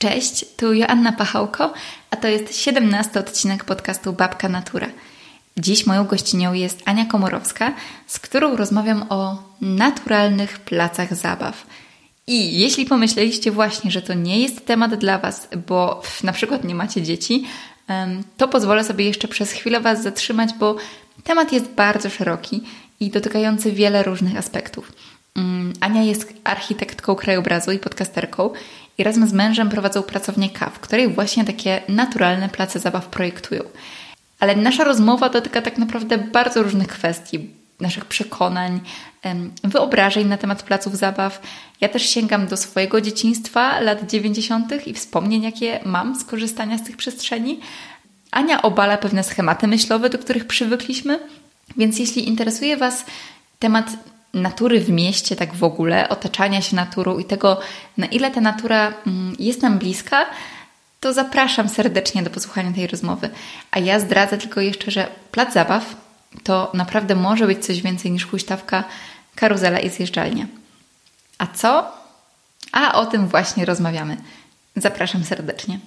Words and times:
Cześć, 0.00 0.44
tu 0.56 0.72
Joanna 0.72 1.12
Pachałko, 1.12 1.72
a 2.10 2.16
to 2.16 2.28
jest 2.28 2.56
17 2.56 3.20
odcinek 3.20 3.64
podcastu 3.64 4.12
Babka 4.12 4.48
Natura. 4.48 4.86
Dziś 5.56 5.86
moją 5.86 6.04
gościnią 6.04 6.52
jest 6.52 6.82
Ania 6.84 7.04
Komorowska, 7.04 7.72
z 8.06 8.18
którą 8.18 8.56
rozmawiam 8.56 9.06
o 9.08 9.42
naturalnych 9.60 10.58
placach 10.58 11.14
zabaw. 11.14 11.66
I 12.26 12.58
jeśli 12.58 12.86
pomyśleliście 12.86 13.50
właśnie, 13.50 13.90
że 13.90 14.02
to 14.02 14.14
nie 14.14 14.40
jest 14.40 14.66
temat 14.66 14.94
dla 14.94 15.18
Was, 15.18 15.48
bo 15.68 16.02
na 16.22 16.32
przykład 16.32 16.64
nie 16.64 16.74
macie 16.74 17.02
dzieci, 17.02 17.44
to 18.36 18.48
pozwolę 18.48 18.84
sobie 18.84 19.04
jeszcze 19.04 19.28
przez 19.28 19.52
chwilę 19.52 19.80
Was 19.80 20.02
zatrzymać, 20.02 20.50
bo 20.58 20.76
temat 21.24 21.52
jest 21.52 21.68
bardzo 21.68 22.10
szeroki 22.10 22.62
i 23.00 23.10
dotykający 23.10 23.72
wiele 23.72 24.02
różnych 24.02 24.36
aspektów. 24.36 24.92
Mm, 25.36 25.72
Ania 25.80 26.02
jest 26.02 26.34
architektką 26.44 27.14
krajobrazu 27.14 27.72
i 27.72 27.78
podcasterką 27.78 28.50
i 29.00 29.04
razem 29.04 29.28
z 29.28 29.32
mężem 29.32 29.68
prowadzą 29.68 30.02
pracownię 30.02 30.50
KAW, 30.50 30.78
której 30.80 31.08
właśnie 31.08 31.44
takie 31.44 31.82
naturalne 31.88 32.48
place 32.48 32.78
zabaw 32.78 33.06
projektują. 33.06 33.62
Ale 34.40 34.56
nasza 34.56 34.84
rozmowa 34.84 35.28
dotyka 35.28 35.62
tak 35.62 35.78
naprawdę 35.78 36.18
bardzo 36.18 36.62
różnych 36.62 36.88
kwestii, 36.88 37.50
naszych 37.80 38.04
przekonań, 38.04 38.80
wyobrażeń 39.64 40.28
na 40.28 40.36
temat 40.36 40.62
placów 40.62 40.96
zabaw. 40.96 41.42
Ja 41.80 41.88
też 41.88 42.08
sięgam 42.08 42.46
do 42.46 42.56
swojego 42.56 43.00
dzieciństwa, 43.00 43.80
lat 43.80 44.10
90. 44.10 44.86
i 44.86 44.94
wspomnień, 44.94 45.42
jakie 45.42 45.80
mam 45.84 46.20
z 46.20 46.24
korzystania 46.24 46.78
z 46.78 46.82
tych 46.82 46.96
przestrzeni. 46.96 47.60
Ania 48.30 48.62
obala 48.62 48.98
pewne 48.98 49.24
schematy 49.24 49.66
myślowe, 49.66 50.10
do 50.10 50.18
których 50.18 50.46
przywykliśmy, 50.46 51.18
więc 51.76 51.98
jeśli 51.98 52.28
interesuje 52.28 52.76
Was 52.76 53.04
temat 53.58 53.86
natury 54.34 54.80
w 54.80 54.90
mieście, 54.90 55.36
tak 55.36 55.54
w 55.54 55.64
ogóle, 55.64 56.08
otaczania 56.08 56.62
się 56.62 56.76
naturą 56.76 57.18
i 57.18 57.24
tego, 57.24 57.60
na 57.96 58.06
ile 58.06 58.30
ta 58.30 58.40
natura 58.40 58.92
mm, 59.06 59.36
jest 59.38 59.62
nam 59.62 59.78
bliska, 59.78 60.26
to 61.00 61.12
zapraszam 61.12 61.68
serdecznie 61.68 62.22
do 62.22 62.30
posłuchania 62.30 62.72
tej 62.72 62.86
rozmowy. 62.86 63.30
A 63.70 63.78
ja 63.78 64.00
zdradzę 64.00 64.38
tylko 64.38 64.60
jeszcze, 64.60 64.90
że 64.90 65.08
plac 65.30 65.52
zabaw 65.52 65.96
to 66.42 66.70
naprawdę 66.74 67.14
może 67.14 67.46
być 67.46 67.66
coś 67.66 67.82
więcej 67.82 68.10
niż 68.10 68.26
huśtawka, 68.26 68.84
karuzela 69.34 69.78
i 69.78 69.90
zjeżdżalnia. 69.90 70.46
A 71.38 71.46
co? 71.46 71.92
A 72.72 72.94
o 72.94 73.06
tym 73.06 73.28
właśnie 73.28 73.64
rozmawiamy. 73.64 74.16
Zapraszam 74.76 75.24
serdecznie. 75.24 75.78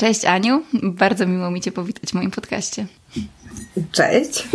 Cześć 0.00 0.24
Aniu, 0.24 0.62
bardzo 0.72 1.26
miło 1.26 1.50
mi 1.50 1.60
Cię 1.60 1.72
powitać 1.72 2.10
w 2.10 2.14
moim 2.14 2.30
podcaście. 2.30 2.86
Cześć. 3.92 4.48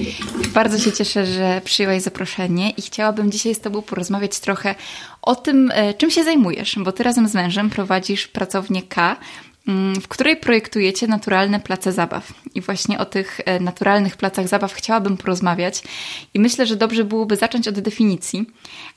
Bardzo 0.54 0.80
się 0.80 0.92
cieszę, 0.92 1.26
że 1.26 1.62
przyjęłaś 1.66 2.02
zaproszenie 2.02 2.70
i 2.70 2.82
chciałabym 2.82 3.32
dzisiaj 3.32 3.56
z 3.56 3.60
Tobą 3.60 3.82
porozmawiać 3.82 4.40
trochę 4.40 4.76
o 5.22 5.36
tym, 5.36 5.72
e, 5.73 5.94
czym 5.94 6.12
się 6.12 6.23
zajmujesz, 6.23 6.80
bo 6.80 6.92
Ty 6.92 7.04
razem 7.04 7.28
z 7.28 7.34
mężem 7.34 7.70
prowadzisz 7.70 8.28
pracownię 8.28 8.82
K, 8.84 9.18
mm, 9.68 10.02
w 10.02 10.08
której 10.08 10.38
projektujecie 10.38 11.08
naturalne 11.08 11.60
place 11.60 11.92
zabaw. 11.92 12.34
I 12.56 12.62
właśnie 12.62 13.00
o 13.00 13.06
tych 13.06 13.42
e, 13.46 13.60
naturalnych 13.60 14.18
placach 14.18 14.48
zabaw 14.48 14.73
chciałabym 14.73 15.18
porozmawiać. 15.18 15.84
I 16.34 16.40
myślę, 16.40 16.66
że 16.66 16.76
dobrze 16.76 17.04
byłoby 17.04 17.36
zacząć 17.36 17.68
od 17.68 17.80
definicji. 17.80 18.46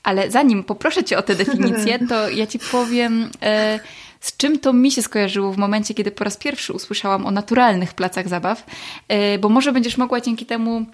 Ale 0.03 0.31
zanim 0.31 0.63
poproszę 0.63 1.03
Cię 1.03 1.17
o 1.17 1.21
tę 1.21 1.35
definicję, 1.35 1.99
to 2.07 2.29
ja 2.29 2.47
Ci 2.47 2.59
powiem. 2.59 3.29
E, 3.41 3.79
z 4.19 4.37
czym 4.37 4.59
to 4.59 4.73
mi 4.73 4.91
się 4.91 5.01
skojarzyło 5.01 5.51
w 5.53 5.57
momencie, 5.57 5.93
kiedy 5.93 6.11
po 6.11 6.23
raz 6.23 6.37
pierwszy 6.37 6.73
usłyszałam 6.73 7.25
o 7.25 7.31
naturalnych 7.31 7.93
placach 7.93 8.27
zabaw, 8.27 8.65
e, 9.07 9.39
bo 9.39 9.49
może 9.49 9.71
będziesz 9.71 9.97
mogła 9.97 10.21
dzięki 10.21 10.45
temu 10.45 10.85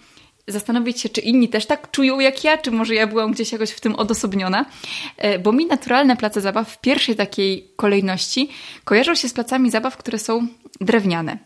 zastanowić 0.47 1.01
się, 1.01 1.09
czy 1.09 1.21
inni 1.21 1.49
też 1.49 1.65
tak 1.65 1.91
czują 1.91 2.19
jak 2.19 2.43
ja, 2.43 2.57
czy 2.57 2.71
może 2.71 2.95
ja 2.95 3.07
byłam 3.07 3.31
gdzieś 3.31 3.51
jakoś 3.51 3.71
w 3.71 3.79
tym 3.79 3.95
odosobniona, 3.95 4.65
e, 5.17 5.39
bo 5.39 5.51
mi 5.51 5.65
naturalne 5.65 6.17
place 6.17 6.41
zabaw 6.41 6.71
w 6.71 6.81
pierwszej 6.81 7.15
takiej 7.15 7.71
kolejności 7.75 8.49
kojarzą 8.83 9.15
się 9.15 9.29
z 9.29 9.33
placami 9.33 9.71
zabaw, 9.71 9.97
które 9.97 10.19
są 10.19 10.47
drewniane 10.81 11.37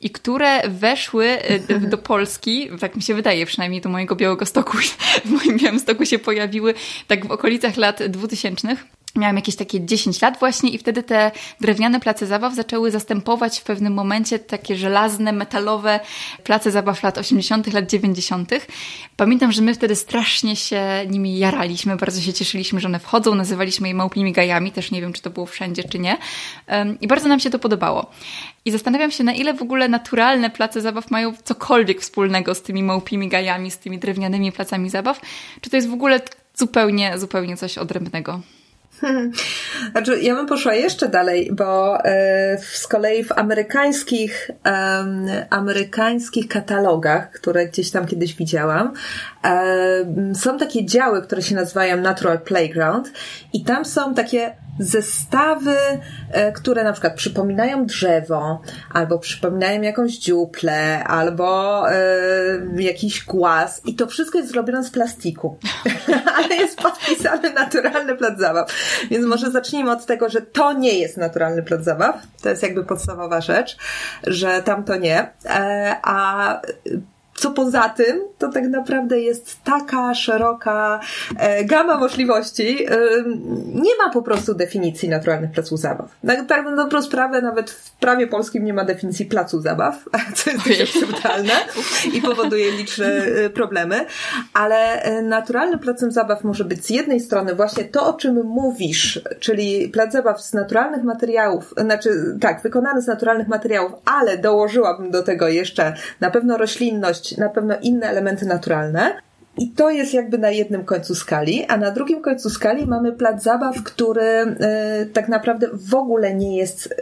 i 0.00 0.10
które 0.10 0.68
weszły 0.68 1.26
e, 1.26 1.80
do 1.80 1.98
Polski, 2.10 2.68
tak 2.80 2.96
mi 2.96 3.02
się 3.02 3.14
wydaje, 3.14 3.46
przynajmniej 3.46 3.80
do 3.80 3.88
mojego 3.88 4.16
Białego 4.16 4.46
Stoku, 4.46 4.78
w 5.24 5.30
moim 5.30 5.58
Białym 5.58 5.78
Stoku 5.78 6.06
się 6.06 6.18
pojawiły 6.18 6.74
tak 7.06 7.26
w 7.26 7.30
okolicach 7.30 7.76
lat 7.76 8.02
2000 8.02 8.76
Miałam 9.16 9.36
jakieś 9.36 9.56
takie 9.56 9.86
10 9.86 10.22
lat 10.22 10.38
właśnie 10.38 10.70
i 10.70 10.78
wtedy 10.78 11.02
te 11.02 11.30
drewniane 11.60 12.00
place 12.00 12.26
zabaw 12.26 12.54
zaczęły 12.54 12.90
zastępować 12.90 13.58
w 13.58 13.62
pewnym 13.62 13.92
momencie 13.92 14.38
takie 14.38 14.76
żelazne, 14.76 15.32
metalowe 15.32 16.00
place 16.44 16.70
zabaw 16.70 17.02
lat 17.02 17.18
80., 17.18 17.72
lat 17.72 17.90
90. 17.90 18.50
Pamiętam, 19.16 19.52
że 19.52 19.62
my 19.62 19.74
wtedy 19.74 19.96
strasznie 19.96 20.56
się 20.56 20.82
nimi 21.08 21.38
jaraliśmy, 21.38 21.96
bardzo 21.96 22.20
się 22.20 22.32
cieszyliśmy, 22.32 22.80
że 22.80 22.88
one 22.88 22.98
wchodzą, 22.98 23.34
nazywaliśmy 23.34 23.88
je 23.88 23.94
małpimi 23.94 24.32
gajami, 24.32 24.72
też 24.72 24.90
nie 24.90 25.00
wiem, 25.00 25.12
czy 25.12 25.22
to 25.22 25.30
było 25.30 25.46
wszędzie, 25.46 25.84
czy 25.84 25.98
nie. 25.98 26.16
I 27.00 27.06
bardzo 27.06 27.28
nam 27.28 27.40
się 27.40 27.50
to 27.50 27.58
podobało. 27.58 28.10
I 28.64 28.70
zastanawiam 28.70 29.10
się, 29.10 29.24
na 29.24 29.32
ile 29.32 29.54
w 29.54 29.62
ogóle 29.62 29.88
naturalne 29.88 30.50
place 30.50 30.80
zabaw 30.80 31.10
mają 31.10 31.32
cokolwiek 31.44 32.00
wspólnego 32.00 32.54
z 32.54 32.62
tymi 32.62 32.82
małpimi 32.82 33.28
gajami, 33.28 33.70
z 33.70 33.78
tymi 33.78 33.98
drewnianymi 33.98 34.52
placami 34.52 34.90
zabaw, 34.90 35.20
czy 35.60 35.70
to 35.70 35.76
jest 35.76 35.88
w 35.88 35.94
ogóle 35.94 36.20
zupełnie, 36.54 37.18
zupełnie 37.18 37.56
coś 37.56 37.78
odrębnego. 37.78 38.40
Znaczy, 39.92 40.20
ja 40.20 40.34
bym 40.34 40.46
poszła 40.46 40.74
jeszcze 40.74 41.08
dalej, 41.08 41.50
bo 41.52 41.98
e, 42.04 42.58
z 42.58 42.86
kolei 42.86 43.24
w 43.24 43.32
amerykańskich, 43.32 44.50
amerykańskich 45.50 46.48
katalogach, 46.48 47.30
które 47.30 47.66
gdzieś 47.66 47.90
tam 47.90 48.06
kiedyś 48.06 48.34
widziałam, 48.34 48.92
są 50.34 50.58
takie 50.58 50.84
działy, 50.84 51.22
które 51.22 51.42
się 51.42 51.54
nazywają 51.54 51.96
Natural 51.96 52.40
Playground 52.40 53.12
i 53.52 53.64
tam 53.64 53.84
są 53.84 54.14
takie 54.14 54.54
zestawy, 54.80 55.76
e, 56.32 56.52
które 56.52 56.84
na 56.84 56.92
przykład 56.92 57.14
przypominają 57.14 57.86
drzewo, 57.86 58.62
albo 58.92 59.18
przypominają 59.18 59.82
jakąś 59.82 60.18
dziuplę, 60.18 61.04
albo 61.04 61.84
e, 61.90 61.96
jakiś 62.76 63.24
głaz 63.24 63.80
i 63.84 63.94
to 63.94 64.06
wszystko 64.06 64.38
jest 64.38 64.50
zrobione 64.50 64.84
z 64.84 64.90
plastiku. 64.90 65.58
Ale 66.36 66.56
jest 66.56 66.78
podpisany 66.78 67.52
naturalny 67.52 68.16
plac 68.16 68.38
zabaw. 68.38 68.72
Więc 69.10 69.26
może 69.26 69.50
zacznijmy 69.50 69.90
od 69.90 70.06
tego, 70.06 70.28
że 70.28 70.40
to 70.40 70.72
nie 70.72 70.98
jest 70.98 71.16
naturalny 71.16 71.62
plac 71.62 71.84
zabaw. 71.84 72.16
To 72.42 72.48
jest 72.48 72.62
jakby 72.62 72.84
podstawowa 72.84 73.40
rzecz, 73.40 73.76
że 74.26 74.62
tam 74.62 74.84
to 74.84 74.96
nie. 74.96 75.30
E, 75.44 75.96
a 76.02 76.60
co 77.40 77.50
poza 77.50 77.88
tym, 77.88 78.20
to 78.38 78.48
tak 78.48 78.64
naprawdę 78.64 79.20
jest 79.20 79.64
taka 79.64 80.14
szeroka 80.14 81.00
e, 81.38 81.64
gama 81.64 81.96
możliwości. 81.96 82.84
E, 82.84 82.98
nie 83.74 83.96
ma 83.98 84.10
po 84.12 84.22
prostu 84.22 84.54
definicji 84.54 85.08
naturalnych 85.08 85.50
placów 85.50 85.80
zabaw. 85.80 86.08
Na, 86.22 86.44
tak 86.44 86.64
na 86.64 86.76
dobrą 86.76 87.02
sprawę 87.02 87.42
nawet 87.42 87.70
w 87.70 87.90
prawie 87.92 88.26
polskim 88.26 88.64
nie 88.64 88.74
ma 88.74 88.84
definicji 88.84 89.26
placu 89.26 89.60
zabaw, 89.60 90.04
co 90.36 90.50
jest 90.50 90.68
dość 90.68 90.80
absurdalne 90.80 91.52
i 92.14 92.22
powoduje 92.22 92.72
liczne 92.72 93.06
e, 93.06 93.50
problemy. 93.50 94.06
Ale 94.54 95.02
naturalnym 95.22 95.78
placem 95.78 96.12
zabaw 96.12 96.44
może 96.44 96.64
być 96.64 96.86
z 96.86 96.90
jednej 96.90 97.20
strony 97.20 97.54
właśnie 97.54 97.84
to, 97.84 98.06
o 98.06 98.12
czym 98.12 98.34
mówisz, 98.44 99.20
czyli 99.40 99.88
plac 99.88 100.12
zabaw 100.12 100.42
z 100.42 100.52
naturalnych 100.52 101.04
materiałów, 101.04 101.74
znaczy 101.76 102.10
tak, 102.40 102.62
wykonany 102.62 103.02
z 103.02 103.06
naturalnych 103.06 103.48
materiałów, 103.48 103.92
ale 104.04 104.38
dołożyłabym 104.38 105.10
do 105.10 105.22
tego 105.22 105.48
jeszcze 105.48 105.94
na 106.20 106.30
pewno 106.30 106.56
roślinność, 106.56 107.29
na 107.38 107.48
pewno 107.48 107.74
inne 107.82 108.06
elementy 108.06 108.46
naturalne. 108.46 109.16
I 109.58 109.70
to 109.70 109.90
jest 109.90 110.14
jakby 110.14 110.38
na 110.38 110.50
jednym 110.50 110.84
końcu 110.84 111.14
skali, 111.14 111.64
a 111.64 111.76
na 111.76 111.90
drugim 111.90 112.22
końcu 112.22 112.50
skali 112.50 112.86
mamy 112.86 113.12
plac 113.12 113.42
zabaw, 113.42 113.82
który 113.82 114.22
y, 115.02 115.06
tak 115.12 115.28
naprawdę 115.28 115.66
w 115.72 115.94
ogóle 115.94 116.34
nie 116.34 116.56
jest 116.56 116.94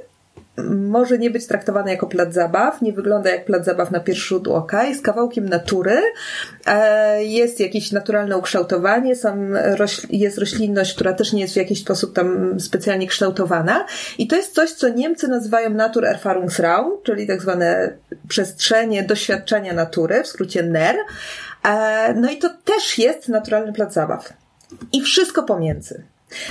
może 0.65 1.19
nie 1.19 1.31
być 1.31 1.47
traktowany 1.47 1.91
jako 1.91 2.07
plac 2.07 2.35
zabaw, 2.35 2.83
nie 2.83 2.93
wygląda 2.93 3.31
jak 3.31 3.45
plac 3.45 3.65
zabaw 3.65 3.91
na 3.91 4.01
pierwszy 4.01 4.29
rzut 4.29 4.49
oka, 4.49 4.85
jest 4.85 5.03
kawałkiem 5.03 5.49
natury, 5.49 6.03
e, 6.67 7.25
jest 7.25 7.61
jakieś 7.61 7.93
naturalne 7.93 8.37
ukształtowanie, 8.37 9.15
jest 10.11 10.38
roślinność, 10.38 10.94
która 10.94 11.12
też 11.12 11.32
nie 11.32 11.41
jest 11.41 11.55
w 11.55 11.56
jakiś 11.56 11.81
sposób 11.81 12.15
tam 12.15 12.61
specjalnie 12.61 13.06
kształtowana 13.06 13.87
i 14.19 14.27
to 14.27 14.37
jest 14.37 14.55
coś, 14.55 14.71
co 14.71 14.88
Niemcy 14.88 15.29
nazywają 15.29 15.71
Naturerfahrungsraum, 15.71 16.93
czyli 17.03 17.27
tak 17.27 17.43
zwane 17.43 17.93
przestrzenie 18.29 19.03
doświadczenia 19.03 19.73
natury, 19.73 20.23
w 20.23 20.27
skrócie 20.27 20.62
NER. 20.62 20.97
E, 21.65 22.15
no 22.15 22.31
i 22.31 22.38
to 22.38 22.49
też 22.65 22.99
jest 22.99 23.29
naturalny 23.29 23.73
plac 23.73 23.93
zabaw. 23.93 24.32
I 24.93 25.03
wszystko 25.03 25.43
pomiędzy. 25.43 26.03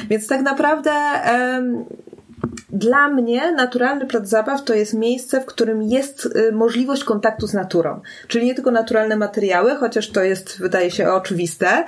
Więc 0.09 0.27
tak 0.27 0.41
naprawdę 0.41 0.91
dla 2.69 3.09
mnie 3.09 3.51
naturalny 3.51 4.05
plac 4.05 4.29
zabaw 4.29 4.63
to 4.63 4.73
jest 4.73 4.93
miejsce, 4.93 5.41
w 5.41 5.45
którym 5.45 5.83
jest 5.83 6.25
y, 6.25 6.51
możliwość 6.51 7.03
kontaktu 7.03 7.47
z 7.47 7.53
naturą. 7.53 8.01
Czyli 8.27 8.45
nie 8.45 8.55
tylko 8.55 8.71
naturalne 8.71 9.15
materiały, 9.15 9.75
chociaż 9.75 10.09
to 10.09 10.23
jest, 10.23 10.59
wydaje 10.59 10.91
się, 10.91 11.09
oczywiste. 11.09 11.85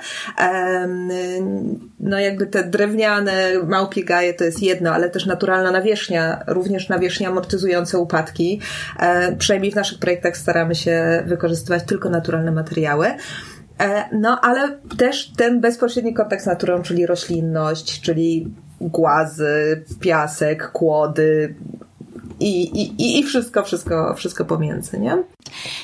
No 2.00 2.18
jakby 2.18 2.46
te 2.46 2.64
drewniane 2.64 3.52
małpie 3.66 4.04
gaje 4.04 4.34
to 4.34 4.44
jest 4.44 4.62
jedno, 4.62 4.90
ale 4.90 5.10
też 5.10 5.26
naturalna 5.26 5.70
nawierzchnia, 5.70 6.44
również 6.46 6.88
nawierzchnia 6.88 7.28
amortyzujące 7.28 7.98
upadki. 7.98 8.60
E, 8.98 9.36
przynajmniej 9.36 9.72
w 9.72 9.76
naszych 9.76 9.98
projektach 9.98 10.36
staramy 10.36 10.74
się 10.74 11.22
wykorzystywać 11.26 11.82
tylko 11.84 12.10
naturalne 12.10 12.52
materiały. 12.52 13.06
E, 13.80 14.04
no, 14.12 14.40
ale 14.40 14.78
też 14.98 15.32
ten 15.36 15.60
bezpośredni 15.60 16.14
kontakt 16.14 16.42
z 16.42 16.46
naturą, 16.46 16.82
czyli 16.82 17.06
roślinność, 17.06 18.00
czyli 18.00 18.54
głazy, 18.80 19.84
piasek, 20.00 20.72
kłody, 20.72 21.54
i, 22.40 22.62
i, 22.82 23.18
i 23.18 23.24
wszystko, 23.24 23.62
wszystko, 23.62 24.14
wszystko 24.14 24.44
pomiędzy, 24.44 24.98
nie? 24.98 25.22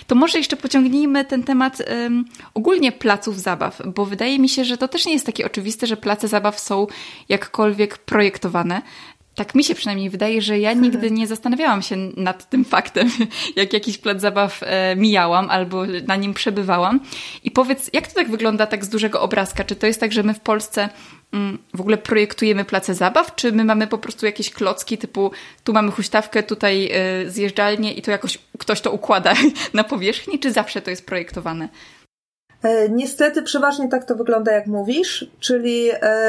To 0.06 0.14
może 0.14 0.38
jeszcze 0.38 0.56
pociągnijmy 0.56 1.25
ten 1.25 1.43
temat 1.43 1.82
um, 1.90 2.25
ogólnie 2.54 2.93
placów 2.93 3.40
zabaw, 3.40 3.82
bo 3.87 4.04
wydaje 4.04 4.38
mi 4.38 4.48
się, 4.48 4.64
że 4.64 4.76
to 4.76 4.88
też 4.88 5.06
nie 5.06 5.12
jest 5.12 5.26
takie 5.26 5.46
oczywiste, 5.46 5.87
że 5.87 5.96
place 5.96 6.28
zabaw 6.28 6.60
są 6.60 6.87
jakkolwiek 7.28 7.98
projektowane. 7.98 8.82
Tak 9.36 9.54
mi 9.54 9.64
się 9.64 9.74
przynajmniej 9.74 10.10
wydaje, 10.10 10.42
że 10.42 10.58
ja 10.58 10.72
nigdy 10.72 11.10
nie 11.10 11.26
zastanawiałam 11.26 11.82
się 11.82 11.96
nad 12.16 12.50
tym 12.50 12.64
faktem, 12.64 13.08
jak 13.56 13.72
jakiś 13.72 13.98
plac 13.98 14.20
zabaw 14.20 14.60
e, 14.62 14.96
mijałam 14.96 15.50
albo 15.50 15.86
na 15.86 16.16
nim 16.16 16.34
przebywałam. 16.34 17.00
I 17.44 17.50
powiedz, 17.50 17.90
jak 17.92 18.06
to 18.06 18.14
tak 18.14 18.30
wygląda 18.30 18.66
tak 18.66 18.84
z 18.84 18.88
dużego 18.88 19.20
obrazka? 19.20 19.64
Czy 19.64 19.76
to 19.76 19.86
jest 19.86 20.00
tak, 20.00 20.12
że 20.12 20.22
my 20.22 20.34
w 20.34 20.40
Polsce 20.40 20.88
mm, 21.32 21.58
w 21.74 21.80
ogóle 21.80 21.98
projektujemy 21.98 22.64
place 22.64 22.94
zabaw, 22.94 23.34
czy 23.34 23.52
my 23.52 23.64
mamy 23.64 23.86
po 23.86 23.98
prostu 23.98 24.26
jakieś 24.26 24.50
klocki 24.50 24.98
typu 24.98 25.30
tu 25.64 25.72
mamy 25.72 25.90
huśtawkę, 25.90 26.42
tutaj 26.42 26.90
e, 26.92 27.30
zjeżdżalnię 27.30 27.92
i 27.92 28.02
to 28.02 28.10
jakoś 28.10 28.38
ktoś 28.58 28.80
to 28.80 28.92
układa 28.92 29.34
na 29.74 29.84
powierzchni, 29.84 30.38
czy 30.38 30.52
zawsze 30.52 30.82
to 30.82 30.90
jest 30.90 31.06
projektowane? 31.06 31.68
E, 32.62 32.88
niestety 32.88 33.42
przeważnie 33.42 33.88
tak 33.88 34.04
to 34.04 34.14
wygląda, 34.14 34.52
jak 34.52 34.66
mówisz, 34.66 35.26
czyli 35.40 35.88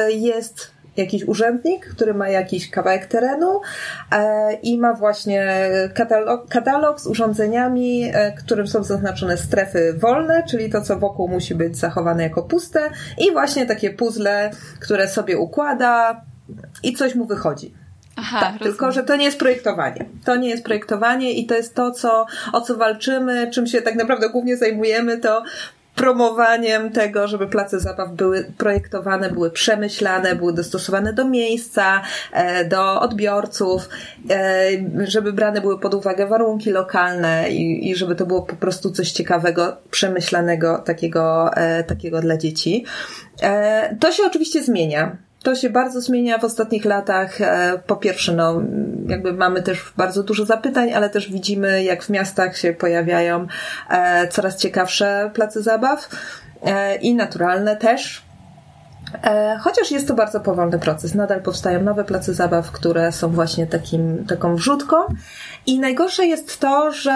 jest 0.10 0.77
jakiś 0.98 1.28
urzędnik, 1.28 1.86
który 1.86 2.14
ma 2.14 2.30
jakiś 2.30 2.70
kawałek 2.70 3.06
terenu 3.06 3.62
e, 4.12 4.54
i 4.54 4.78
ma 4.78 4.94
właśnie 4.94 5.70
katalog, 5.96 6.50
katalog 6.50 7.02
z 7.02 7.08
urządzeniami, 7.08 8.12
e, 8.14 8.32
którym 8.32 8.68
są 8.68 8.84
zaznaczone 8.84 9.38
strefy 9.38 9.94
wolne, 9.94 10.44
czyli 10.50 10.70
to, 10.70 10.82
co 10.82 11.00
wokół 11.00 11.28
musi 11.28 11.56
być 11.56 11.78
zachowane 11.78 12.24
jako 12.24 12.44
puste 12.44 12.90
i 13.18 13.32
właśnie 13.32 13.66
takie 13.66 13.90
puzzle, 13.90 14.52
które 14.80 15.08
sobie 15.08 15.38
układa 15.38 16.22
i 16.84 16.94
coś 16.94 17.16
mu 17.16 17.26
wychodzi. 17.26 17.74
Aha, 18.20 18.40
tak, 18.40 18.62
tylko 18.62 18.92
że 18.92 19.04
to 19.04 19.16
nie 19.16 19.26
jest 19.26 19.40
projektowanie. 19.40 20.06
To 20.26 20.36
nie 20.36 20.50
jest 20.50 20.64
projektowanie 20.64 21.32
i 21.32 21.46
to 21.46 21.56
jest 21.56 21.76
to, 21.76 21.92
co, 21.92 22.26
o 22.54 22.62
co 22.62 22.78
walczymy, 22.78 23.52
czym 23.52 23.68
się 23.68 23.82
tak 23.82 23.96
naprawdę 23.96 24.30
głównie 24.30 24.58
zajmujemy, 24.58 25.18
to 25.18 25.44
promowaniem 25.98 26.92
tego, 26.92 27.28
żeby 27.28 27.48
place 27.48 27.80
zabaw 27.80 28.12
były 28.12 28.52
projektowane, 28.58 29.30
były 29.32 29.52
przemyślane, 29.52 30.36
były 30.36 30.54
dostosowane 30.54 31.14
do 31.14 31.26
miejsca, 31.26 32.02
e, 32.32 32.66
do 32.66 33.02
odbiorców, 33.02 33.90
e, 34.30 34.70
żeby 35.08 35.34
brane 35.34 35.62
były 35.62 35.80
pod 35.80 35.94
uwagę 35.94 36.28
warunki 36.28 36.72
lokalne 36.72 37.50
i, 37.50 37.90
i 37.90 37.96
żeby 37.96 38.16
to 38.16 38.26
było 38.26 38.42
po 38.42 38.56
prostu 38.56 38.92
coś 38.92 39.12
ciekawego, 39.12 39.78
przemyślanego, 39.92 40.78
takiego, 40.78 41.54
e, 41.54 41.84
takiego 41.84 42.22
dla 42.22 42.38
dzieci. 42.38 42.86
To 44.00 44.12
się 44.12 44.24
oczywiście 44.26 44.64
zmienia. 44.64 45.27
To 45.44 45.56
się 45.56 45.70
bardzo 45.70 46.02
zmienia 46.02 46.38
w 46.38 46.44
ostatnich 46.44 46.86
latach. 46.86 47.42
E, 47.42 47.80
po 47.88 47.96
pierwsze, 47.96 48.34
no, 48.34 48.62
jakby 49.08 49.34
mamy 49.34 49.62
też 49.62 49.94
bardzo 49.98 50.24
dużo 50.24 50.46
zapytań, 50.46 50.94
ale 50.94 51.10
też 51.10 51.32
widzimy, 51.32 51.84
jak 51.84 52.04
w 52.04 52.10
miastach 52.10 52.58
się 52.58 52.74
pojawiają 52.74 53.48
e, 53.90 54.28
coraz 54.28 54.58
ciekawsze 54.58 55.32
place 55.34 55.62
zabaw 55.62 56.10
e, 56.64 56.96
i 56.96 57.16
naturalne 57.16 57.76
też. 57.76 58.28
Chociaż 59.60 59.92
jest 59.92 60.08
to 60.08 60.14
bardzo 60.14 60.40
powolny 60.40 60.80
proces. 60.80 61.16
Nadal 61.16 61.42
powstają 61.42 61.84
nowe 61.84 62.04
place 62.04 62.34
zabaw, 62.34 62.72
które 62.72 63.12
są 63.12 63.30
właśnie 63.30 63.68
takim, 63.68 64.26
taką 64.26 64.56
wrzutką. 64.56 64.96
I 65.66 65.80
najgorsze 65.80 66.26
jest 66.26 66.60
to, 66.60 66.92
że, 66.92 67.12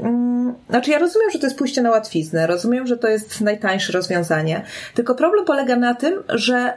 mm, 0.00 0.54
znaczy 0.70 0.90
ja 0.90 0.98
rozumiem, 0.98 1.30
że 1.30 1.38
to 1.38 1.46
jest 1.46 1.58
pójście 1.58 1.82
na 1.82 1.90
łatwiznę, 1.90 2.46
rozumiem, 2.46 2.86
że 2.86 2.96
to 2.96 3.08
jest 3.08 3.40
najtańsze 3.40 3.92
rozwiązanie. 3.92 4.62
Tylko 4.94 5.14
problem 5.14 5.44
polega 5.44 5.76
na 5.76 5.94
tym, 5.94 6.22
że 6.28 6.72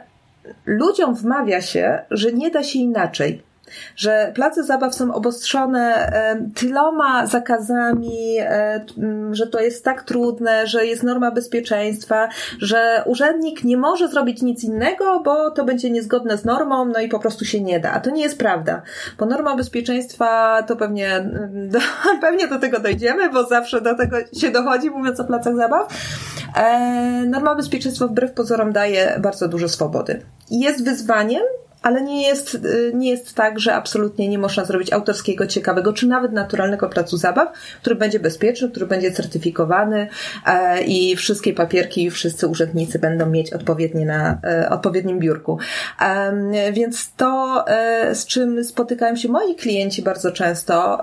ludziom 0.66 1.14
wmawia 1.14 1.60
się, 1.60 1.98
że 2.10 2.32
nie 2.32 2.50
da 2.50 2.62
się 2.62 2.78
inaczej 2.78 3.42
że 3.96 4.32
place 4.34 4.64
zabaw 4.64 4.94
są 4.94 5.14
obostrzone 5.14 6.12
tyloma 6.54 7.26
zakazami, 7.26 8.36
że 9.32 9.46
to 9.46 9.60
jest 9.60 9.84
tak 9.84 10.02
trudne, 10.02 10.66
że 10.66 10.86
jest 10.86 11.02
norma 11.02 11.30
bezpieczeństwa, 11.30 12.28
że 12.58 13.02
urzędnik 13.06 13.64
nie 13.64 13.76
może 13.76 14.08
zrobić 14.08 14.42
nic 14.42 14.64
innego, 14.64 15.20
bo 15.24 15.50
to 15.50 15.64
będzie 15.64 15.90
niezgodne 15.90 16.38
z 16.38 16.44
normą, 16.44 16.84
no 16.84 17.00
i 17.00 17.08
po 17.08 17.18
prostu 17.18 17.44
się 17.44 17.60
nie 17.60 17.80
da. 17.80 17.92
A 17.92 18.00
to 18.00 18.10
nie 18.10 18.22
jest 18.22 18.38
prawda, 18.38 18.82
bo 19.18 19.26
norma 19.26 19.56
bezpieczeństwa 19.56 20.62
to 20.62 20.76
pewnie, 20.76 21.30
do, 21.72 21.78
pewnie 22.20 22.48
do 22.48 22.58
tego 22.58 22.80
dojdziemy, 22.80 23.30
bo 23.30 23.44
zawsze 23.44 23.80
do 23.80 23.96
tego 23.96 24.16
się 24.40 24.50
dochodzi, 24.50 24.90
mówiąc 24.90 25.20
o 25.20 25.24
placach 25.24 25.56
zabaw. 25.56 25.88
E, 26.54 27.24
norma 27.26 27.54
bezpieczeństwa 27.54 28.06
wbrew 28.06 28.32
pozorom 28.32 28.72
daje 28.72 29.18
bardzo 29.22 29.48
dużo 29.48 29.68
swobody. 29.68 30.22
Jest 30.50 30.84
wyzwaniem, 30.84 31.42
ale 31.84 32.02
nie 32.02 32.28
jest, 32.28 32.54
y, 32.54 32.92
nie 32.94 33.10
jest 33.10 33.34
tak, 33.34 33.60
że 33.60 33.74
absolutnie 33.74 34.28
nie 34.28 34.38
można 34.38 34.64
zrobić 34.64 34.92
autorskiego, 34.92 35.46
ciekawego, 35.46 35.92
czy 35.92 36.06
nawet 36.06 36.32
naturalnego 36.32 36.88
placu 36.88 37.16
zabaw, 37.16 37.52
który 37.80 37.96
będzie 37.96 38.20
bezpieczny, 38.20 38.70
który 38.70 38.86
będzie 38.86 39.12
certyfikowany 39.12 40.08
e, 40.46 40.82
i 40.82 41.16
wszystkie 41.16 41.52
papierki, 41.52 42.10
wszyscy 42.10 42.46
urzędnicy 42.46 42.98
będą 42.98 43.26
mieć 43.26 43.52
odpowiednie 43.52 44.06
na 44.06 44.38
e, 44.44 44.70
odpowiednim 44.70 45.18
biurku. 45.18 45.58
Więc 46.72 47.12
to, 47.16 47.64
e, 47.68 48.14
z 48.14 48.26
czym 48.26 48.64
spotykają 48.64 49.16
się 49.16 49.28
moi 49.28 49.54
klienci 49.54 50.02
bardzo 50.02 50.32
często, 50.32 51.02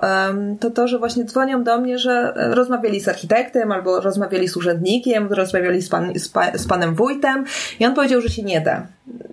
to 0.60 0.70
to, 0.70 0.88
że 0.88 0.98
właśnie 0.98 1.24
dzwonią 1.24 1.64
do 1.64 1.78
mnie, 1.78 1.98
że 1.98 2.32
rozmawiali 2.36 3.00
z 3.00 3.08
architektem 3.08 3.72
albo 3.72 4.00
rozmawiali 4.00 4.48
z 4.48 4.56
urzędnikiem, 4.56 5.32
rozmawiali 5.32 5.82
z, 5.82 5.88
pan, 5.88 6.18
z, 6.18 6.28
pa, 6.28 6.58
z 6.58 6.66
panem 6.66 6.94
wójtem 6.94 7.44
i 7.80 7.86
on 7.86 7.94
powiedział, 7.94 8.20
że 8.20 8.28
się 8.28 8.42
nie 8.42 8.60
da. 8.60 8.86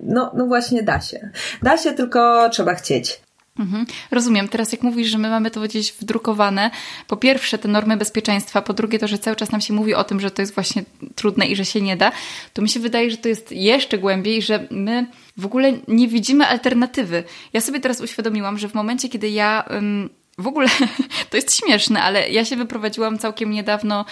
No, 0.04 0.32
no 0.38 0.46
właśnie 0.46 0.84
da 0.84 1.02
się. 1.02 1.30
Da 1.62 1.78
się, 1.78 1.94
tylko 1.94 2.50
trzeba 2.50 2.76
chcieć. 2.76 3.22
Mhm. 3.60 3.86
Rozumiem. 4.12 4.48
Teraz 4.48 4.72
jak 4.72 4.82
mówisz, 4.84 5.08
że 5.08 5.18
my 5.18 5.30
mamy 5.30 5.52
to 5.52 5.62
gdzieś 5.62 5.94
wdrukowane, 5.94 6.72
po 7.08 7.18
pierwsze 7.18 7.58
te 7.58 7.68
normy 7.68 7.98
bezpieczeństwa, 7.98 8.62
po 8.62 8.74
drugie 8.74 9.00
to, 9.00 9.08
że 9.08 9.18
cały 9.18 9.36
czas 9.36 9.52
nam 9.52 9.62
się 9.62 9.74
mówi 9.74 9.94
o 9.94 10.04
tym, 10.04 10.20
że 10.20 10.32
to 10.32 10.42
jest 10.42 10.54
właśnie 10.54 10.84
trudne 11.16 11.46
i 11.46 11.56
że 11.56 11.66
się 11.66 11.82
nie 11.82 11.98
da, 11.98 12.12
to 12.54 12.62
mi 12.62 12.70
się 12.70 12.80
wydaje, 12.80 13.12
że 13.12 13.18
to 13.18 13.30
jest 13.30 13.52
jeszcze 13.52 13.98
głębiej, 13.98 14.42
że 14.42 14.68
my 14.72 15.08
w 15.38 15.46
ogóle 15.46 15.74
nie 15.88 16.08
widzimy 16.08 16.48
alternatywy. 16.48 17.24
Ja 17.54 17.62
sobie 17.62 17.80
teraz 17.80 18.02
uświadomiłam, 18.02 18.58
że 18.58 18.70
w 18.70 18.74
momencie, 18.74 19.10
kiedy 19.10 19.30
ja 19.30 19.64
um, 19.70 20.10
w 20.40 20.48
ogóle 20.48 20.68
to 21.30 21.38
jest 21.38 21.56
śmieszne, 21.56 22.04
ale 22.04 22.30
ja 22.30 22.46
się 22.46 22.56
wyprowadziłam 22.56 23.18
całkiem 23.18 23.52
niedawno 23.52 24.06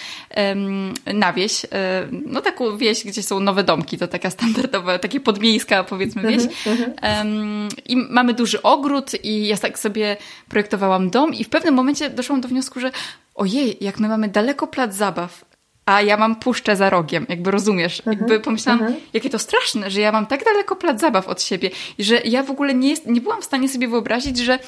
na 1.14 1.32
wieś. 1.32 1.62
Um, 1.62 2.24
no 2.26 2.40
taką 2.40 2.76
wieś, 2.76 3.04
gdzie 3.04 3.22
są 3.22 3.40
nowe 3.40 3.64
domki, 3.64 3.98
to 3.98 4.08
taka 4.08 4.30
standardowa, 4.30 4.98
takie 4.98 5.20
podmiejska 5.20 5.84
powiedzmy 5.84 6.22
wieś. 6.22 6.42
Um, 7.02 7.68
I 7.86 7.96
mamy 7.96 8.34
duży 8.34 8.62
ogród 8.62 9.24
i 9.24 9.46
ja 9.46 9.56
tak 9.56 9.78
sobie 9.78 10.16
projektowałam 10.48 11.10
dom 11.10 11.34
i 11.34 11.44
w 11.44 11.48
pewnym 11.48 11.74
momencie 11.74 12.10
doszłam 12.10 12.40
do 12.40 12.48
wniosku, 12.48 12.80
że 12.80 12.90
ojej, 13.34 13.76
jak 13.80 13.98
my 13.98 14.08
mamy 14.08 14.28
daleko 14.28 14.66
plac 14.66 14.94
zabaw, 14.94 15.44
a 15.88 16.02
ja 16.02 16.16
mam 16.16 16.36
puszczę 16.36 16.76
za 16.76 16.90
rogiem, 16.90 17.26
jakby 17.28 17.50
rozumiesz. 17.50 17.98
Mhm, 17.98 18.18
jakby 18.18 18.40
pomyślałam, 18.40 18.80
mhm. 18.80 19.00
jakie 19.12 19.30
to 19.30 19.38
straszne, 19.38 19.90
że 19.90 20.00
ja 20.00 20.12
mam 20.12 20.26
tak 20.26 20.44
daleko 20.44 20.76
plac 20.76 21.00
zabaw 21.00 21.28
od 21.28 21.42
siebie 21.42 21.70
i 21.98 22.04
że 22.04 22.20
ja 22.24 22.42
w 22.42 22.50
ogóle 22.50 22.74
nie, 22.74 22.90
jest, 22.90 23.06
nie 23.06 23.20
byłam 23.20 23.42
w 23.42 23.44
stanie 23.44 23.68
sobie 23.68 23.88
wyobrazić, 23.88 24.38
że 24.38 24.58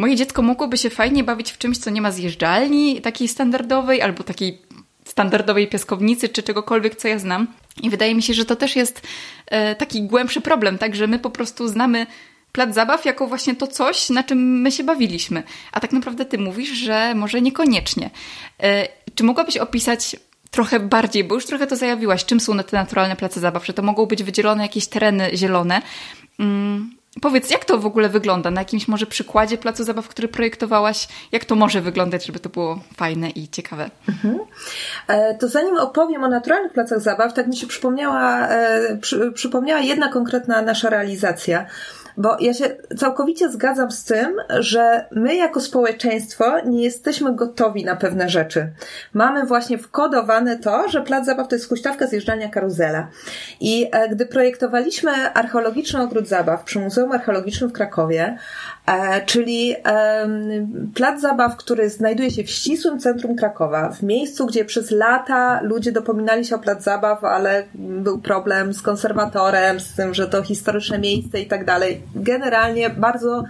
moje 0.00 0.16
dziecko 0.16 0.42
mogłoby 0.42 0.78
się 0.78 0.90
fajnie 0.90 1.24
bawić 1.24 1.52
w 1.52 1.58
czymś, 1.58 1.78
co 1.78 1.90
nie 1.90 2.02
ma 2.02 2.10
zjeżdżalni 2.10 3.00
takiej 3.00 3.28
standardowej 3.28 4.02
albo 4.02 4.24
takiej 4.24 4.62
standardowej 5.04 5.68
piaskownicy 5.68 6.28
czy 6.28 6.42
czegokolwiek, 6.42 6.96
co 6.96 7.08
ja 7.08 7.18
znam. 7.18 7.46
I 7.82 7.90
wydaje 7.90 8.14
mi 8.14 8.22
się, 8.22 8.34
że 8.34 8.44
to 8.44 8.56
też 8.56 8.76
jest 8.76 9.02
e, 9.46 9.74
taki 9.74 10.02
głębszy 10.02 10.40
problem, 10.40 10.78
tak, 10.78 10.96
że 10.96 11.06
my 11.06 11.18
po 11.18 11.30
prostu 11.30 11.68
znamy 11.68 12.06
plac 12.52 12.74
zabaw 12.74 13.04
jako 13.04 13.26
właśnie 13.26 13.56
to 13.56 13.66
coś, 13.66 14.10
na 14.10 14.22
czym 14.22 14.60
my 14.60 14.72
się 14.72 14.84
bawiliśmy. 14.84 15.42
A 15.72 15.80
tak 15.80 15.92
naprawdę 15.92 16.24
ty 16.24 16.38
mówisz, 16.38 16.70
że 16.70 17.14
może 17.14 17.40
niekoniecznie. 17.40 18.10
E, 18.62 18.88
czy 19.14 19.24
mogłabyś 19.24 19.56
opisać 19.56 20.16
trochę 20.50 20.80
bardziej, 20.80 21.24
bo 21.24 21.34
już 21.34 21.46
trochę 21.46 21.66
to 21.66 21.76
zajawiłaś, 21.76 22.24
czym 22.24 22.40
są 22.40 22.58
te 22.58 22.76
naturalne 22.76 23.16
place 23.16 23.40
zabaw, 23.40 23.66
że 23.66 23.72
to 23.72 23.82
mogą 23.82 24.06
być 24.06 24.22
wydzielone 24.22 24.62
jakieś 24.62 24.86
tereny 24.86 25.30
zielone. 25.34 25.82
Powiedz, 27.22 27.50
jak 27.50 27.64
to 27.64 27.78
w 27.78 27.86
ogóle 27.86 28.08
wygląda? 28.08 28.50
Na 28.50 28.60
jakimś 28.60 28.88
może 28.88 29.06
przykładzie 29.06 29.58
placu 29.58 29.84
zabaw, 29.84 30.08
który 30.08 30.28
projektowałaś? 30.28 31.08
Jak 31.32 31.44
to 31.44 31.54
może 31.54 31.80
wyglądać, 31.80 32.26
żeby 32.26 32.40
to 32.40 32.48
było 32.48 32.80
fajne 32.96 33.30
i 33.30 33.48
ciekawe? 33.48 33.90
Mhm. 34.08 34.38
E, 35.08 35.34
to 35.34 35.48
zanim 35.48 35.76
opowiem 35.76 36.24
o 36.24 36.28
naturalnych 36.28 36.72
placach 36.72 37.00
zabaw, 37.00 37.34
tak 37.34 37.46
mi 37.46 37.56
się 37.56 37.66
przypomniała, 37.66 38.48
e, 38.48 38.96
przy, 38.96 39.32
przypomniała 39.32 39.80
jedna 39.80 40.08
konkretna 40.08 40.62
nasza 40.62 40.90
realizacja. 40.90 41.66
Bo 42.16 42.36
ja 42.40 42.54
się 42.54 42.76
całkowicie 42.96 43.50
zgadzam 43.50 43.90
z 43.90 44.04
tym, 44.04 44.36
że 44.58 45.04
my 45.10 45.34
jako 45.36 45.60
społeczeństwo 45.60 46.60
nie 46.66 46.82
jesteśmy 46.82 47.34
gotowi 47.34 47.84
na 47.84 47.96
pewne 47.96 48.28
rzeczy. 48.28 48.72
Mamy 49.14 49.46
właśnie 49.46 49.78
wkodowane 49.78 50.58
to, 50.58 50.88
że 50.88 51.02
plac 51.02 51.26
zabaw 51.26 51.48
to 51.48 51.54
jest 51.54 51.68
huśtawka 51.68 52.06
zjeżdżania 52.06 52.48
karuzela. 52.48 53.08
I 53.60 53.88
e, 53.92 54.08
gdy 54.08 54.26
projektowaliśmy 54.26 55.32
archeologiczny 55.34 56.02
ogród 56.02 56.28
zabaw 56.28 56.64
przy 56.64 56.78
Muzeum 56.78 57.12
Archeologicznym 57.12 57.70
w 57.70 57.72
Krakowie, 57.72 58.38
czyli 59.26 59.76
plac 60.94 61.20
zabaw, 61.20 61.56
który 61.56 61.90
znajduje 61.90 62.30
się 62.30 62.44
w 62.44 62.50
ścisłym 62.50 63.00
centrum 63.00 63.36
Krakowa, 63.36 63.90
w 63.90 64.02
miejscu, 64.02 64.46
gdzie 64.46 64.64
przez 64.64 64.90
lata 64.90 65.60
ludzie 65.62 65.92
dopominali 65.92 66.44
się 66.44 66.56
o 66.56 66.58
plac 66.58 66.82
zabaw, 66.82 67.24
ale 67.24 67.64
był 67.74 68.18
problem 68.18 68.74
z 68.74 68.82
konserwatorem, 68.82 69.80
z 69.80 69.94
tym, 69.94 70.14
że 70.14 70.26
to 70.26 70.42
historyczne 70.42 70.98
miejsce 70.98 71.40
i 71.40 71.46
tak 71.46 71.64
dalej. 71.64 72.02
Generalnie 72.14 72.90
bardzo 72.90 73.44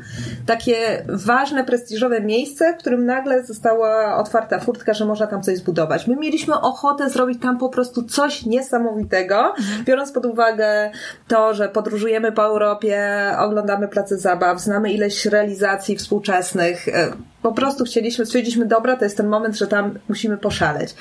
takie 0.46 0.76
ważne, 1.08 1.64
prestiżowe 1.64 2.20
miejsce, 2.20 2.74
w 2.74 2.76
którym 2.76 3.06
nagle 3.06 3.44
została 3.44 4.16
otwarta 4.16 4.58
furtka, 4.58 4.94
że 4.94 5.04
można 5.04 5.26
tam 5.26 5.42
coś 5.42 5.56
zbudować. 5.56 6.06
My 6.06 6.16
mieliśmy 6.16 6.54
ochotę 6.54 7.10
zrobić 7.10 7.42
tam 7.42 7.58
po 7.58 7.68
prostu 7.68 8.02
coś 8.02 8.46
niesamowitego, 8.46 9.54
mhm. 9.58 9.84
biorąc 9.84 10.12
pod 10.12 10.26
uwagę 10.26 10.90
to, 11.28 11.54
że 11.54 11.68
podróżujemy 11.68 12.32
po 12.32 12.44
Europie, 12.44 13.08
oglądamy 13.38 13.88
place 13.88 14.18
zabaw, 14.18 14.60
znamy 14.60 14.92
ileś 14.92 15.29
realizacji 15.30 15.96
współczesnych. 15.96 16.88
E, 16.88 17.12
po 17.42 17.52
prostu 17.52 17.84
chcieliśmy, 17.84 18.26
stwierdziliśmy, 18.26 18.66
dobra, 18.66 18.96
to 18.96 19.04
jest 19.04 19.16
ten 19.16 19.28
moment, 19.28 19.56
że 19.56 19.66
tam 19.66 19.98
musimy 20.08 20.36
poszaleć. 20.36 20.94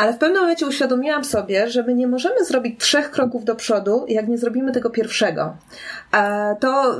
Ale 0.00 0.12
w 0.12 0.18
pewnym 0.18 0.40
momencie 0.40 0.66
uświadomiłam 0.66 1.24
sobie, 1.24 1.68
że 1.68 1.82
my 1.82 1.94
nie 1.94 2.06
możemy 2.06 2.44
zrobić 2.44 2.80
trzech 2.80 3.10
kroków 3.10 3.44
do 3.44 3.54
przodu, 3.54 4.04
jak 4.08 4.28
nie 4.28 4.38
zrobimy 4.38 4.72
tego 4.72 4.90
pierwszego. 4.90 5.56
To 6.60 6.98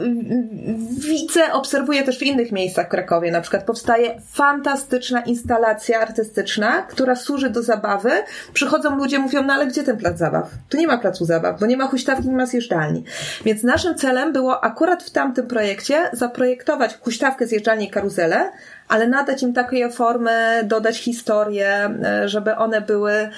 widzę, 1.09 1.53
obserwuję 1.53 2.03
też 2.03 2.19
w 2.19 2.23
innych 2.23 2.53
miejscach 2.53 2.87
w 2.87 2.89
Krakowie. 2.89 3.31
Na 3.31 3.41
przykład 3.41 3.65
powstaje 3.65 4.21
fantastyczna 4.33 5.21
instalacja 5.21 6.01
artystyczna, 6.01 6.83
która 6.83 7.17
służy 7.17 7.51
do 7.51 7.63
zabawy. 7.63 8.11
Przychodzą 8.53 8.97
ludzie, 8.97 9.19
mówią, 9.19 9.43
no 9.43 9.53
ale 9.53 9.67
gdzie 9.67 9.83
ten 9.83 9.97
plac 9.97 10.19
zabaw? 10.19 10.51
Tu 10.69 10.77
nie 10.77 10.87
ma 10.87 10.99
placu 10.99 11.25
zabaw, 11.25 11.61
bo 11.61 11.67
nie 11.67 11.77
ma 11.77 11.87
huśtawki, 11.87 12.29
nie 12.29 12.37
ma 12.37 12.47
zjeżdżalni. 12.47 13.05
Więc 13.45 13.63
naszym 13.63 13.95
celem 13.95 14.33
było 14.33 14.65
akurat 14.65 15.03
w 15.03 15.11
tamtym 15.11 15.47
projekcie 15.47 16.11
zaprojektować 16.13 16.99
huśtawkę, 16.99 17.47
zjeżdżalnię 17.47 17.87
i 17.87 17.91
karuzelę, 17.91 18.51
ale 18.91 19.09
nadać 19.09 19.43
im 19.43 19.53
takie 19.53 19.91
formy, 19.91 20.61
dodać 20.65 20.99
historię, 20.99 21.91
e, 22.05 22.29
żeby 22.29 22.57
one 22.57 22.81
były 22.81 23.31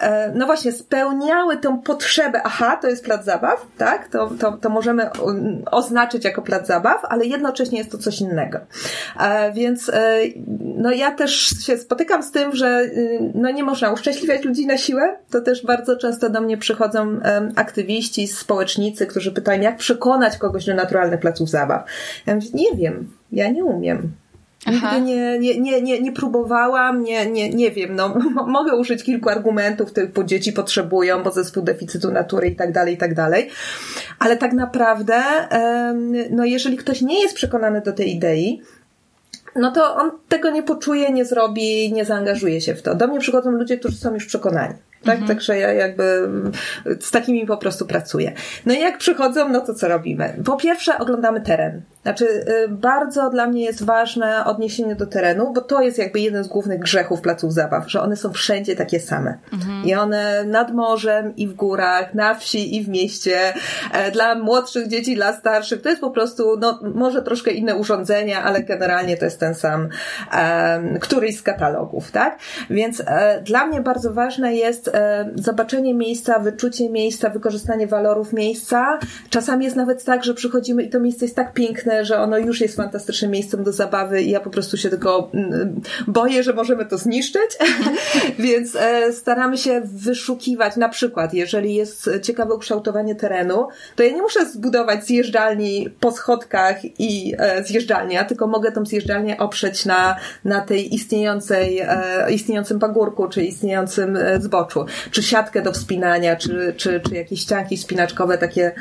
e, 0.00 0.32
no 0.34 0.46
właśnie, 0.46 0.72
spełniały 0.72 1.56
tę 1.56 1.80
potrzebę, 1.84 2.40
aha, 2.44 2.78
to 2.82 2.88
jest 2.88 3.04
plac 3.04 3.24
zabaw, 3.24 3.66
tak, 3.78 4.08
to, 4.08 4.30
to, 4.40 4.52
to 4.52 4.68
możemy 4.68 5.10
oznaczyć 5.70 6.24
jako 6.24 6.42
plac 6.42 6.66
zabaw, 6.66 7.04
ale 7.04 7.24
jednocześnie 7.24 7.78
jest 7.78 7.90
to 7.90 7.98
coś 7.98 8.20
innego. 8.20 8.58
E, 9.20 9.52
więc 9.52 9.90
no 10.62 10.90
ja 10.90 11.10
też 11.10 11.32
się 11.66 11.78
spotykam 11.78 12.22
z 12.22 12.30
tym, 12.30 12.56
że 12.56 12.84
no 13.34 13.50
nie 13.50 13.64
można 13.64 13.92
uszczęśliwiać 13.92 14.44
ludzi 14.44 14.66
na 14.66 14.78
siłę, 14.78 15.16
to 15.30 15.40
też 15.40 15.66
bardzo 15.66 15.96
często 15.96 16.30
do 16.30 16.40
mnie 16.40 16.58
przychodzą 16.58 17.20
aktywiści, 17.56 18.28
społecznicy, 18.28 19.06
którzy 19.06 19.32
pytają, 19.32 19.60
jak 19.60 19.76
przekonać 19.76 20.36
kogoś 20.36 20.66
do 20.66 20.74
naturalnych 20.74 21.20
placów 21.20 21.50
zabaw. 21.50 21.84
Ja 22.26 22.34
mówię, 22.34 22.48
nie 22.54 22.76
wiem, 22.76 23.10
ja 23.32 23.50
nie 23.50 23.64
umiem. 23.64 24.12
Nigdy 24.66 25.00
nie, 25.00 25.38
nie, 25.38 25.60
nie, 25.60 25.82
nie, 25.82 26.00
nie 26.00 26.12
próbowałam, 26.12 27.02
nie, 27.02 27.30
nie, 27.30 27.50
nie 27.50 27.70
wiem, 27.70 27.96
no, 27.96 28.14
mogę 28.46 28.76
użyć 28.76 29.04
kilku 29.04 29.28
argumentów 29.28 29.92
typu 29.92 30.24
dzieci 30.24 30.52
potrzebują, 30.52 31.22
bo 31.22 31.30
zespół 31.30 31.62
deficytu 31.62 32.10
natury 32.10 32.48
i 32.48 32.56
tak 32.56 32.72
dalej, 32.72 32.94
i 32.94 32.98
tak 32.98 33.14
dalej. 33.14 33.48
Ale 34.18 34.36
tak 34.36 34.52
naprawdę, 34.52 35.22
no 36.30 36.44
jeżeli 36.44 36.76
ktoś 36.76 37.02
nie 37.02 37.22
jest 37.22 37.34
przekonany 37.34 37.80
do 37.80 37.92
tej 37.92 38.14
idei, 38.14 38.62
no 39.56 39.70
to 39.72 39.96
on 39.96 40.10
tego 40.28 40.50
nie 40.50 40.62
poczuje, 40.62 41.12
nie 41.12 41.24
zrobi, 41.24 41.92
nie 41.92 42.04
zaangażuje 42.04 42.60
się 42.60 42.74
w 42.74 42.82
to. 42.82 42.94
Do 42.94 43.06
mnie 43.06 43.20
przychodzą 43.20 43.50
ludzie, 43.50 43.78
którzy 43.78 43.96
są 43.96 44.14
już 44.14 44.26
przekonani. 44.26 44.74
Tak, 45.04 45.18
mhm. 45.18 45.28
także 45.28 45.58
ja 45.58 45.72
jakby 45.72 46.28
z 47.00 47.10
takimi 47.10 47.46
po 47.46 47.56
prostu 47.56 47.86
pracuję. 47.86 48.32
No 48.66 48.74
i 48.74 48.80
jak 48.80 48.98
przychodzą, 48.98 49.48
no 49.48 49.60
to 49.60 49.74
co 49.74 49.88
robimy? 49.88 50.34
Po 50.44 50.56
pierwsze 50.56 50.98
oglądamy 50.98 51.40
teren. 51.40 51.82
Znaczy, 52.02 52.24
y, 52.24 52.68
bardzo 52.68 53.30
dla 53.30 53.46
mnie 53.46 53.64
jest 53.64 53.84
ważne 53.84 54.44
odniesienie 54.44 54.94
do 54.94 55.06
terenu, 55.06 55.52
bo 55.52 55.60
to 55.60 55.82
jest 55.82 55.98
jakby 55.98 56.20
jeden 56.20 56.44
z 56.44 56.48
głównych 56.48 56.78
grzechów 56.78 57.20
placów 57.20 57.52
zabaw, 57.52 57.90
że 57.90 58.02
one 58.02 58.16
są 58.16 58.32
wszędzie 58.32 58.76
takie 58.76 59.00
same. 59.00 59.38
Mhm. 59.52 59.84
I 59.84 59.94
one 59.94 60.44
nad 60.44 60.74
morzem 60.74 61.36
i 61.36 61.48
w 61.48 61.54
górach, 61.54 62.14
na 62.14 62.34
wsi 62.34 62.76
i 62.76 62.84
w 62.84 62.88
mieście, 62.88 63.38
e, 63.92 64.10
dla 64.10 64.34
młodszych 64.34 64.88
dzieci, 64.88 65.14
dla 65.14 65.32
starszych, 65.32 65.82
to 65.82 65.88
jest 65.88 66.00
po 66.00 66.10
prostu, 66.10 66.56
no, 66.60 66.80
może 66.94 67.22
troszkę 67.22 67.50
inne 67.50 67.76
urządzenia, 67.76 68.42
ale 68.42 68.62
generalnie 68.62 69.16
to 69.16 69.24
jest 69.24 69.40
ten 69.40 69.54
sam 69.54 69.88
um, 70.32 70.98
któryś 70.98 71.36
z 71.36 71.42
katalogów, 71.42 72.10
tak? 72.10 72.38
Więc 72.70 73.02
e, 73.06 73.40
dla 73.42 73.66
mnie 73.66 73.80
bardzo 73.80 74.12
ważne 74.12 74.54
jest 74.54 74.89
e, 74.94 75.30
zobaczenie 75.34 75.94
miejsca, 75.94 76.38
wyczucie 76.38 76.90
miejsca, 76.90 77.30
wykorzystanie 77.30 77.86
walorów 77.86 78.32
miejsca. 78.32 78.98
Czasami 79.30 79.64
jest 79.64 79.76
nawet 79.76 80.04
tak, 80.04 80.24
że 80.24 80.34
przychodzimy 80.34 80.82
i 80.82 80.90
to 80.90 81.00
miejsce 81.00 81.24
jest 81.24 81.36
tak 81.36 81.52
piękne, 81.52 82.04
że 82.04 82.18
ono 82.18 82.38
już 82.38 82.60
jest 82.60 82.76
fantastycznym 82.76 83.30
miejscem 83.30 83.64
do 83.64 83.72
zabawy 83.72 84.22
i 84.22 84.30
ja 84.30 84.40
po 84.40 84.50
prostu 84.50 84.76
się 84.76 84.90
tylko 84.90 85.30
mm, 85.34 85.80
boję, 86.06 86.42
że 86.42 86.52
możemy 86.52 86.86
to 86.86 86.98
zniszczyć. 86.98 87.58
Więc 88.38 88.76
e, 88.76 89.12
staramy 89.12 89.58
się 89.58 89.82
wyszukiwać, 89.84 90.76
na 90.76 90.88
przykład, 90.88 91.34
jeżeli 91.34 91.74
jest 91.74 92.10
ciekawe 92.22 92.54
ukształtowanie 92.54 93.14
terenu, 93.14 93.68
to 93.96 94.02
ja 94.02 94.12
nie 94.12 94.22
muszę 94.22 94.46
zbudować 94.46 95.06
zjeżdżalni 95.06 95.88
po 96.00 96.12
schodkach 96.12 97.00
i 97.00 97.34
e, 97.38 97.64
zjeżdżalnia, 97.64 98.24
tylko 98.24 98.46
mogę 98.46 98.72
tą 98.72 98.84
zjeżdżalnię 98.84 99.38
oprzeć 99.38 99.86
na, 99.86 100.16
na 100.44 100.60
tej 100.60 100.94
istniejącej, 100.94 101.82
istniejącym 102.30 102.78
pagórku, 102.78 103.28
czy 103.28 103.44
istniejącym 103.44 104.18
zboczu 104.38 104.79
czy 105.10 105.22
siatkę 105.22 105.62
do 105.62 105.72
wspinania, 105.72 106.36
czy, 106.36 106.74
czy, 106.76 107.00
czy 107.00 107.14
jakieś 107.14 107.40
ścianki 107.40 107.76
wspinaczkowe, 107.76 108.38
takie, 108.38 108.72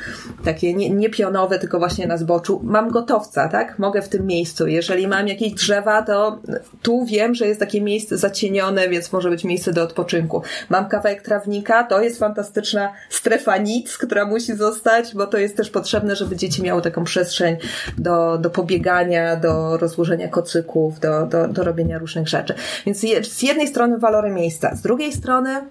takie 0.46 0.74
nie, 0.74 0.90
nie 0.90 1.10
pionowe, 1.10 1.60
tylko 1.60 1.80
właśnie 1.80 2.08
na 2.08 2.18
zboczu. 2.18 2.62
Mam 2.64 2.90
gotowca, 2.90 3.48
tak? 3.50 3.80
Mogę 3.80 4.02
w 4.02 4.10
tym 4.10 4.26
miejscu. 4.26 4.68
Jeżeli 4.68 5.08
mam 5.08 5.28
jakieś 5.28 5.54
drzewa, 5.54 6.02
to 6.02 6.40
tu 6.82 7.06
wiem, 7.06 7.36
że 7.36 7.48
jest 7.48 7.60
takie 7.60 7.82
miejsce 7.82 8.18
zacienione, 8.18 8.90
więc 8.90 9.12
może 9.12 9.30
być 9.30 9.44
miejsce 9.44 9.74
do 9.74 9.84
odpoczynku. 9.84 10.42
Mam 10.70 10.90
kawałek 10.90 11.22
trawnika, 11.22 11.84
to 11.84 12.02
jest 12.02 12.20
fantastyczna 12.20 12.94
strefa 13.10 13.58
nic, 13.58 13.98
która 13.98 14.26
musi 14.26 14.56
zostać, 14.56 15.16
bo 15.16 15.28
to 15.28 15.38
jest 15.38 15.58
też 15.58 15.70
potrzebne, 15.70 16.16
żeby 16.16 16.36
dzieci 16.36 16.64
miały 16.64 16.82
taką 16.82 17.04
przestrzeń 17.04 17.58
do, 17.98 18.38
do 18.38 18.50
pobiegania, 18.50 19.36
do 19.36 19.78
rozłożenia 19.78 20.28
kocyków, 20.28 21.00
do, 21.00 21.26
do, 21.26 21.48
do 21.48 21.64
robienia 21.64 21.98
różnych 21.98 22.28
rzeczy. 22.28 22.54
Więc 22.86 23.00
z 23.30 23.44
jednej 23.44 23.68
strony 23.68 23.98
walory 23.98 24.30
miejsca, 24.30 24.76
z 24.76 24.82
drugiej 24.82 25.14
strony 25.14 25.62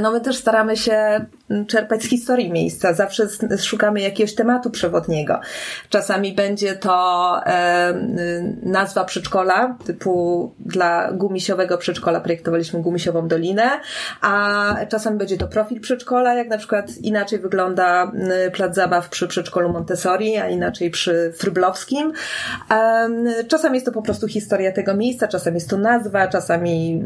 no 0.00 0.10
my 0.10 0.20
też 0.20 0.36
staramy 0.36 0.76
się 0.76 1.26
czerpać 1.68 2.02
z 2.02 2.08
historii 2.08 2.50
miejsca. 2.50 2.94
Zawsze 2.94 3.28
szukamy 3.58 4.00
jakiegoś 4.00 4.34
tematu 4.34 4.70
przewodniego. 4.70 5.40
Czasami 5.88 6.32
będzie 6.32 6.74
to 6.74 7.40
e, 7.46 7.94
nazwa 8.62 9.04
przedszkola, 9.04 9.76
typu 9.86 10.52
dla 10.58 11.12
gumisiowego 11.12 11.78
przedszkola 11.78 12.20
projektowaliśmy 12.20 12.82
gumisiową 12.82 13.28
dolinę, 13.28 13.70
a 14.20 14.76
czasami 14.88 15.18
będzie 15.18 15.36
to 15.36 15.48
profil 15.48 15.80
przedszkola, 15.80 16.34
jak 16.34 16.48
na 16.48 16.58
przykład 16.58 16.98
inaczej 16.98 17.38
wygląda 17.38 18.12
plac 18.52 18.74
zabaw 18.74 19.08
przy 19.08 19.28
przedszkolu 19.28 19.68
Montessori, 19.68 20.36
a 20.36 20.48
inaczej 20.48 20.90
przy 20.90 21.32
Fryblowskim. 21.36 22.12
E, 22.70 23.44
czasami 23.48 23.74
jest 23.74 23.86
to 23.86 23.92
po 23.92 24.02
prostu 24.02 24.28
historia 24.28 24.72
tego 24.72 24.94
miejsca, 24.96 25.28
czasami 25.28 25.54
jest 25.54 25.70
to 25.70 25.76
nazwa, 25.76 26.28
czasami 26.28 27.04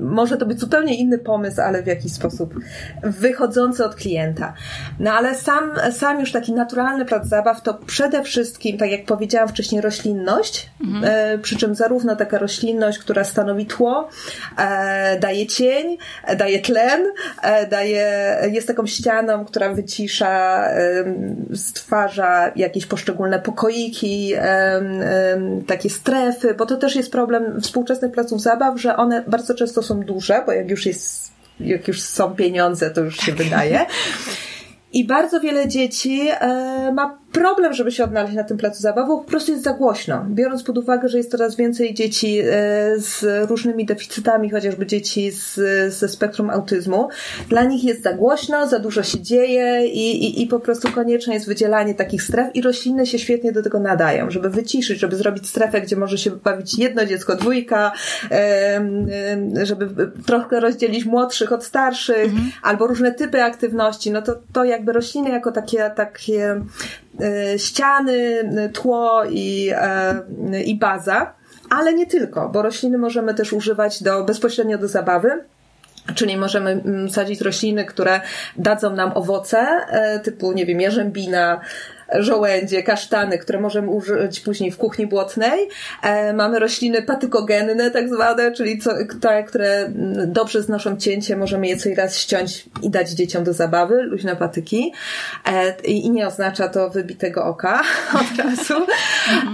może 0.00 0.36
to 0.36 0.46
być 0.46 0.60
zupełnie 0.60 0.94
inny 0.94 1.18
pomysł, 1.18 1.60
ale 1.60 1.82
w 1.82 1.86
jakiś 1.86 2.12
sposób 2.12 2.54
wychodzący 3.02 3.67
od 3.84 3.94
klienta. 3.94 4.54
No 5.00 5.12
ale 5.12 5.34
sam, 5.34 5.72
sam 5.92 6.20
już 6.20 6.32
taki 6.32 6.52
naturalny 6.52 7.04
plac 7.04 7.26
zabaw 7.26 7.62
to 7.62 7.74
przede 7.74 8.22
wszystkim, 8.22 8.78
tak 8.78 8.90
jak 8.90 9.04
powiedziałam 9.04 9.48
wcześniej, 9.48 9.80
roślinność, 9.80 10.70
mhm. 10.84 11.04
e, 11.04 11.38
przy 11.38 11.56
czym 11.56 11.74
zarówno 11.74 12.16
taka 12.16 12.38
roślinność, 12.38 12.98
która 12.98 13.24
stanowi 13.24 13.66
tło, 13.66 14.08
e, 14.58 15.18
daje 15.20 15.46
cień, 15.46 15.98
e, 16.24 16.36
daje 16.36 16.60
tlen, 16.60 17.06
daje, 17.70 18.36
jest 18.52 18.66
taką 18.66 18.86
ścianą, 18.86 19.44
która 19.44 19.74
wycisza, 19.74 20.64
stwarza 21.54 22.52
jakieś 22.56 22.86
poszczególne 22.86 23.38
pokoiki, 23.38 24.32
takie 25.66 25.90
strefy, 25.90 26.54
bo 26.54 26.66
to 26.66 26.76
też 26.76 26.96
jest 26.96 27.12
problem 27.12 27.60
współczesnych 27.60 28.12
placów 28.12 28.42
zabaw, 28.42 28.80
że 28.80 28.96
one 28.96 29.24
bardzo 29.26 29.54
często 29.54 29.82
są 29.82 30.00
duże, 30.00 30.42
bo 30.46 30.52
jak 30.52 30.70
już 30.70 30.86
jest 30.86 31.37
jak 31.60 31.88
już 31.88 32.02
są 32.02 32.34
pieniądze, 32.34 32.90
to 32.90 33.00
już 33.00 33.16
się 33.16 33.32
wydaje. 33.32 33.86
I 34.92 35.06
bardzo 35.06 35.40
wiele 35.40 35.68
dzieci 35.68 36.28
e, 36.30 36.92
ma 36.94 37.18
problem, 37.38 37.74
żeby 37.74 37.92
się 37.92 38.04
odnaleźć 38.04 38.34
na 38.34 38.44
tym 38.44 38.56
placu 38.56 38.82
zabaw, 38.82 39.08
bo 39.08 39.18
po 39.18 39.24
prostu 39.24 39.52
jest 39.52 39.64
za 39.64 39.72
głośno. 39.72 40.26
Biorąc 40.28 40.62
pod 40.62 40.78
uwagę, 40.78 41.08
że 41.08 41.18
jest 41.18 41.30
coraz 41.30 41.56
więcej 41.56 41.94
dzieci 41.94 42.42
z 42.96 43.24
różnymi 43.50 43.86
deficytami, 43.86 44.50
chociażby 44.50 44.86
dzieci 44.86 45.30
z, 45.30 45.54
ze 45.94 46.08
spektrum 46.08 46.50
autyzmu, 46.50 47.08
dla 47.48 47.64
nich 47.64 47.84
jest 47.84 48.02
za 48.02 48.12
głośno, 48.12 48.66
za 48.66 48.78
dużo 48.78 49.02
się 49.02 49.20
dzieje 49.20 49.86
i, 49.86 50.24
i, 50.24 50.42
i 50.42 50.46
po 50.46 50.60
prostu 50.60 50.92
konieczne 50.92 51.34
jest 51.34 51.46
wydzielanie 51.46 51.94
takich 51.94 52.22
stref 52.22 52.56
i 52.56 52.62
rośliny 52.62 53.06
się 53.06 53.18
świetnie 53.18 53.52
do 53.52 53.62
tego 53.62 53.80
nadają, 53.80 54.30
żeby 54.30 54.50
wyciszyć, 54.50 54.98
żeby 55.00 55.16
zrobić 55.16 55.48
strefę, 55.48 55.80
gdzie 55.80 55.96
może 55.96 56.18
się 56.18 56.30
bawić 56.30 56.78
jedno 56.78 57.06
dziecko, 57.06 57.36
dwójka, 57.36 57.92
żeby 59.62 59.88
trochę 60.26 60.60
rozdzielić 60.60 61.04
młodszych 61.04 61.52
od 61.52 61.64
starszych, 61.64 62.24
mhm. 62.24 62.50
albo 62.62 62.86
różne 62.86 63.12
typy 63.12 63.42
aktywności, 63.42 64.10
no 64.10 64.22
to, 64.22 64.34
to 64.52 64.64
jakby 64.64 64.92
rośliny 64.92 65.30
jako 65.30 65.52
takie, 65.52 65.90
takie 65.96 66.50
e, 66.50 66.64
ściany, 67.56 68.50
tło 68.72 69.24
i, 69.30 69.70
e, 69.74 70.62
i 70.62 70.78
baza, 70.78 71.34
ale 71.70 71.94
nie 71.94 72.06
tylko, 72.06 72.48
bo 72.48 72.62
rośliny 72.62 72.98
możemy 72.98 73.34
też 73.34 73.52
używać 73.52 74.02
do, 74.02 74.24
bezpośrednio 74.24 74.78
do 74.78 74.88
zabawy. 74.88 75.44
Czyli 76.14 76.36
możemy 76.36 76.70
mm, 76.70 77.10
sadzić 77.10 77.40
rośliny, 77.40 77.84
które 77.84 78.20
dadzą 78.56 78.94
nam 78.94 79.12
owoce, 79.14 79.66
typu, 80.22 80.52
nie 80.52 80.66
wiem, 80.66 80.80
jarzębina, 80.80 81.60
żołędzie, 82.12 82.82
kasztany, 82.82 83.38
które 83.38 83.60
możemy 83.60 83.90
użyć 83.90 84.40
później 84.40 84.70
w 84.70 84.76
kuchni 84.76 85.06
błotnej. 85.06 85.68
E, 86.02 86.32
mamy 86.32 86.58
rośliny 86.58 87.02
patykogenne 87.02 87.90
tak 87.90 88.08
zwane, 88.08 88.52
czyli 88.52 88.80
te, 89.20 89.44
które 89.44 89.90
dobrze 90.26 90.62
znoszą 90.62 90.96
cięcie, 90.96 91.36
możemy 91.36 91.68
je 91.68 91.76
co 91.76 91.88
raz 91.96 92.18
ściąć 92.18 92.64
i 92.82 92.90
dać 92.90 93.10
dzieciom 93.10 93.44
do 93.44 93.52
zabawy, 93.52 94.02
luźne 94.02 94.36
patyki. 94.36 94.92
E, 95.46 95.74
I 95.84 96.10
nie 96.10 96.26
oznacza 96.26 96.68
to 96.68 96.90
wybitego 96.90 97.44
oka 97.44 97.82
od 98.20 98.44
razu. 98.44 98.86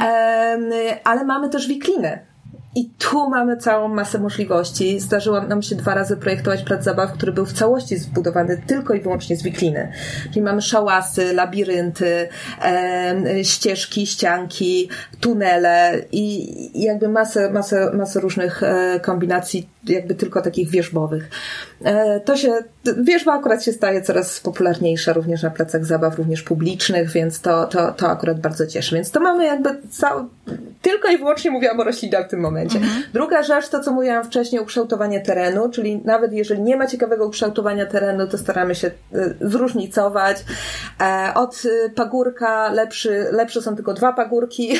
E, 0.02 0.99
ale 1.04 1.25
mamy 1.25 1.49
też 1.49 1.68
wikliny 1.68 2.34
i 2.75 2.90
tu 2.99 3.31
mamy 3.31 3.57
całą 3.57 3.88
masę 3.88 4.19
możliwości. 4.19 5.00
Zdarzyło 5.00 5.40
nam 5.40 5.62
się 5.62 5.76
dwa 5.76 5.95
razy 5.95 6.16
projektować 6.16 6.62
plac 6.62 6.85
zabaw, 6.85 7.12
który 7.12 7.33
był 7.33 7.47
w 7.47 7.52
całości 7.52 7.97
zbudowany 7.97 8.62
tylko 8.66 8.95
i 8.95 9.00
wyłącznie 9.00 9.37
z 9.37 9.43
wikliny. 9.43 9.93
Czyli 10.33 10.43
mamy 10.43 10.62
szałasy, 10.62 11.35
labirynty, 11.35 12.28
e, 12.64 13.45
ścieżki, 13.45 14.07
ścianki, 14.07 14.88
tunele 15.21 16.02
i, 16.12 16.85
jakby 16.85 17.09
masę, 17.09 17.50
masę, 17.50 17.90
masę 17.95 18.21
różnych 18.21 18.62
e, 18.62 19.00
kombinacji, 19.00 19.69
jakby 19.85 20.14
tylko 20.14 20.43
takich 20.43 20.71
wierzbowych. 20.71 21.31
E, 21.85 22.21
to 22.21 22.37
się, 22.37 22.52
wierzba 23.04 23.33
akurat 23.33 23.64
się 23.64 23.73
staje 23.73 24.02
coraz 24.02 24.40
popularniejsza 24.40 25.12
również 25.12 25.43
na 25.43 25.50
placach 25.50 25.85
zabaw, 25.85 26.19
również 26.19 26.43
publicznych, 26.43 27.11
więc 27.11 27.40
to, 27.40 27.66
to, 27.66 27.93
to 27.93 28.09
akurat 28.09 28.40
bardzo 28.40 28.66
cieszy. 28.66 28.95
Więc 28.95 29.11
to 29.11 29.21
mamy 29.21 29.45
jakby 29.45 29.69
cał, 29.90 30.28
tylko 30.85 31.09
i 31.09 31.19
wyłącznie 31.19 31.50
mówiłam 31.50 31.81
o 31.81 31.85
roślinach 31.85 32.26
w 32.26 32.31
tym 32.31 32.41
momencie. 32.41 32.79
Mhm. 32.79 33.03
Druga 33.12 33.43
rzecz, 33.43 33.69
to 33.69 33.81
co 33.81 33.93
mówiłam 33.93 34.25
wcześniej, 34.25 34.62
ukształtowanie 34.62 35.21
terenu, 35.21 35.69
czyli 35.69 36.00
nawet 36.05 36.33
jeżeli 36.33 36.62
nie 36.62 36.76
ma 36.76 36.87
ciekawego 36.87 37.26
ukształtowania 37.26 37.87
terenu, 37.87 38.26
to 38.26 38.38
staramy 38.38 38.75
się 38.75 38.87
e, 38.88 39.35
zróżnicować. 39.41 40.37
E, 41.00 41.35
od 41.35 41.62
pagórka 41.95 42.73
lepszy, 42.73 43.26
lepsze 43.33 43.62
są 43.62 43.76
tylko 43.76 43.95
dwa 43.95 44.12
pagórki, 44.12 44.79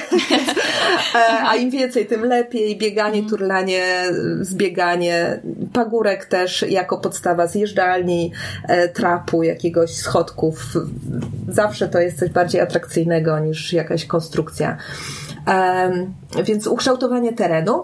a 1.49 1.57
im 1.57 1.71
więcej, 1.71 2.07
tym 2.07 2.25
lepiej. 2.25 2.79
Bieganie, 2.79 3.21
mhm. 3.21 3.29
turlanie, 3.31 4.05
zbieganie. 4.41 5.41
Pagórek 5.73 6.27
też 6.27 6.65
jako 6.69 6.99
podstawa 6.99 7.47
zjeżdżalni, 7.47 8.33
trapu, 8.95 9.43
jakiegoś 9.43 9.91
schodków. 9.95 10.65
Zawsze 11.49 11.89
to 11.89 12.01
jest 12.01 12.19
coś 12.19 12.31
bardziej 12.31 12.61
atrakcyjnego 12.61 13.39
niż 13.39 13.73
jakaś 13.73 14.07
konstrukcja. 14.07 14.77
Więc 16.45 16.67
ukształtowanie 16.67 17.33
terenu. 17.33 17.83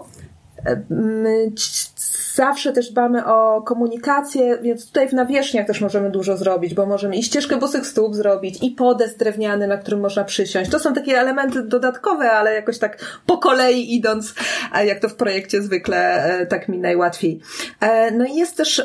Zawsze 2.35 2.71
też 2.71 2.91
dbamy 2.91 3.25
o 3.25 3.61
komunikację, 3.61 4.57
więc 4.61 4.87
tutaj 4.87 5.09
w 5.09 5.13
nawierzchniach 5.13 5.67
też 5.67 5.81
możemy 5.81 6.09
dużo 6.09 6.37
zrobić, 6.37 6.73
bo 6.73 6.85
możemy 6.85 7.15
i 7.15 7.23
ścieżkę 7.23 7.57
bosych 7.57 7.87
stóp 7.87 8.15
zrobić, 8.15 8.63
i 8.63 8.71
podest 8.71 9.19
drewniany, 9.19 9.67
na 9.67 9.77
którym 9.77 9.99
można 9.99 10.23
przysiąść. 10.23 10.71
To 10.71 10.79
są 10.79 10.93
takie 10.93 11.19
elementy 11.19 11.63
dodatkowe, 11.63 12.31
ale 12.31 12.53
jakoś 12.53 12.79
tak 12.79 13.21
po 13.25 13.37
kolei 13.37 13.95
idąc, 13.95 14.33
jak 14.85 14.99
to 14.99 15.09
w 15.09 15.15
projekcie 15.15 15.61
zwykle, 15.61 16.23
e, 16.23 16.45
tak 16.45 16.69
mi 16.69 16.77
najłatwiej. 16.77 17.39
E, 17.79 18.11
no 18.11 18.25
i 18.25 18.35
jest 18.35 18.57
też 18.57 18.83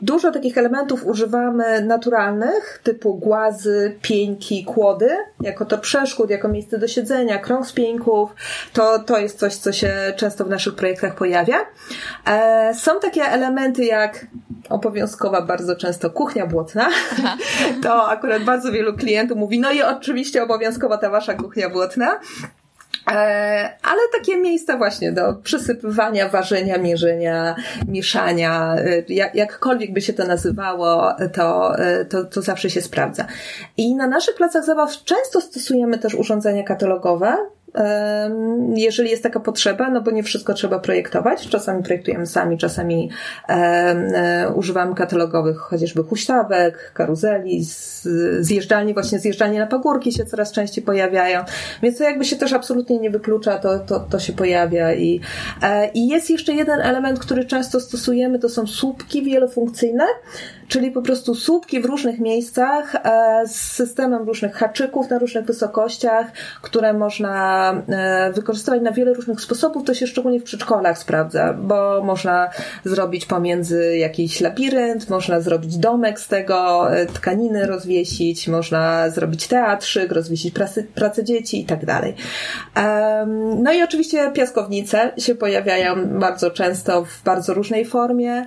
Dużo 0.00 0.30
takich 0.32 0.58
elementów 0.58 1.06
używamy 1.06 1.82
naturalnych, 1.82 2.80
typu 2.82 3.14
głazy, 3.14 3.96
pieńki, 4.02 4.64
kłody, 4.64 5.10
jako 5.40 5.64
to 5.64 5.78
przeszkód, 5.78 6.30
jako 6.30 6.48
miejsce 6.48 6.78
do 6.78 6.88
siedzenia, 6.88 7.38
krąg 7.38 7.66
z 7.66 7.72
pieńków. 7.72 8.30
To, 8.72 8.98
to 8.98 9.18
jest 9.18 9.38
coś, 9.38 9.54
co 9.54 9.72
się 9.72 9.92
często 10.16 10.44
w 10.44 10.48
naszych 10.48 10.74
projektach 10.74 11.14
pojawia. 11.14 11.49
E, 12.26 12.74
są 12.74 13.00
takie 13.00 13.22
elementy 13.22 13.84
jak 13.84 14.26
obowiązkowa 14.70 15.42
bardzo 15.42 15.76
często 15.76 16.10
kuchnia 16.10 16.46
błotna. 16.46 16.88
Aha. 17.12 17.36
To 17.82 18.08
akurat 18.08 18.44
bardzo 18.44 18.72
wielu 18.72 18.94
klientów 18.96 19.38
mówi, 19.38 19.60
no 19.60 19.72
i 19.72 19.82
oczywiście 19.82 20.42
obowiązkowa 20.42 20.98
ta 20.98 21.10
wasza 21.10 21.34
kuchnia 21.34 21.70
błotna. 21.70 22.20
E, 23.10 23.12
ale 23.82 24.00
takie 24.18 24.36
miejsca 24.36 24.76
właśnie 24.76 25.12
do 25.12 25.34
przysypywania, 25.34 26.28
ważenia, 26.28 26.78
mierzenia, 26.78 27.56
mieszania, 27.88 28.74
e, 28.74 29.02
jak, 29.08 29.34
jakkolwiek 29.34 29.92
by 29.92 30.00
się 30.00 30.12
to 30.12 30.26
nazywało, 30.26 31.14
to, 31.34 31.76
to, 32.08 32.24
to 32.24 32.42
zawsze 32.42 32.70
się 32.70 32.80
sprawdza. 32.80 33.26
I 33.76 33.94
na 33.94 34.06
naszych 34.06 34.34
placach 34.34 34.64
zabaw 34.64 35.04
często 35.04 35.40
stosujemy 35.40 35.98
też 35.98 36.14
urządzenia 36.14 36.62
katalogowe, 36.62 37.36
jeżeli 38.74 39.10
jest 39.10 39.22
taka 39.22 39.40
potrzeba, 39.40 39.90
no 39.90 40.00
bo 40.00 40.10
nie 40.10 40.22
wszystko 40.22 40.54
trzeba 40.54 40.78
projektować. 40.78 41.48
Czasami 41.48 41.82
projektujemy 41.82 42.26
sami, 42.26 42.58
czasami 42.58 43.10
e, 43.48 44.52
używamy 44.54 44.94
katalogowych, 44.94 45.58
chociażby 45.58 46.02
huśtawek, 46.02 46.92
karuzeli, 46.94 47.64
zjeżdżalni, 48.40 48.94
właśnie 48.94 49.18
zjeżdżalni 49.18 49.58
na 49.58 49.66
pagórki 49.66 50.12
się 50.12 50.24
coraz 50.24 50.52
częściej 50.52 50.84
pojawiają. 50.84 51.44
Więc 51.82 51.98
to 51.98 52.04
jakby 52.04 52.24
się 52.24 52.36
też 52.36 52.52
absolutnie 52.52 52.98
nie 52.98 53.10
wyklucza, 53.10 53.58
to, 53.58 53.78
to, 53.78 54.00
to 54.00 54.18
się 54.18 54.32
pojawia. 54.32 54.94
I, 54.94 55.20
e, 55.62 55.90
I 55.94 56.08
jest 56.08 56.30
jeszcze 56.30 56.52
jeden 56.52 56.80
element, 56.80 57.18
który 57.18 57.44
często 57.44 57.80
stosujemy, 57.80 58.38
to 58.38 58.48
są 58.48 58.66
słupki 58.66 59.22
wielofunkcyjne, 59.22 60.04
czyli 60.70 60.90
po 60.90 61.02
prostu 61.02 61.34
słupki 61.34 61.80
w 61.80 61.84
różnych 61.84 62.18
miejscach 62.20 62.94
e, 62.94 63.42
z 63.46 63.54
systemem 63.54 64.22
różnych 64.22 64.54
haczyków 64.54 65.10
na 65.10 65.18
różnych 65.18 65.44
wysokościach, 65.44 66.26
które 66.62 66.92
można 66.92 67.72
e, 67.88 68.32
wykorzystywać 68.32 68.82
na 68.82 68.92
wiele 68.92 69.14
różnych 69.14 69.40
sposobów. 69.40 69.84
To 69.84 69.94
się 69.94 70.06
szczególnie 70.06 70.40
w 70.40 70.44
przedszkolach 70.44 70.98
sprawdza, 70.98 71.52
bo 71.52 72.02
można 72.04 72.50
zrobić 72.84 73.26
pomiędzy 73.26 73.96
jakiś 73.96 74.40
labirynt, 74.40 75.10
można 75.10 75.40
zrobić 75.40 75.76
domek 75.76 76.20
z 76.20 76.28
tego, 76.28 76.90
e, 76.92 77.06
tkaniny 77.06 77.66
rozwiesić, 77.66 78.48
można 78.48 79.10
zrobić 79.10 79.46
teatrzyk, 79.46 80.12
rozwiesić 80.12 80.54
pracę, 80.54 80.82
pracę 80.82 81.24
dzieci 81.24 81.60
i 81.60 81.64
tak 81.64 81.84
dalej. 81.84 82.14
No 83.56 83.72
i 83.72 83.82
oczywiście 83.82 84.30
piaskownice 84.32 85.12
się 85.18 85.34
pojawiają 85.34 86.18
bardzo 86.18 86.50
często 86.50 87.04
w 87.04 87.22
bardzo 87.24 87.54
różnej 87.54 87.84
formie. 87.84 88.46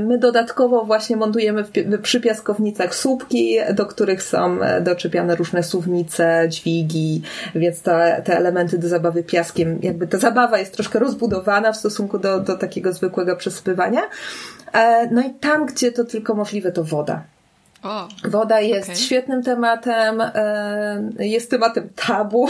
My 0.00 0.18
dodatkowo 0.18 0.83
właśnie 0.84 1.16
montujemy 1.16 1.64
w, 1.64 1.70
przy 2.02 2.20
piaskownicach 2.20 2.94
słupki, 2.94 3.56
do 3.74 3.86
których 3.86 4.22
są 4.22 4.62
e, 4.62 4.80
doczepiane 4.80 5.36
różne 5.36 5.62
suwnice, 5.62 6.46
dźwigi, 6.48 7.22
więc 7.54 7.82
te, 7.82 8.22
te 8.24 8.36
elementy 8.36 8.78
do 8.78 8.88
zabawy 8.88 9.22
piaskiem, 9.22 9.78
jakby 9.82 10.06
ta 10.06 10.18
zabawa 10.18 10.58
jest 10.58 10.74
troszkę 10.74 10.98
rozbudowana 10.98 11.72
w 11.72 11.76
stosunku 11.76 12.18
do, 12.18 12.40
do 12.40 12.56
takiego 12.56 12.92
zwykłego 12.92 13.36
przesypywania. 13.36 14.00
E, 14.72 15.08
no 15.10 15.22
i 15.22 15.34
tam, 15.34 15.66
gdzie 15.66 15.92
to 15.92 16.04
tylko 16.04 16.34
możliwe, 16.34 16.72
to 16.72 16.84
woda. 16.84 17.33
Woda 18.24 18.60
jest 18.60 18.88
okay. 18.88 18.96
świetnym 18.96 19.42
tematem, 19.42 20.20
e, 20.20 21.02
jest 21.18 21.50
tematem 21.50 21.88
tabu, 22.06 22.48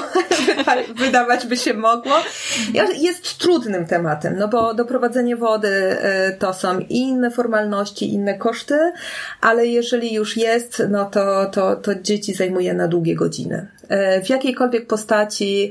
wydawać 1.04 1.46
by 1.46 1.56
się 1.56 1.74
mogło. 1.74 2.12
Jest 2.96 3.38
trudnym 3.38 3.86
tematem, 3.86 4.36
no 4.38 4.48
bo 4.48 4.74
doprowadzenie 4.74 5.36
wody 5.36 5.68
e, 5.68 6.32
to 6.32 6.54
są 6.54 6.78
inne 6.78 7.30
formalności, 7.30 8.12
inne 8.12 8.34
koszty, 8.38 8.92
ale 9.40 9.66
jeżeli 9.66 10.14
już 10.14 10.36
jest, 10.36 10.82
no 10.88 11.04
to, 11.04 11.46
to, 11.46 11.76
to 11.76 11.94
dzieci 11.94 12.34
zajmuje 12.34 12.74
na 12.74 12.88
długie 12.88 13.14
godziny. 13.14 13.66
E, 13.88 14.22
w 14.22 14.28
jakiejkolwiek 14.28 14.86
postaci, 14.86 15.70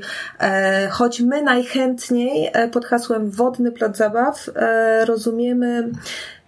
choć 0.90 1.20
my 1.20 1.42
najchętniej 1.42 2.52
pod 2.72 2.86
hasłem 2.86 3.30
wodny 3.30 3.72
plac 3.72 3.96
zabaw 3.96 4.50
rozumiemy 5.04 5.90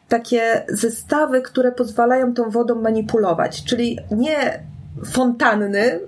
takie 0.08 0.64
zestawy, 0.68 1.42
które 1.42 1.72
pozwalają 1.72 2.34
tą 2.34 2.50
wodą 2.50 2.74
manipulować. 2.74 3.64
Czyli 3.64 3.98
nie 4.10 4.60
fontanny 5.04 5.84
y, 5.84 6.00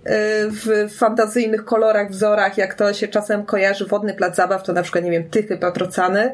w 0.51 0.95
fantazyjnych 0.97 1.65
kolorach, 1.65 2.11
wzorach, 2.11 2.59
jak 2.59 2.75
to 2.75 2.93
się 2.95 3.09
czasem 3.09 3.45
kojarzy 3.45 3.87
wodny 3.87 4.15
plac 4.15 4.37
zabaw, 4.37 4.63
to 4.63 4.73
na 4.73 4.83
przykład, 4.83 5.05
nie 5.05 5.11
wiem, 5.11 5.31
Tychy 5.31 5.57
Patrocany, 5.57 6.33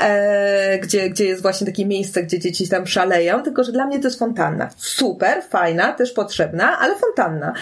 e, 0.00 0.78
gdzie, 0.78 1.10
gdzie 1.10 1.24
jest 1.24 1.42
właśnie 1.42 1.66
takie 1.66 1.86
miejsce, 1.86 2.22
gdzie 2.22 2.38
dzieci 2.38 2.68
tam 2.68 2.86
szaleją, 2.86 3.42
tylko 3.42 3.64
że 3.64 3.72
dla 3.72 3.86
mnie 3.86 3.98
to 3.98 4.08
jest 4.08 4.18
fontanna. 4.18 4.68
Super, 4.76 5.42
fajna, 5.42 5.92
też 5.92 6.12
potrzebna, 6.12 6.78
ale 6.78 6.94
fontanna. 6.96 7.52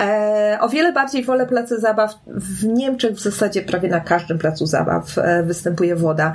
E, 0.00 0.58
o 0.60 0.68
wiele 0.68 0.92
bardziej 0.92 1.24
wolę 1.24 1.46
place 1.46 1.80
zabaw 1.80 2.14
w 2.26 2.64
Niemczech 2.64 3.12
w 3.12 3.20
zasadzie 3.20 3.62
prawie 3.62 3.88
na 3.88 4.00
każdym 4.00 4.38
placu 4.38 4.66
zabaw 4.66 5.18
e, 5.18 5.42
występuje 5.42 5.96
woda. 5.96 6.32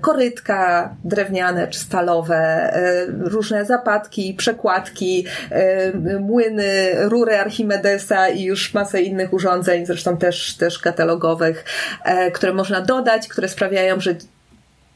Korytka 0.00 0.94
drewniane 1.04 1.68
czy 1.68 1.80
stalowe, 1.80 2.72
różne 3.20 3.64
zapadki, 3.64 4.34
przekładki, 4.34 5.26
młyny, 6.20 6.67
rury 7.08 7.36
Archimedesa 7.38 8.28
i 8.28 8.42
już 8.42 8.74
masę 8.74 9.02
innych 9.02 9.32
urządzeń, 9.32 9.86
zresztą 9.86 10.16
też, 10.16 10.56
też 10.56 10.78
katalogowych, 10.78 11.64
e, 12.04 12.30
które 12.30 12.52
można 12.52 12.80
dodać, 12.80 13.28
które 13.28 13.48
sprawiają, 13.48 14.00
że 14.00 14.14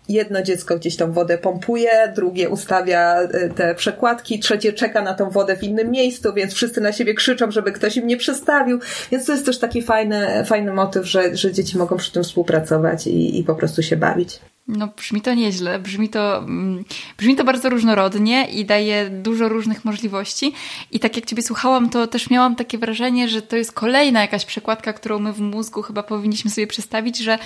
jedno 0.08 0.42
dziecko 0.42 0.76
gdzieś 0.76 0.96
tą 0.96 1.12
wodę 1.12 1.38
pompuje, 1.38 2.12
drugie 2.14 2.48
ustawia 2.48 3.20
e, 3.22 3.48
te 3.48 3.74
przekładki, 3.74 4.38
trzecie 4.38 4.72
czeka 4.72 5.02
na 5.02 5.14
tą 5.14 5.30
wodę 5.30 5.56
w 5.56 5.62
innym 5.62 5.90
miejscu, 5.90 6.32
więc 6.32 6.54
wszyscy 6.54 6.80
na 6.80 6.92
siebie 6.92 7.14
krzyczą, 7.14 7.50
żeby 7.50 7.72
ktoś 7.72 7.96
im 7.96 8.06
nie 8.06 8.16
przestawił. 8.16 8.80
Więc 9.11 9.26
to 9.26 9.32
jest 9.32 9.46
też 9.46 9.58
taki 9.58 9.82
fajny, 9.82 10.44
fajny 10.44 10.72
motyw, 10.72 11.06
że, 11.06 11.37
że 11.37 11.52
dzieci 11.52 11.78
mogą 11.78 11.96
przy 11.96 12.12
tym 12.12 12.22
współpracować 12.22 13.06
i, 13.06 13.40
i 13.40 13.44
po 13.44 13.54
prostu 13.54 13.82
się 13.82 13.96
bawić. 13.96 14.40
No, 14.68 14.88
brzmi 14.96 15.20
to 15.20 15.35
nieźle, 15.35 15.79
brzmi 15.79 16.09
to, 16.09 16.38
mm, 16.38 16.85
brzmi 17.18 17.37
to 17.37 17.44
bardzo 17.44 17.68
różnorodnie 17.68 18.48
i 18.51 18.64
daje 18.64 19.11
dużo 19.11 19.48
różnych 19.48 19.85
możliwości. 19.85 20.53
I 20.90 21.01
tak 21.01 21.16
jak 21.16 21.27
Ciebie 21.27 21.42
słuchałam, 21.42 21.90
to 21.90 22.07
też 22.07 22.31
miałam 22.31 22.57
takie 22.57 22.79
wrażenie, 22.79 23.29
że 23.29 23.42
to 23.42 23.57
jest 23.57 23.72
kolejna 23.72 24.20
jakaś 24.20 24.44
przekładka, 24.44 24.92
którą 24.92 25.18
my 25.18 25.33
w 25.33 25.40
mózgu 25.40 25.83
chyba 25.83 26.03
powinniśmy 26.03 26.51
sobie 26.51 26.66
przedstawić, 26.66 27.18
że 27.18 27.38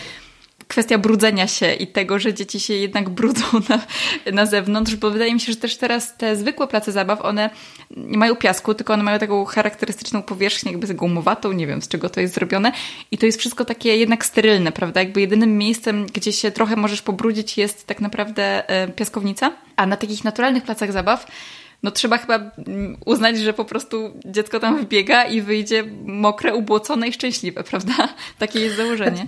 kwestia 0.77 0.99
brudzenia 0.99 1.47
się 1.47 1.75
i 1.75 1.87
tego, 1.87 2.19
że 2.19 2.35
dzieci 2.35 2.61
się 2.61 2.75
jednak 2.75 3.09
brudzą 3.09 3.45
na, 3.69 3.81
na 4.33 4.47
zewnątrz, 4.47 4.97
bo 4.97 5.11
wydaje 5.11 5.35
mi 5.35 5.41
się, 5.41 5.53
że 5.53 5.59
też 5.59 5.77
teraz 5.77 6.17
te 6.17 6.37
zwykłe 6.37 6.67
place 6.67 6.93
zabaw, 6.93 7.21
one 7.21 7.51
nie 7.97 8.19
mają 8.19 8.37
piasku, 8.37 8.75
tylko 8.75 8.93
one 8.93 9.03
mają 9.03 9.19
taką 9.19 9.45
charakterystyczną 9.45 10.23
powierzchnię, 10.23 10.73
jakby 10.73 10.95
gumowatą, 10.95 11.53
nie 11.53 11.67
wiem 11.67 11.83
z 11.83 11.89
czego 11.89 12.11
to 12.11 12.21
jest 12.21 12.35
zrobione 12.35 12.73
i 13.11 13.19
to 13.19 13.27
jest 13.27 13.39
wszystko 13.39 13.65
takie 13.65 13.97
jednak 13.97 14.25
sterylne, 14.25 14.73
prawda? 14.73 15.01
Jakby 15.01 15.21
jedynym 15.21 15.59
miejscem, 15.59 16.07
gdzie 16.15 16.33
się 16.33 16.51
trochę 16.51 16.77
możesz 16.77 17.03
pobrudzić 17.03 17.59
jest 17.59 17.87
tak 17.87 18.01
naprawdę 18.01 18.71
e, 18.71 18.89
piaskownica, 18.89 19.53
a 19.77 19.87
na 19.87 19.97
takich 19.97 20.25
naturalnych 20.25 20.65
placach 20.65 20.93
zabaw 20.93 21.27
no 21.83 21.91
trzeba 21.91 22.19
chyba 22.19 22.35
mm, 22.35 22.97
uznać, 23.05 23.39
że 23.39 23.53
po 23.53 23.65
prostu 23.65 24.21
dziecko 24.25 24.61
tam 24.61 24.83
wbiega 24.83 25.25
i 25.25 25.43
wyjdzie 25.43 25.85
mokre, 26.05 26.55
ubłocone 26.55 27.09
i 27.09 27.13
szczęśliwe, 27.13 27.65
prawda? 27.71 28.09
Takie 28.39 28.61
jest 28.61 28.77
założenie. 28.77 29.27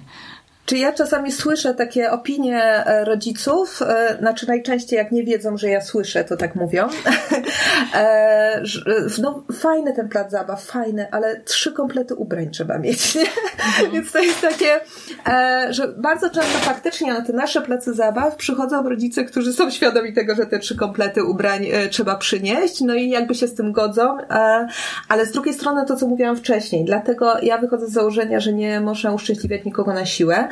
Czy 0.69 0.79
ja 0.79 0.93
czasami 0.93 1.33
słyszę 1.33 1.75
takie 1.75 2.11
opinie 2.11 2.63
e, 2.63 3.05
rodziców, 3.05 3.83
e, 3.83 4.17
znaczy 4.21 4.49
najczęściej 4.49 4.97
jak 4.97 5.13
nie 5.13 5.25
wiedzą, 5.25 5.57
że 5.57 5.69
ja 5.69 5.81
słyszę, 5.81 6.25
to 6.25 6.37
tak 6.37 6.55
mówią. 6.55 6.89
E, 7.95 8.63
no 9.23 9.45
fajny 9.53 9.93
ten 9.93 10.09
plac 10.09 10.31
zabaw, 10.31 10.65
fajny, 10.65 11.11
ale 11.11 11.41
trzy 11.41 11.73
komplety 11.73 12.15
ubrań 12.15 12.51
trzeba 12.51 12.79
mieć, 12.79 13.15
nie? 13.15 13.21
Mhm. 13.23 13.91
Więc 13.93 14.13
to 14.13 14.19
jest 14.19 14.41
takie, 14.41 14.81
że 15.71 15.89
bardzo 15.89 16.31
często 16.31 16.59
faktycznie 16.59 17.13
na 17.13 17.23
te 17.23 17.33
nasze 17.33 17.63
place 17.63 17.95
zabaw 17.95 18.37
przychodzą 18.37 18.89
rodzice, 18.89 19.25
którzy 19.25 19.53
są 19.53 19.71
świadomi 19.71 20.13
tego, 20.13 20.35
że 20.35 20.47
te 20.47 20.59
trzy 20.59 20.77
komplety 20.77 21.25
ubrań 21.25 21.67
trzeba 21.91 22.17
przynieść, 22.17 22.81
no 22.81 22.95
i 22.95 23.11
jakby 23.11 23.35
się 23.35 23.49
z 23.49 23.55
tym 23.55 23.73
godzą, 23.73 24.17
ale 25.09 25.27
z 25.27 25.33
drugiej 25.33 25.55
strony 25.55 25.87
to, 25.87 25.97
co 25.97 26.07
mówiłam 26.07 26.37
wcześniej, 26.37 26.85
dlatego 26.85 27.39
ja 27.43 27.59
wychodzę 27.59 27.87
z 27.87 27.93
założenia, 27.93 28.41
że 28.41 28.53
nie 28.53 28.81
można 28.81 29.13
uszczęśliwiać 29.13 29.65
nikogo 29.65 29.93
na 29.93 30.07
siłę, 30.07 30.49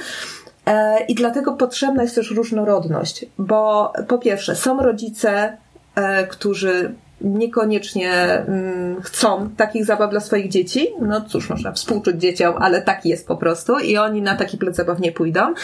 I 1.08 1.14
dlatego 1.14 1.52
potrzebna 1.52 2.02
jest 2.02 2.14
też 2.14 2.30
różnorodność, 2.30 3.26
bo 3.38 3.92
po 4.08 4.18
pierwsze, 4.18 4.56
są 4.56 4.82
rodzice, 4.82 5.56
e, 5.94 6.26
którzy 6.26 6.94
niekoniecznie 7.20 8.12
mm, 8.12 9.02
chcą 9.02 9.50
takich 9.56 9.84
zabaw 9.84 10.10
dla 10.10 10.20
swoich 10.20 10.48
dzieci. 10.48 10.88
No 11.00 11.20
cóż, 11.20 11.50
można 11.50 11.72
współczuć 11.72 12.16
dzieciom, 12.16 12.54
ale 12.58 12.82
taki 12.82 13.08
jest 13.08 13.26
po 13.26 13.36
prostu 13.36 13.78
i 13.78 13.96
oni 13.96 14.22
na 14.22 14.36
taki 14.36 14.58
plac 14.58 14.76
zabaw 14.76 15.00
nie 15.00 15.12
pójdą. 15.12 15.54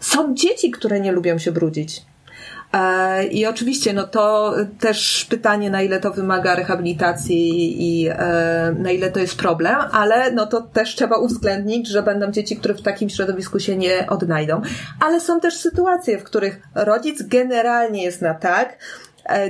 Są 0.00 0.34
dzieci, 0.34 0.70
które 0.70 1.00
nie 1.00 1.12
lubią 1.12 1.38
się 1.38 1.52
brudzić. 1.52 2.02
E, 2.72 3.24
I 3.24 3.46
oczywiście, 3.46 3.92
no 3.92 4.06
to 4.06 4.54
też 4.80 5.26
pytanie, 5.30 5.70
na 5.70 5.82
ile 5.82 6.00
to 6.00 6.10
wymaga 6.10 6.54
rehabilitacji 6.54 7.76
i 7.82 8.08
e, 8.08 8.74
na 8.78 8.90
ile 8.90 9.10
to 9.10 9.20
jest 9.20 9.36
problem, 9.36 9.76
ale 9.92 10.32
no 10.32 10.46
to 10.46 10.60
też 10.60 10.94
trzeba 10.94 11.16
uwzględnić, 11.16 11.88
że 11.88 12.02
będą 12.02 12.30
dzieci, 12.30 12.56
które 12.56 12.74
w 12.74 12.82
takim 12.82 13.08
środowisku 13.08 13.60
się 13.60 13.76
nie 13.76 14.06
odnajdą. 14.06 14.62
Ale 15.00 15.20
są 15.20 15.40
też 15.40 15.56
sytuacje, 15.56 16.18
w 16.18 16.24
których 16.24 16.60
rodzic 16.74 17.22
generalnie 17.22 18.02
jest 18.02 18.22
na 18.22 18.34
tak, 18.34 18.78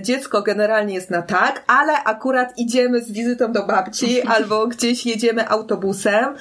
dziecko 0.01 0.43
generalnie 0.43 0.95
jest 0.95 1.11
na 1.11 1.23
tak, 1.23 1.65
ale 1.67 2.05
akurat 2.05 2.59
idziemy 2.59 3.05
z 3.05 3.13
wizytą 3.13 3.53
do 3.53 3.67
babci 3.67 4.23
albo 4.37 4.67
gdzieś 4.67 5.07
jedziemy 5.07 5.49
autobusem 5.49 6.35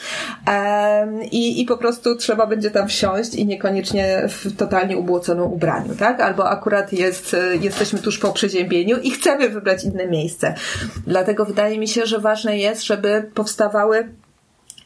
i, 1.31 1.61
i 1.61 1.65
po 1.65 1.77
prostu 1.77 2.15
trzeba 2.15 2.47
będzie 2.47 2.71
tam 2.71 2.87
wsiąść 2.87 3.35
i 3.35 3.45
niekoniecznie 3.45 4.23
w 4.27 4.55
totalnie 4.55 4.97
ubłoconym 4.97 5.43
ubraniu, 5.43 5.95
tak? 5.95 6.21
Albo 6.21 6.49
akurat 6.49 6.93
jest, 6.93 7.33
e, 7.33 7.55
jesteśmy 7.55 7.99
tuż 7.99 8.17
po 8.17 8.31
przeziębieniu 8.31 8.97
i 8.97 9.11
chcemy 9.11 9.49
wybrać 9.49 9.83
inne 9.83 10.07
miejsce. 10.07 10.53
Dlatego 11.07 11.45
wydaje 11.45 11.79
mi 11.79 11.87
się, 11.87 12.05
że 12.05 12.19
ważne 12.19 12.57
jest, 12.57 12.83
żeby 12.83 13.31
powstawały 13.33 14.09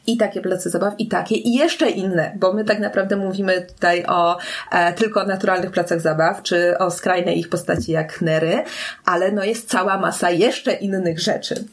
i 0.06 0.16
takie 0.16 0.40
place 0.40 0.70
zabaw, 0.70 0.94
i 0.98 1.08
takie, 1.08 1.34
i 1.36 1.54
jeszcze 1.54 1.90
inne, 1.90 2.32
bo 2.36 2.52
my 2.52 2.64
tak 2.64 2.78
naprawdę 2.78 3.16
mówimy 3.16 3.66
tutaj 3.74 4.04
o 4.06 4.38
e, 4.70 4.92
tylko 4.92 5.20
o 5.20 5.26
naturalnych 5.26 5.70
placach 5.70 6.00
zabaw, 6.00 6.42
czy 6.42 6.78
o 6.78 6.90
skrajnej 6.90 7.38
ich 7.38 7.48
postaci 7.48 7.92
jak 7.92 8.20
Nery, 8.20 8.64
ale 9.04 9.32
no 9.32 9.44
jest 9.44 9.68
cała 9.68 9.98
masa 9.98 10.30
jeszcze 10.30 10.72
innych 10.72 11.20
rzeczy 11.20 11.64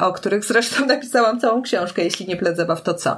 o 0.00 0.12
których 0.12 0.44
zresztą 0.44 0.86
napisałam 0.94 1.40
całą 1.40 1.62
książkę, 1.62 2.04
jeśli 2.04 2.26
nie 2.26 2.36
plec 2.36 2.56
zabaw, 2.56 2.82
to 2.82 2.94
co. 2.94 3.16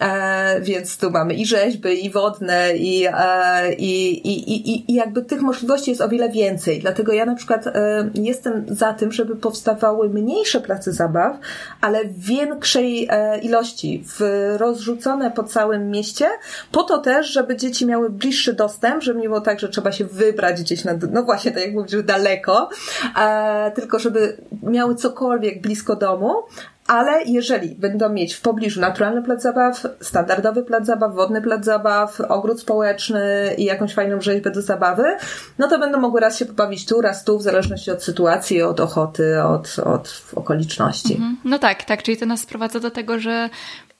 E, 0.00 0.60
więc 0.60 0.98
tu 0.98 1.10
mamy 1.10 1.34
i 1.34 1.46
rzeźby, 1.46 2.06
i 2.06 2.10
wodne, 2.10 2.76
i, 2.76 3.06
e, 3.06 3.72
i, 3.74 4.10
i, 4.28 4.54
i, 4.54 4.92
i 4.92 4.94
jakby 4.94 5.22
tych 5.22 5.40
możliwości 5.40 5.90
jest 5.90 6.00
o 6.00 6.08
wiele 6.08 6.28
więcej. 6.28 6.80
Dlatego 6.80 7.12
ja 7.12 7.24
na 7.24 7.34
przykład 7.34 7.66
e, 7.66 8.10
jestem 8.14 8.64
za 8.68 8.92
tym, 8.92 9.12
żeby 9.12 9.36
powstawały 9.36 10.08
mniejsze 10.08 10.60
place 10.60 10.92
zabaw, 10.92 11.36
ale 11.80 12.00
większej 12.04 13.08
e, 13.10 13.38
ilości, 13.38 14.04
rozrzucone 14.56 15.30
po 15.30 15.44
całym 15.44 15.90
mieście, 15.90 16.26
po 16.72 16.82
to 16.82 16.98
też, 16.98 17.26
żeby 17.26 17.56
dzieci 17.56 17.86
miały 17.86 18.10
bliższy 18.10 18.52
dostęp, 18.52 19.02
żeby 19.02 19.20
nie 19.20 19.28
było 19.28 19.40
tak, 19.40 19.60
że 19.60 19.68
trzeba 19.68 19.92
się 19.92 20.04
wybrać 20.04 20.60
gdzieś 20.60 20.84
na, 20.84 20.92
no 21.12 21.22
właśnie, 21.22 21.50
tak 21.50 21.62
jak 21.62 21.74
mówisz, 21.74 22.02
daleko, 22.02 22.68
e, 23.20 23.72
tylko 23.74 23.98
żeby 23.98 24.36
miały 24.62 24.94
cokolwiek 24.94 25.49
cokolwiek 25.50 25.62
blisko 25.62 25.96
domu, 25.96 26.34
ale 26.86 27.24
jeżeli 27.24 27.68
będą 27.68 28.08
mieć 28.08 28.34
w 28.34 28.40
pobliżu 28.40 28.80
naturalny 28.80 29.22
plac 29.22 29.42
zabaw, 29.42 29.86
standardowy 30.00 30.64
plac 30.64 30.86
zabaw, 30.86 31.14
wodny 31.14 31.42
plac 31.42 31.64
zabaw, 31.64 32.20
ogród 32.20 32.60
społeczny 32.60 33.54
i 33.58 33.64
jakąś 33.64 33.94
fajną 33.94 34.20
rzeźbę 34.20 34.50
do 34.50 34.62
zabawy, 34.62 35.04
no 35.58 35.68
to 35.68 35.78
będą 35.78 36.00
mogły 36.00 36.20
raz 36.20 36.38
się 36.38 36.46
pobawić 36.46 36.86
tu, 36.86 37.00
raz 37.00 37.24
tu, 37.24 37.38
w 37.38 37.42
zależności 37.42 37.90
od 37.90 38.02
sytuacji, 38.02 38.62
od 38.62 38.80
ochoty, 38.80 39.42
od, 39.42 39.76
od 39.78 40.22
okoliczności. 40.34 41.14
Mhm. 41.14 41.36
No 41.44 41.58
tak, 41.58 41.84
tak, 41.84 42.02
czyli 42.02 42.16
to 42.16 42.26
nas 42.26 42.40
sprowadza 42.40 42.80
do 42.80 42.90
tego, 42.90 43.18
że 43.18 43.50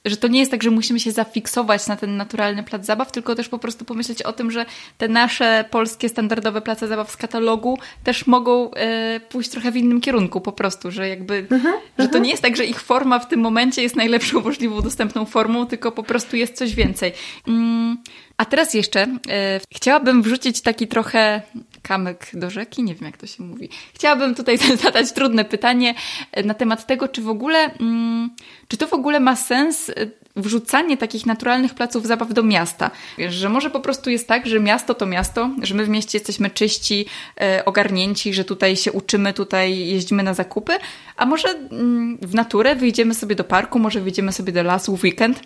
że 0.05 0.17
to 0.17 0.29
nie 0.29 0.41
jest 0.41 0.51
tak, 0.51 0.63
że 0.63 0.71
musimy 0.71 1.01
się 1.01 1.13
zafiksować 1.13 1.87
na 1.87 1.97
ten 1.97 2.17
naturalny 2.17 2.63
plac 2.63 2.87
zabaw, 2.87 3.13
tylko 3.13 3.35
też 3.35 3.49
po 3.49 3.59
prostu 3.59 3.85
pomyśleć 3.85 4.23
o 4.23 4.33
tym, 4.33 4.51
że 4.51 4.67
te 4.99 5.09
nasze 5.09 5.65
polskie 5.71 6.09
standardowe 6.09 6.61
place 6.61 6.89
zabaw 6.89 7.11
z 7.11 7.17
katalogu 7.17 7.79
też 8.05 8.27
mogą 8.27 8.71
e, 8.71 9.21
pójść 9.21 9.51
trochę 9.51 9.73
w 9.73 9.77
innym 9.77 10.01
kierunku 10.01 10.41
po 10.41 10.53
prostu, 10.53 10.91
że 10.91 11.09
jakby, 11.09 11.47
mhm, 11.51 11.75
że 11.75 11.97
to 11.97 12.03
mhm. 12.03 12.25
nie 12.25 12.31
jest 12.31 12.43
tak, 12.43 12.57
że 12.57 12.65
ich 12.65 12.81
forma 12.81 13.19
w 13.19 13.29
tym 13.29 13.41
momencie 13.41 13.83
jest 13.83 13.97
najlepszą 13.97 14.41
możliwą 14.41 14.81
dostępną 14.81 15.25
formą, 15.25 15.67
tylko 15.67 15.93
po 15.93 16.03
prostu 16.03 16.37
jest 16.37 16.57
coś 16.57 16.75
więcej. 16.75 17.13
Mm, 17.49 17.97
a 18.37 18.45
teraz 18.45 18.75
jeszcze 18.75 19.03
e, 19.29 19.61
chciałabym 19.75 20.23
wrzucić 20.23 20.61
taki 20.61 20.89
trochę 20.89 21.43
kamyk 21.83 22.31
do 22.33 22.51
rzeki, 22.51 22.83
nie 22.83 22.95
wiem 22.95 23.05
jak 23.05 23.17
to 23.17 23.27
się 23.27 23.43
mówi. 23.43 23.69
Chciałabym 23.95 24.35
tutaj 24.35 24.59
zadać 24.85 25.13
trudne 25.13 25.45
pytanie 25.45 25.95
e, 26.33 26.43
na 26.43 26.55
temat 26.55 26.87
tego, 26.87 27.09
czy 27.09 27.23
w 27.23 27.29
ogóle, 27.29 27.59
mm, 27.59 28.31
czy 28.69 28.77
to 28.77 28.87
w 28.87 28.93
ogóle 28.93 29.21
ma 29.21 29.37
sens 29.37 29.91
e, 29.91 29.95
wrzucanie 30.37 30.97
takich 30.97 31.27
naturalnych 31.27 31.75
placów 31.75 32.07
zabaw 32.07 32.33
do 32.33 32.43
miasta. 32.43 32.91
Wiesz, 33.19 33.35
że 33.35 33.49
może 33.49 33.71
po 33.71 33.81
prostu 33.81 34.11
jest 34.11 34.29
tak, 34.29 34.47
że 34.47 34.61
miasto 34.61 34.95
to 34.95 35.07
miasto, 35.07 35.51
że 35.63 35.75
my 35.75 35.85
w 35.85 35.89
mieście 35.89 36.19
jesteśmy 36.19 36.51
czyści, 36.51 37.07
e, 37.41 37.65
ogarnięci, 37.65 38.35
że 38.35 38.45
tutaj 38.45 38.77
się 38.77 38.93
uczymy, 38.93 39.33
tutaj 39.33 39.79
jeździmy 39.79 40.23
na 40.23 40.35
zakupy, 40.35 40.73
a 41.17 41.27
może 41.27 41.49
mm, 41.49 42.19
w 42.23 42.35
naturę 42.35 42.77
wyjdziemy 42.77 43.15
sobie 43.15 43.35
do 43.35 43.45
parku, 43.45 43.79
może 43.79 44.01
wyjdziemy 44.01 44.33
sobie 44.33 44.53
do 44.53 44.63
lasu 44.63 44.97
w 44.97 45.05
weekend, 45.05 45.41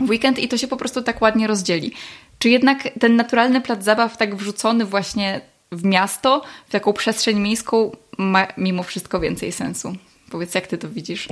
w 0.00 0.10
weekend 0.10 0.38
i 0.38 0.48
to 0.48 0.58
się 0.58 0.68
po 0.68 0.76
prostu 0.76 1.02
tak 1.02 1.22
ładnie 1.22 1.46
rozdzieli. 1.46 1.92
Czy 2.38 2.50
jednak 2.50 2.88
ten 3.00 3.16
naturalny 3.16 3.60
plac 3.60 3.84
zabaw 3.84 4.16
tak 4.16 4.36
wrzucony 4.36 4.84
właśnie 4.84 5.40
w 5.72 5.84
miasto, 5.84 6.42
w 6.66 6.70
taką 6.70 6.92
przestrzeń 6.92 7.40
miejską 7.40 7.90
ma 8.18 8.46
mimo 8.56 8.82
wszystko 8.82 9.20
więcej 9.20 9.52
sensu? 9.52 9.92
Powiedz, 10.30 10.54
jak 10.54 10.66
ty 10.66 10.78
to 10.78 10.88
widzisz? 10.88 11.28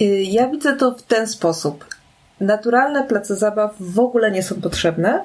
Y, 0.00 0.04
ja 0.22 0.48
widzę 0.48 0.76
to 0.76 0.94
w 0.94 1.02
ten 1.02 1.26
sposób. 1.26 1.84
Naturalne 2.40 3.04
place 3.04 3.36
zabaw 3.36 3.74
w 3.80 3.98
ogóle 3.98 4.30
nie 4.30 4.42
są 4.42 4.60
potrzebne, 4.60 5.24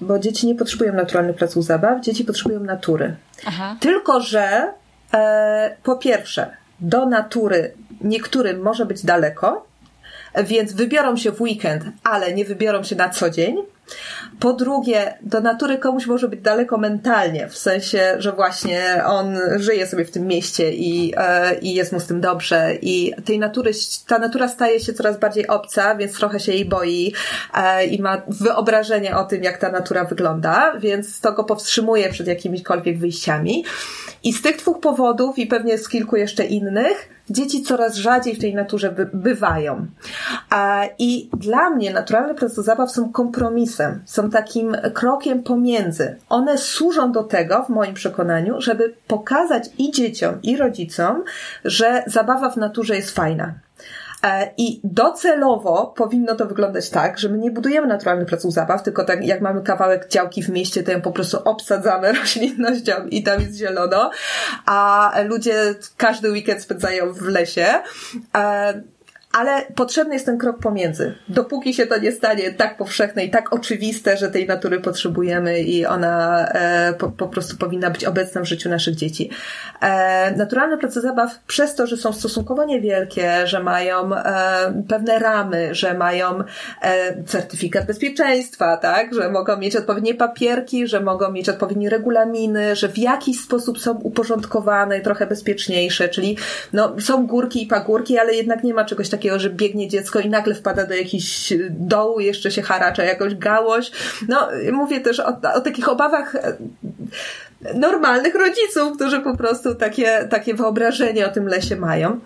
bo 0.00 0.18
dzieci 0.18 0.46
nie 0.46 0.54
potrzebują 0.54 0.92
naturalnych 0.92 1.36
placów 1.36 1.64
zabaw, 1.64 2.00
dzieci 2.00 2.24
potrzebują 2.24 2.60
natury. 2.60 3.16
Aha. 3.46 3.76
Tylko, 3.80 4.20
że 4.20 4.72
e, 5.14 5.76
po 5.82 5.96
pierwsze, 5.96 6.56
do 6.80 7.06
natury 7.06 7.74
niektórym 8.00 8.62
może 8.62 8.86
być 8.86 9.04
daleko, 9.04 9.66
więc 10.44 10.72
wybiorą 10.72 11.16
się 11.16 11.32
w 11.32 11.40
weekend, 11.40 11.84
ale 12.04 12.34
nie 12.34 12.44
wybiorą 12.44 12.82
się 12.82 12.96
na 12.96 13.08
co 13.08 13.30
dzień. 13.30 13.56
Po 14.40 14.52
drugie, 14.52 15.14
do 15.22 15.40
natury 15.40 15.78
komuś 15.78 16.06
może 16.06 16.28
być 16.28 16.40
daleko 16.40 16.78
mentalnie, 16.78 17.48
w 17.48 17.58
sensie, 17.58 18.14
że 18.18 18.32
właśnie 18.32 19.02
on 19.06 19.38
żyje 19.56 19.86
sobie 19.86 20.04
w 20.04 20.10
tym 20.10 20.26
mieście 20.26 20.72
i, 20.72 21.14
e, 21.16 21.58
i 21.58 21.74
jest 21.74 21.92
mu 21.92 22.00
z 22.00 22.06
tym 22.06 22.20
dobrze 22.20 22.74
i 22.82 23.14
tej 23.24 23.38
natury, 23.38 23.70
ta 24.06 24.18
natura 24.18 24.48
staje 24.48 24.80
się 24.80 24.92
coraz 24.92 25.18
bardziej 25.18 25.46
obca, 25.46 25.94
więc 25.94 26.12
trochę 26.12 26.40
się 26.40 26.52
jej 26.52 26.64
boi 26.64 27.12
e, 27.54 27.86
i 27.86 28.02
ma 28.02 28.22
wyobrażenie 28.28 29.16
o 29.16 29.24
tym, 29.24 29.42
jak 29.42 29.58
ta 29.58 29.70
natura 29.70 30.04
wygląda, 30.04 30.72
więc 30.78 31.20
to 31.20 31.32
go 31.32 31.44
powstrzymuje 31.44 32.08
przed 32.08 32.26
jakimikolwiek 32.26 32.98
wyjściami. 32.98 33.64
I 34.24 34.32
z 34.32 34.42
tych 34.42 34.56
dwóch 34.56 34.80
powodów 34.80 35.38
i 35.38 35.46
pewnie 35.46 35.78
z 35.78 35.88
kilku 35.88 36.16
jeszcze 36.16 36.44
innych, 36.44 37.08
dzieci 37.30 37.62
coraz 37.62 37.96
rzadziej 37.96 38.34
w 38.34 38.40
tej 38.40 38.54
naturze 38.54 38.90
by, 38.90 39.10
bywają. 39.12 39.86
I 40.98 41.30
dla 41.36 41.70
mnie 41.70 41.92
naturalne 41.92 42.34
prace 42.34 42.62
zabaw 42.62 42.92
są 42.92 43.12
kompromisem, 43.12 43.81
są 44.04 44.30
takim 44.30 44.76
krokiem 44.94 45.42
pomiędzy. 45.42 46.16
One 46.28 46.58
służą 46.58 47.12
do 47.12 47.22
tego, 47.22 47.62
w 47.62 47.68
moim 47.68 47.94
przekonaniu, 47.94 48.60
żeby 48.60 48.94
pokazać 49.06 49.64
i 49.78 49.92
dzieciom, 49.92 50.42
i 50.42 50.56
rodzicom, 50.56 51.24
że 51.64 52.04
zabawa 52.06 52.50
w 52.50 52.56
naturze 52.56 52.96
jest 52.96 53.10
fajna. 53.10 53.54
E, 54.24 54.50
I 54.56 54.80
docelowo 54.84 55.94
powinno 55.96 56.34
to 56.34 56.46
wyglądać 56.46 56.90
tak, 56.90 57.18
że 57.18 57.28
my 57.28 57.38
nie 57.38 57.50
budujemy 57.50 57.86
naturalnych 57.86 58.28
placów 58.28 58.52
zabaw, 58.52 58.82
tylko 58.82 59.04
tak 59.04 59.26
jak 59.26 59.40
mamy 59.40 59.62
kawałek 59.62 60.08
działki 60.08 60.42
w 60.42 60.48
mieście, 60.48 60.82
to 60.82 60.92
ją 60.92 61.00
po 61.00 61.12
prostu 61.12 61.38
obsadzamy 61.44 62.12
roślinnością 62.20 62.92
i 63.10 63.22
tam 63.22 63.40
jest 63.40 63.56
zielono, 63.56 64.10
a 64.66 65.12
ludzie 65.24 65.74
każdy 65.96 66.30
weekend 66.30 66.62
spędzają 66.62 67.12
w 67.12 67.22
lesie. 67.22 67.66
Ale 69.32 69.62
potrzebny 69.74 70.14
jest 70.14 70.26
ten 70.26 70.38
krok 70.38 70.58
pomiędzy. 70.58 71.14
Dopóki 71.28 71.74
się 71.74 71.86
to 71.86 71.98
nie 71.98 72.12
stanie 72.12 72.52
tak 72.52 72.76
powszechne 72.76 73.24
i 73.24 73.30
tak 73.30 73.52
oczywiste, 73.52 74.16
że 74.16 74.30
tej 74.30 74.46
natury 74.46 74.80
potrzebujemy 74.80 75.60
i 75.60 75.86
ona 75.86 76.46
e, 76.48 76.94
po, 76.98 77.10
po, 77.10 77.28
prostu 77.28 77.56
powinna 77.56 77.90
być 77.90 78.04
obecna 78.04 78.40
w 78.40 78.44
życiu 78.44 78.68
naszych 78.68 78.94
dzieci. 78.94 79.30
E, 79.80 80.36
naturalne 80.36 80.78
prace 80.78 81.00
zabaw, 81.00 81.38
przez 81.46 81.74
to, 81.74 81.86
że 81.86 81.96
są 81.96 82.12
stosunkowo 82.12 82.64
niewielkie, 82.64 83.46
że 83.46 83.62
mają 83.62 84.14
e, 84.14 84.82
pewne 84.88 85.18
ramy, 85.18 85.74
że 85.74 85.94
mają 85.94 86.44
e, 86.82 87.24
certyfikat 87.24 87.86
bezpieczeństwa, 87.86 88.76
tak, 88.76 89.14
że 89.14 89.30
mogą 89.30 89.56
mieć 89.56 89.76
odpowiednie 89.76 90.14
papierki, 90.14 90.86
że 90.86 91.00
mogą 91.00 91.32
mieć 91.32 91.48
odpowiednie 91.48 91.90
regulaminy, 91.90 92.76
że 92.76 92.88
w 92.88 92.98
jakiś 92.98 93.40
sposób 93.40 93.80
są 93.80 93.92
uporządkowane 93.92 95.00
trochę 95.00 95.26
bezpieczniejsze, 95.26 96.08
czyli 96.08 96.36
no, 96.72 97.00
są 97.00 97.26
górki 97.26 97.62
i 97.62 97.66
pagórki, 97.66 98.18
ale 98.18 98.34
jednak 98.34 98.64
nie 98.64 98.74
ma 98.74 98.84
czegoś 98.84 99.08
takiego 99.08 99.21
takiego, 99.22 99.38
że 99.38 99.50
biegnie 99.50 99.88
dziecko 99.88 100.20
i 100.20 100.28
nagle 100.28 100.54
wpada 100.54 100.86
do 100.86 100.94
jakichś 100.94 101.52
dołu, 101.70 102.20
jeszcze 102.20 102.50
się 102.50 102.62
haracza 102.62 103.04
jakąś 103.04 103.34
gałość. 103.34 103.92
No, 104.28 104.48
mówię 104.72 105.00
też 105.00 105.20
o, 105.20 105.40
o 105.54 105.60
takich 105.60 105.88
obawach 105.88 106.34
e, 106.34 106.56
normalnych 107.74 108.34
rodziców, 108.34 108.96
którzy 108.96 109.20
po 109.20 109.36
prostu 109.36 109.74
takie, 109.74 110.28
takie 110.30 110.54
wyobrażenie 110.54 111.26
o 111.26 111.32
tym 111.32 111.46
lesie 111.46 111.76
mają. 111.76 112.20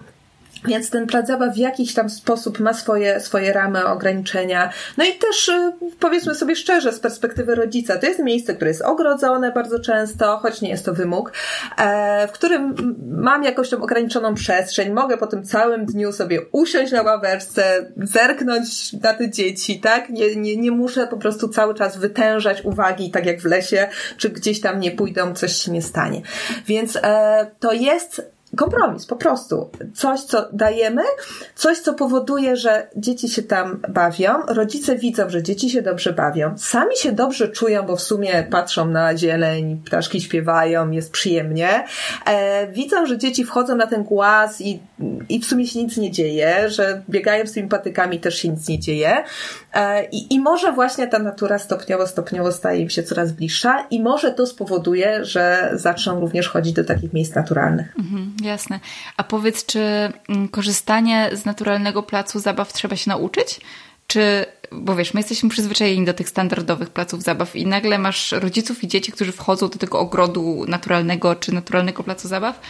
Więc 0.64 0.90
ten 0.90 1.06
plac 1.06 1.26
zabaw 1.26 1.54
w 1.54 1.58
jakiś 1.58 1.94
tam 1.94 2.10
sposób 2.10 2.60
ma 2.60 2.74
swoje, 2.74 3.20
swoje 3.20 3.52
ramy, 3.52 3.86
ograniczenia. 3.86 4.70
No 4.96 5.04
i 5.04 5.14
też 5.14 5.48
y, 5.48 5.72
powiedzmy 6.00 6.34
sobie 6.34 6.56
szczerze, 6.56 6.92
z 6.92 7.00
perspektywy 7.00 7.54
rodzica, 7.54 7.96
to 7.96 8.06
jest 8.06 8.20
miejsce, 8.20 8.54
które 8.54 8.70
jest 8.70 8.82
ogrodzone 8.82 9.52
bardzo 9.52 9.80
często, 9.80 10.36
choć 10.36 10.60
nie 10.60 10.68
jest 10.68 10.84
to 10.84 10.94
wymóg, 10.94 11.32
e, 11.78 12.28
w 12.28 12.32
którym 12.32 12.74
mam 13.08 13.42
jakąś 13.42 13.70
tam 13.70 13.82
ograniczoną 13.82 14.34
przestrzeń, 14.34 14.92
mogę 14.92 15.16
po 15.16 15.26
tym 15.26 15.44
całym 15.44 15.86
dniu 15.86 16.12
sobie 16.12 16.40
usiąść 16.52 16.92
na 16.92 17.02
ławeczce, 17.02 17.92
zerknąć 17.96 18.92
na 18.92 19.14
te 19.14 19.30
dzieci, 19.30 19.80
tak? 19.80 20.10
Nie, 20.10 20.36
nie, 20.36 20.56
nie 20.56 20.70
muszę 20.70 21.06
po 21.06 21.16
prostu 21.16 21.48
cały 21.48 21.74
czas 21.74 21.96
wytężać 21.96 22.64
uwagi, 22.64 23.10
tak 23.10 23.26
jak 23.26 23.40
w 23.40 23.44
lesie, 23.44 23.88
czy 24.16 24.30
gdzieś 24.30 24.60
tam 24.60 24.80
nie 24.80 24.90
pójdą, 24.90 25.34
coś 25.34 25.56
się 25.56 25.72
nie 25.72 25.82
stanie. 25.82 26.22
Więc 26.66 26.98
e, 27.02 27.50
to 27.60 27.72
jest 27.72 28.35
kompromis, 28.56 29.06
po 29.06 29.16
prostu. 29.16 29.70
Coś, 29.94 30.20
co 30.20 30.48
dajemy, 30.52 31.02
coś, 31.54 31.78
co 31.78 31.94
powoduje, 31.94 32.56
że 32.56 32.88
dzieci 32.96 33.28
się 33.28 33.42
tam 33.42 33.80
bawią, 33.88 34.28
rodzice 34.48 34.96
widzą, 34.96 35.30
że 35.30 35.42
dzieci 35.42 35.70
się 35.70 35.82
dobrze 35.82 36.12
bawią, 36.12 36.58
sami 36.58 36.96
się 36.96 37.12
dobrze 37.12 37.48
czują, 37.48 37.82
bo 37.82 37.96
w 37.96 38.02
sumie 38.02 38.46
patrzą 38.50 38.86
na 38.86 39.16
zieleń, 39.16 39.82
ptaszki 39.84 40.20
śpiewają, 40.20 40.90
jest 40.90 41.12
przyjemnie, 41.12 41.84
e, 42.26 42.66
widzą, 42.72 43.06
że 43.06 43.18
dzieci 43.18 43.44
wchodzą 43.44 43.76
na 43.76 43.86
ten 43.86 44.04
głaz 44.04 44.60
i, 44.60 44.80
i 45.28 45.40
w 45.40 45.46
sumie 45.46 45.66
się 45.66 45.82
nic 45.82 45.96
nie 45.96 46.10
dzieje, 46.10 46.70
że 46.70 47.02
biegają 47.10 47.46
z 47.46 47.52
tymi 47.52 47.68
patykami, 47.68 48.20
też 48.20 48.38
się 48.38 48.48
nic 48.48 48.68
nie 48.68 48.78
dzieje. 48.78 49.24
E, 49.74 50.04
I, 50.04 50.34
I 50.34 50.40
może 50.40 50.72
właśnie 50.72 51.08
ta 51.08 51.18
natura 51.18 51.58
stopniowo, 51.58 52.06
stopniowo 52.06 52.52
staje 52.52 52.80
im 52.80 52.90
się 52.90 53.02
coraz 53.02 53.32
bliższa 53.32 53.86
i 53.90 54.02
może 54.02 54.32
to 54.32 54.46
spowoduje, 54.46 55.24
że 55.24 55.70
zaczną 55.74 56.20
również 56.20 56.48
chodzić 56.48 56.72
do 56.72 56.84
takich 56.84 57.12
miejsc 57.12 57.34
naturalnych. 57.34 57.94
Mhm, 57.98 58.36
jasne. 58.46 58.80
A 59.16 59.24
powiedz, 59.24 59.66
czy 59.66 59.80
mm, 60.28 60.48
korzystanie 60.48 61.30
z 61.32 61.44
naturalnego 61.44 62.02
placu 62.02 62.38
zabaw 62.38 62.72
trzeba 62.72 62.96
się 62.96 63.10
nauczyć? 63.10 63.60
Czy, 64.06 64.46
bo 64.72 64.96
wiesz, 64.96 65.14
my 65.14 65.20
jesteśmy 65.20 65.48
przyzwyczajeni 65.48 66.04
do 66.04 66.14
tych 66.14 66.28
standardowych 66.28 66.90
placów 66.90 67.22
zabaw 67.22 67.56
i 67.56 67.66
nagle 67.66 67.98
masz 67.98 68.32
rodziców 68.32 68.84
i 68.84 68.88
dzieci, 68.88 69.12
którzy 69.12 69.32
wchodzą 69.32 69.68
do 69.68 69.78
tego 69.78 69.98
ogrodu 69.98 70.64
naturalnego 70.68 71.34
czy 71.34 71.54
naturalnego 71.54 72.02
placu 72.02 72.28
zabaw, 72.28 72.60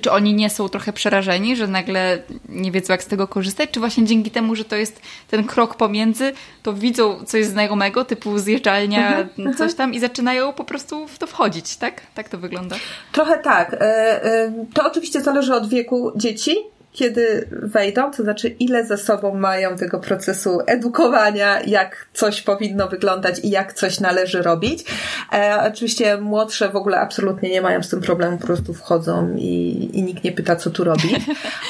czy 0.00 0.12
oni 0.12 0.34
nie 0.34 0.50
są 0.50 0.68
trochę 0.68 0.92
przerażeni, 0.92 1.56
że 1.56 1.66
nagle 1.66 2.22
nie 2.48 2.72
wiedzą, 2.72 2.92
jak 2.92 3.02
z 3.02 3.06
tego 3.06 3.28
korzystać? 3.28 3.70
Czy 3.70 3.80
właśnie 3.80 4.04
dzięki 4.04 4.30
temu, 4.30 4.54
że 4.54 4.64
to 4.64 4.76
jest 4.76 5.00
ten 5.28 5.44
krok 5.44 5.74
pomiędzy, 5.74 6.32
to 6.62 6.72
widzą 6.72 7.24
coś 7.24 7.44
znajomego, 7.46 8.04
typu 8.04 8.38
zjeżdżalnia, 8.38 9.08
mhm, 9.08 9.28
mhm. 9.38 9.56
coś 9.56 9.74
tam 9.74 9.94
i 9.94 10.00
zaczynają 10.00 10.52
po 10.52 10.64
prostu 10.64 11.08
w 11.08 11.18
to 11.18 11.26
wchodzić, 11.26 11.76
tak? 11.76 12.00
Tak 12.14 12.28
to 12.28 12.38
wygląda? 12.38 12.76
Trochę 13.12 13.38
tak. 13.38 13.74
E, 13.74 13.78
e, 14.24 14.52
to 14.74 14.86
oczywiście 14.86 15.20
zależy 15.20 15.54
od 15.54 15.68
wieku 15.68 16.12
dzieci 16.16 16.56
kiedy 16.92 17.48
wejdą, 17.50 18.10
to 18.10 18.22
znaczy 18.22 18.48
ile 18.48 18.86
za 18.86 18.96
sobą 18.96 19.34
mają 19.34 19.76
tego 19.76 20.00
procesu 20.00 20.58
edukowania, 20.66 21.60
jak 21.60 22.06
coś 22.12 22.42
powinno 22.42 22.88
wyglądać 22.88 23.38
i 23.44 23.50
jak 23.50 23.72
coś 23.72 24.00
należy 24.00 24.42
robić. 24.42 24.84
E, 25.32 25.62
oczywiście 25.72 26.16
młodsze 26.16 26.68
w 26.68 26.76
ogóle 26.76 27.00
absolutnie 27.00 27.50
nie 27.50 27.62
mają 27.62 27.82
z 27.82 27.88
tym 27.88 28.00
problemu, 28.00 28.38
po 28.38 28.46
prostu 28.46 28.74
wchodzą 28.74 29.34
i, 29.36 29.90
i 29.92 30.02
nikt 30.02 30.24
nie 30.24 30.32
pyta, 30.32 30.56
co 30.56 30.70
tu 30.70 30.84
robi. 30.84 31.16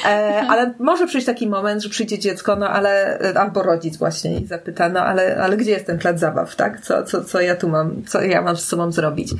E, 0.05 0.43
ale 0.49 0.73
może 0.79 1.07
przyjść 1.07 1.27
taki 1.27 1.47
moment, 1.47 1.83
że 1.83 1.89
przyjdzie 1.89 2.19
dziecko, 2.19 2.55
no 2.55 2.69
ale, 2.69 3.19
albo 3.35 3.63
rodzic 3.63 3.97
właśnie 3.97 4.39
i 4.39 4.47
zapyta, 4.47 4.89
no 4.89 4.99
ale, 4.99 5.37
ale 5.37 5.57
gdzie 5.57 5.71
jest 5.71 5.85
ten 5.85 5.99
plac 5.99 6.19
zabaw, 6.19 6.55
tak? 6.55 6.81
Co, 6.81 7.03
co, 7.03 7.23
co 7.23 7.41
ja 7.41 7.55
tu 7.55 7.69
mam, 7.69 8.05
co 8.05 8.21
ja 8.21 8.41
mam 8.41 8.57
z 8.57 8.65
sobą 8.65 8.91
zrobić? 8.91 9.33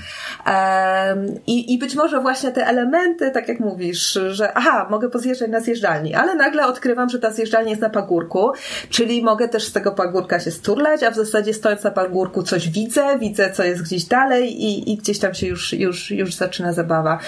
E, 0.47 1.15
i, 1.47 1.73
I 1.73 1.77
być 1.77 1.95
może 1.95 2.19
właśnie 2.19 2.51
te 2.51 2.67
elementy, 2.67 3.31
tak 3.31 3.47
jak 3.47 3.59
mówisz, 3.59 4.19
że 4.29 4.53
aha, 4.53 4.87
mogę 4.89 5.09
pozjeżdżać 5.09 5.49
na 5.49 5.59
zjeżdżalnię, 5.59 5.72
zjeżdżalni, 5.73 6.15
ale 6.15 6.35
nagle 6.35 6.67
odkrywam, 6.67 7.09
że 7.09 7.19
ta 7.19 7.31
zjeżdżalnia 7.31 7.69
jest 7.69 7.81
na 7.81 7.89
pagórku, 7.89 8.51
czyli 8.89 9.23
mogę 9.23 9.49
też 9.49 9.67
z 9.67 9.71
tego 9.71 9.91
pagórka 9.91 10.39
się 10.39 10.51
sturlać, 10.51 11.03
a 11.03 11.11
w 11.11 11.15
zasadzie 11.15 11.53
stojąc 11.53 11.83
na 11.83 11.91
pagórku 11.91 12.43
coś 12.43 12.69
widzę, 12.69 13.19
widzę 13.19 13.51
co 13.51 13.63
jest 13.63 13.83
gdzieś 13.83 14.05
dalej 14.05 14.63
i, 14.63 14.93
i 14.93 14.97
gdzieś 14.97 15.19
tam 15.19 15.33
się 15.33 15.47
już, 15.47 15.73
już, 15.73 16.11
już 16.11 16.33
zaczyna 16.33 16.73
zabawa. 16.73 17.19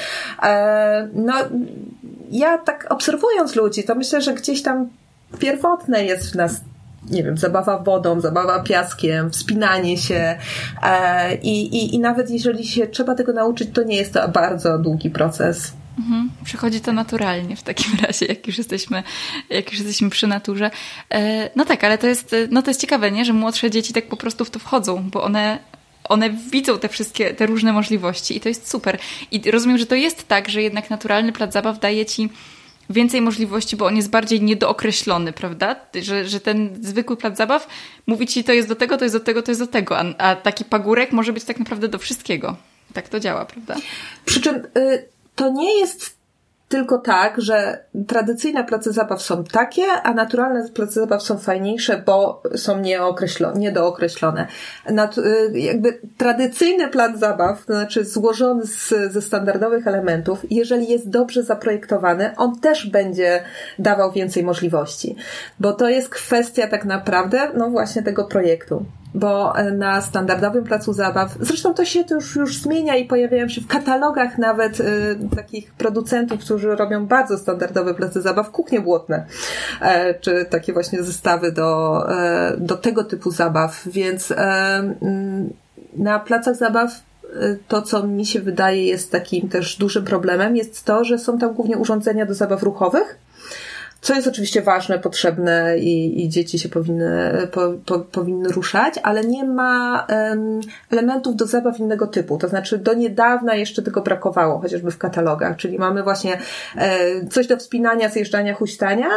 E, 0.44 1.08
no, 1.14 1.34
ja 2.32 2.58
tak 2.58 2.88
obserwując 2.90 3.56
ludzi, 3.56 3.84
to 3.84 3.96
myślę, 3.96 4.22
że 4.22 4.34
gdzieś 4.34 4.64
tam 4.64 4.90
pierwotne 5.40 6.06
jest 6.06 6.32
w 6.32 6.36
nas 6.36 6.62
nie 7.12 7.24
wiem, 7.24 7.38
zabawa 7.38 7.78
wodą, 7.78 8.22
zabawa 8.22 8.60
piaskiem, 8.60 9.32
wspinanie 9.32 9.98
się 9.98 10.38
e, 10.84 11.36
i, 11.36 11.76
i, 11.76 11.96
i 11.96 12.00
nawet 12.00 12.30
jeżeli 12.30 12.66
się 12.68 12.88
trzeba 12.88 13.16
tego 13.16 13.34
nauczyć, 13.34 13.70
to 13.74 13.84
nie 13.84 13.96
jest 13.96 14.14
to 14.14 14.28
bardzo 14.28 14.78
długi 14.78 15.10
proces. 15.10 15.74
Mhm. 16.00 16.30
Przychodzi 16.44 16.82
to 16.82 16.94
naturalnie 16.94 17.56
w 17.56 17.64
takim 17.64 17.92
razie, 18.08 18.26
jak 18.26 18.48
już 18.48 18.58
jesteśmy, 18.58 19.04
jak 19.50 19.72
już 19.72 19.80
jesteśmy 19.80 20.10
przy 20.10 20.28
naturze. 20.28 20.72
E, 21.10 21.50
no 21.56 21.66
tak, 21.66 21.84
ale 21.84 21.98
to 21.98 22.08
jest, 22.08 22.36
no 22.50 22.62
to 22.62 22.70
jest 22.70 22.82
ciekawe, 22.82 23.12
nie? 23.12 23.26
że 23.26 23.34
młodsze 23.34 23.72
dzieci 23.72 23.94
tak 23.94 24.08
po 24.08 24.18
prostu 24.18 24.46
w 24.46 24.50
to 24.50 24.60
wchodzą, 24.60 25.10
bo 25.10 25.24
one 25.24 25.60
one 26.10 26.30
widzą 26.30 26.80
te 26.80 26.90
wszystkie, 26.90 27.34
te 27.34 27.46
różne 27.46 27.74
możliwości 27.74 28.38
i 28.38 28.40
to 28.40 28.50
jest 28.50 28.70
super. 28.72 28.98
I 29.32 29.52
rozumiem, 29.52 29.78
że 29.78 29.86
to 29.86 29.96
jest 29.96 30.28
tak, 30.28 30.50
że 30.50 30.62
jednak 30.62 30.90
naturalny 30.90 31.32
plac 31.32 31.54
zabaw 31.54 31.80
daje 31.80 32.06
ci 32.06 32.30
więcej 32.90 33.22
możliwości, 33.22 33.76
bo 33.76 33.86
on 33.86 33.96
jest 33.96 34.10
bardziej 34.10 34.42
niedookreślony, 34.42 35.34
prawda? 35.34 35.76
Że, 36.02 36.28
że 36.28 36.40
ten 36.40 36.70
zwykły 36.82 37.18
plac 37.18 37.38
zabaw 37.38 37.68
mówi 38.08 38.28
ci 38.28 38.44
to 38.44 38.54
jest 38.54 38.68
do 38.68 38.76
tego, 38.76 38.98
to 38.98 39.06
jest 39.06 39.16
do 39.16 39.20
tego, 39.20 39.42
to 39.42 39.52
jest 39.52 39.62
do 39.62 39.68
tego, 39.68 39.98
a, 40.00 40.04
a 40.18 40.36
taki 40.36 40.66
pagórek 40.66 41.12
może 41.12 41.34
być 41.34 41.44
tak 41.44 41.60
naprawdę 41.60 41.88
do 41.88 42.00
wszystkiego. 42.00 42.56
Tak 42.94 43.10
to 43.10 43.20
działa, 43.20 43.46
prawda? 43.46 43.76
Przy 44.26 44.42
czym 44.42 44.56
y, 44.56 45.15
to 45.36 45.50
nie 45.50 45.80
jest 45.80 46.16
tylko 46.70 46.98
tak, 46.98 47.42
że 47.42 47.86
tradycyjne 48.08 48.64
place 48.64 48.94
zabaw 48.94 49.22
są 49.22 49.44
takie, 49.44 49.84
a 50.04 50.14
naturalne 50.14 50.70
place 50.70 50.92
zabaw 50.92 51.24
są 51.24 51.38
fajniejsze, 51.38 52.04
bo 52.06 52.44
są 52.56 52.80
nieokreślone, 52.80 53.60
niedookreślone. 53.60 54.48
Nat, 54.90 55.18
y, 55.18 55.52
jakby 55.54 56.00
tradycyjny 56.18 56.88
plan 56.88 57.18
zabaw, 57.18 57.66
to 57.66 57.74
znaczy 57.74 58.06
złożony 58.06 58.66
z, 58.66 58.94
ze 59.12 59.22
standardowych 59.22 59.88
elementów, 59.88 60.40
jeżeli 60.50 60.90
jest 60.90 61.10
dobrze 61.10 61.44
zaprojektowany, 61.44 62.36
on 62.38 62.60
też 62.60 62.90
będzie 62.90 63.44
dawał 63.80 64.12
więcej 64.12 64.44
możliwości. 64.44 65.16
Bo 65.60 65.74
to 65.74 65.90
jest 65.90 66.10
kwestia 66.10 66.68
tak 66.68 66.86
naprawdę, 66.86 67.52
no 67.58 67.70
właśnie 67.70 68.04
tego 68.04 68.26
projektu 68.26 68.86
bo 69.16 69.58
e, 69.58 69.72
na 69.72 70.02
standardowym 70.02 70.64
placu 70.64 70.94
zabaw, 70.94 71.36
zresztą 71.40 71.74
to 71.74 71.86
się 71.86 72.04
to 72.04 72.16
już, 72.16 72.36
już 72.36 72.62
zmienia 72.62 72.96
i 72.96 73.06
pojawiają 73.06 73.48
się 73.48 73.62
w 73.62 73.68
katalogach 73.68 74.38
nawet 74.38 74.80
y, 74.80 74.86
takich 75.36 75.74
producentów, 75.74 76.40
którzy 76.40 76.76
robią 76.76 77.06
bardzo 77.06 77.38
standardowe 77.38 77.94
place 77.94 78.22
zabaw, 78.22 78.52
kuchnie 78.52 78.82
błotne, 78.82 79.26
e, 79.82 80.14
czy 80.14 80.46
takie 80.50 80.74
właśnie 80.74 81.04
zestawy 81.04 81.52
do, 81.52 82.04
e, 82.10 82.58
do 82.58 82.78
tego 82.78 83.04
typu 83.04 83.32
zabaw, 83.32 83.82
więc 83.86 84.32
e, 84.32 84.36
mm, 84.38 85.54
na 85.98 86.20
placach 86.20 86.56
zabaw 86.56 86.92
to, 87.68 87.82
co 87.82 88.08
mi 88.08 88.26
się 88.26 88.40
wydaje 88.40 88.86
jest 88.86 89.12
takim 89.12 89.50
też 89.50 89.78
dużym 89.78 90.06
problemem, 90.06 90.56
jest 90.56 90.86
to, 90.86 91.04
że 91.04 91.20
są 91.20 91.38
tam 91.38 91.54
głównie 91.54 91.78
urządzenia 91.78 92.26
do 92.26 92.34
zabaw 92.34 92.64
ruchowych, 92.64 93.18
co 94.06 94.14
jest 94.14 94.28
oczywiście 94.28 94.62
ważne, 94.62 95.00
potrzebne 95.00 95.78
i, 95.80 96.24
i 96.24 96.30
dzieci 96.30 96.60
się 96.60 96.70
powinny, 96.70 97.48
po, 97.52 97.74
po, 97.86 98.00
powinny 98.00 98.50
ruszać, 98.50 98.94
ale 99.04 99.24
nie 99.24 99.44
ma 99.44 100.08
um, 100.10 100.60
elementów 100.92 101.36
do 101.36 101.46
zabaw 101.46 101.80
innego 101.80 102.08
typu. 102.08 102.38
To 102.38 102.48
znaczy 102.48 102.78
do 102.78 102.94
niedawna 102.94 103.56
jeszcze 103.56 103.82
tego 103.82 104.02
brakowało, 104.02 104.60
chociażby 104.60 104.92
w 104.92 104.98
katalogach, 104.98 105.58
czyli 105.58 105.80
mamy 105.80 106.04
właśnie 106.04 106.38
e, 106.78 107.28
coś 107.28 107.48
do 107.48 107.58
wspinania, 107.58 108.10
zjeżdżania, 108.10 108.54
huśtania, 108.54 109.08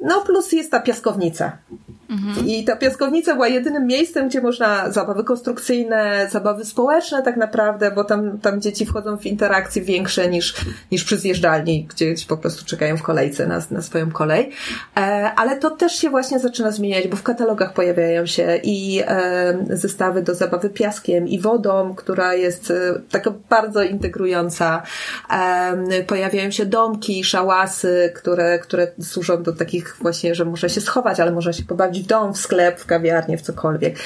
no 0.00 0.20
plus 0.20 0.52
jest 0.52 0.70
ta 0.70 0.80
piaskownica. 0.80 1.58
I 2.46 2.64
ta 2.64 2.76
piaskownica 2.76 3.34
była 3.34 3.48
jedynym 3.48 3.86
miejscem, 3.86 4.28
gdzie 4.28 4.40
można 4.40 4.90
zabawy 4.90 5.24
konstrukcyjne, 5.24 6.28
zabawy 6.30 6.64
społeczne 6.64 7.22
tak 7.22 7.36
naprawdę, 7.36 7.90
bo 7.90 8.04
tam, 8.04 8.38
tam 8.38 8.60
dzieci 8.60 8.86
wchodzą 8.86 9.18
w 9.18 9.26
interakcje 9.26 9.82
większe 9.82 10.28
niż, 10.28 10.54
niż 10.92 11.04
przy 11.04 11.18
zjeżdżalni, 11.18 11.86
gdzie 11.90 12.14
po 12.28 12.36
prostu 12.36 12.64
czekają 12.64 12.96
w 12.96 13.02
kolejce 13.02 13.46
na, 13.46 13.62
na 13.70 13.82
swoją 13.82 14.10
kolej. 14.10 14.50
E, 14.96 15.00
ale 15.36 15.56
to 15.56 15.70
też 15.70 15.92
się 15.92 16.10
właśnie 16.10 16.38
zaczyna 16.38 16.70
zmieniać, 16.70 17.08
bo 17.08 17.16
w 17.16 17.22
katalogach 17.22 17.72
pojawiają 17.72 18.26
się 18.26 18.60
i 18.62 19.02
e, 19.06 19.58
zestawy 19.70 20.22
do 20.22 20.34
zabawy 20.34 20.70
piaskiem 20.70 21.28
i 21.28 21.40
wodą, 21.40 21.94
która 21.94 22.34
jest 22.34 22.70
e, 22.70 22.74
taka 23.10 23.32
bardzo 23.50 23.82
integrująca. 23.82 24.82
Pojawiają 26.06 26.50
się 26.50 26.66
domki, 26.66 27.24
szałasy, 27.24 28.12
które, 28.16 28.58
które 28.58 28.86
służą 29.02 29.42
do 29.42 29.52
takich 29.52 29.96
właśnie, 30.00 30.34
że 30.34 30.44
można 30.44 30.68
się 30.68 30.80
schować, 30.80 31.20
ale 31.20 31.32
można 31.32 31.52
się 31.52 31.62
pobawić 31.62 31.97
dom, 32.06 32.34
w 32.34 32.38
sklep, 32.38 32.80
w 32.80 32.86
kawiarnię, 32.86 33.38
w 33.38 33.42
cokolwiek. 33.42 33.98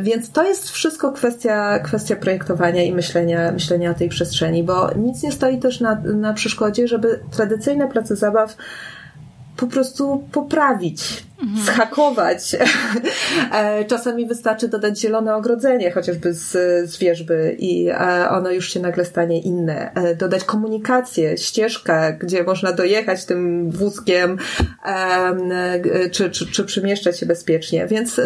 Więc 0.00 0.32
to 0.32 0.44
jest 0.44 0.70
wszystko 0.70 1.12
kwestia, 1.12 1.78
kwestia 1.78 2.16
projektowania 2.16 2.82
i 2.82 2.92
myślenia, 2.92 3.52
myślenia 3.52 3.90
o 3.90 3.94
tej 3.94 4.08
przestrzeni, 4.08 4.64
bo 4.64 4.90
nic 4.96 5.22
nie 5.22 5.32
stoi 5.32 5.58
też 5.58 5.80
na, 5.80 5.94
na 6.04 6.32
przeszkodzie, 6.32 6.88
żeby 6.88 7.20
tradycyjne 7.30 7.88
place 7.88 8.16
zabaw 8.16 8.56
po 9.60 9.66
prostu 9.66 10.24
poprawić, 10.32 11.24
mhm. 11.42 11.66
zhakować. 11.66 12.40
E, 13.52 13.84
czasami 13.84 14.26
wystarczy 14.26 14.68
dodać 14.68 15.00
zielone 15.00 15.34
ogrodzenie, 15.34 15.90
chociażby 15.90 16.34
z, 16.34 16.50
z 16.90 16.98
wierzby 16.98 17.56
i 17.58 17.88
e, 17.88 18.28
ono 18.30 18.50
już 18.50 18.72
się 18.72 18.80
nagle 18.80 19.04
stanie 19.04 19.40
inne. 19.40 19.94
E, 19.94 20.14
dodać 20.14 20.44
komunikację, 20.44 21.38
ścieżkę, 21.38 22.16
gdzie 22.20 22.44
można 22.44 22.72
dojechać 22.72 23.24
tym 23.24 23.70
wózkiem 23.70 24.38
czy, 26.12 26.30
czy, 26.30 26.46
czy 26.46 26.64
przemieszczać 26.64 27.18
się 27.18 27.26
bezpiecznie. 27.26 27.86
Więc 27.86 28.20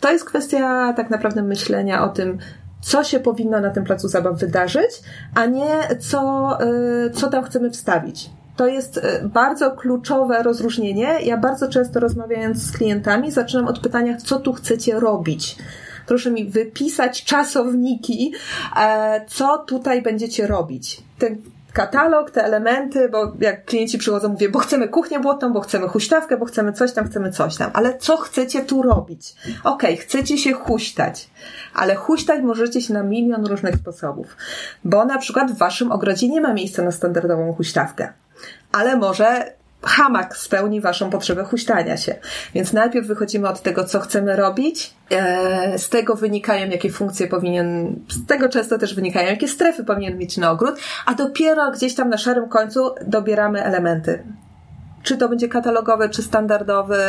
to 0.00 0.12
jest 0.12 0.24
kwestia 0.24 0.92
tak 0.96 1.10
naprawdę 1.10 1.42
myślenia 1.42 2.04
o 2.04 2.08
tym, 2.08 2.38
co 2.82 3.04
się 3.04 3.20
powinno 3.20 3.60
na 3.60 3.70
tym 3.70 3.84
placu 3.84 4.08
zabaw 4.08 4.38
wydarzyć, 4.38 4.90
a 5.34 5.46
nie 5.46 5.78
co, 6.00 6.48
co 7.12 7.28
tam 7.28 7.44
chcemy 7.44 7.70
wstawić 7.70 8.30
to 8.56 8.66
jest 8.66 8.98
e, 8.98 9.28
bardzo 9.28 9.70
kluczowe 9.70 10.42
rozróżnienie. 10.42 11.18
Ja 11.22 11.36
bardzo 11.36 11.68
często 11.68 12.00
rozmawiając 12.00 12.62
z 12.62 12.72
klientami, 12.76 13.30
zaczynam 13.30 13.66
od 13.66 13.78
pytania, 13.78 14.16
co 14.16 14.40
tu 14.40 14.52
chcecie 14.52 15.00
robić. 15.00 15.56
Proszę 16.06 16.30
mi 16.30 16.50
wypisać 16.50 17.24
czasowniki, 17.24 18.32
e, 18.76 19.24
co 19.26 19.58
tutaj 19.58 20.02
będziecie 20.02 20.46
robić. 20.46 21.02
Ten 21.18 21.36
katalog, 21.72 22.30
te 22.30 22.44
elementy, 22.44 23.08
bo 23.08 23.32
jak 23.40 23.64
klienci 23.64 23.98
przychodzą, 23.98 24.28
mówię, 24.28 24.48
bo 24.48 24.58
chcemy 24.58 24.88
kuchnię 24.88 25.20
błotną, 25.20 25.52
bo 25.52 25.60
chcemy 25.60 25.88
huśtawkę, 25.88 26.36
bo 26.36 26.44
chcemy 26.44 26.72
coś 26.72 26.92
tam, 26.92 27.06
chcemy 27.06 27.32
coś 27.32 27.56
tam. 27.56 27.70
Ale 27.74 27.98
co 27.98 28.16
chcecie 28.16 28.60
tu 28.60 28.82
robić? 28.82 29.34
Okej, 29.64 29.94
okay, 29.94 29.96
chcecie 29.96 30.38
się 30.38 30.52
huśtać, 30.52 31.28
ale 31.74 31.94
huśtać 31.94 32.42
możecie 32.42 32.80
się 32.80 32.94
na 32.94 33.02
milion 33.02 33.46
różnych 33.46 33.74
sposobów. 33.76 34.36
Bo 34.84 35.04
na 35.04 35.18
przykład 35.18 35.52
w 35.52 35.58
waszym 35.58 35.92
ogrodzie 35.92 36.28
nie 36.28 36.40
ma 36.40 36.54
miejsca 36.54 36.82
na 36.82 36.92
standardową 36.92 37.52
huśtawkę 37.52 38.12
ale 38.72 38.96
może 38.96 39.52
hamak 39.82 40.36
spełni 40.36 40.80
waszą 40.80 41.10
potrzebę 41.10 41.44
huśtania 41.44 41.96
się. 41.96 42.14
Więc 42.54 42.72
najpierw 42.72 43.06
wychodzimy 43.06 43.48
od 43.48 43.62
tego, 43.62 43.84
co 43.84 44.00
chcemy 44.00 44.36
robić, 44.36 44.94
e, 45.10 45.78
z 45.78 45.88
tego 45.88 46.14
wynikają, 46.14 46.70
jakie 46.70 46.90
funkcje 46.90 47.26
powinien, 47.26 47.96
z 48.10 48.26
tego 48.26 48.48
często 48.48 48.78
też 48.78 48.94
wynikają, 48.94 49.28
jakie 49.28 49.48
strefy 49.48 49.84
powinien 49.84 50.18
mieć 50.18 50.36
na 50.36 50.50
ogród, 50.50 50.74
a 51.06 51.14
dopiero 51.14 51.70
gdzieś 51.70 51.94
tam 51.94 52.08
na 52.08 52.18
szarym 52.18 52.48
końcu 52.48 52.94
dobieramy 53.06 53.64
elementy 53.64 54.22
czy 55.04 55.16
to 55.16 55.28
będzie 55.28 55.48
katalogowy, 55.48 56.08
czy 56.08 56.22
standardowy, 56.22 57.02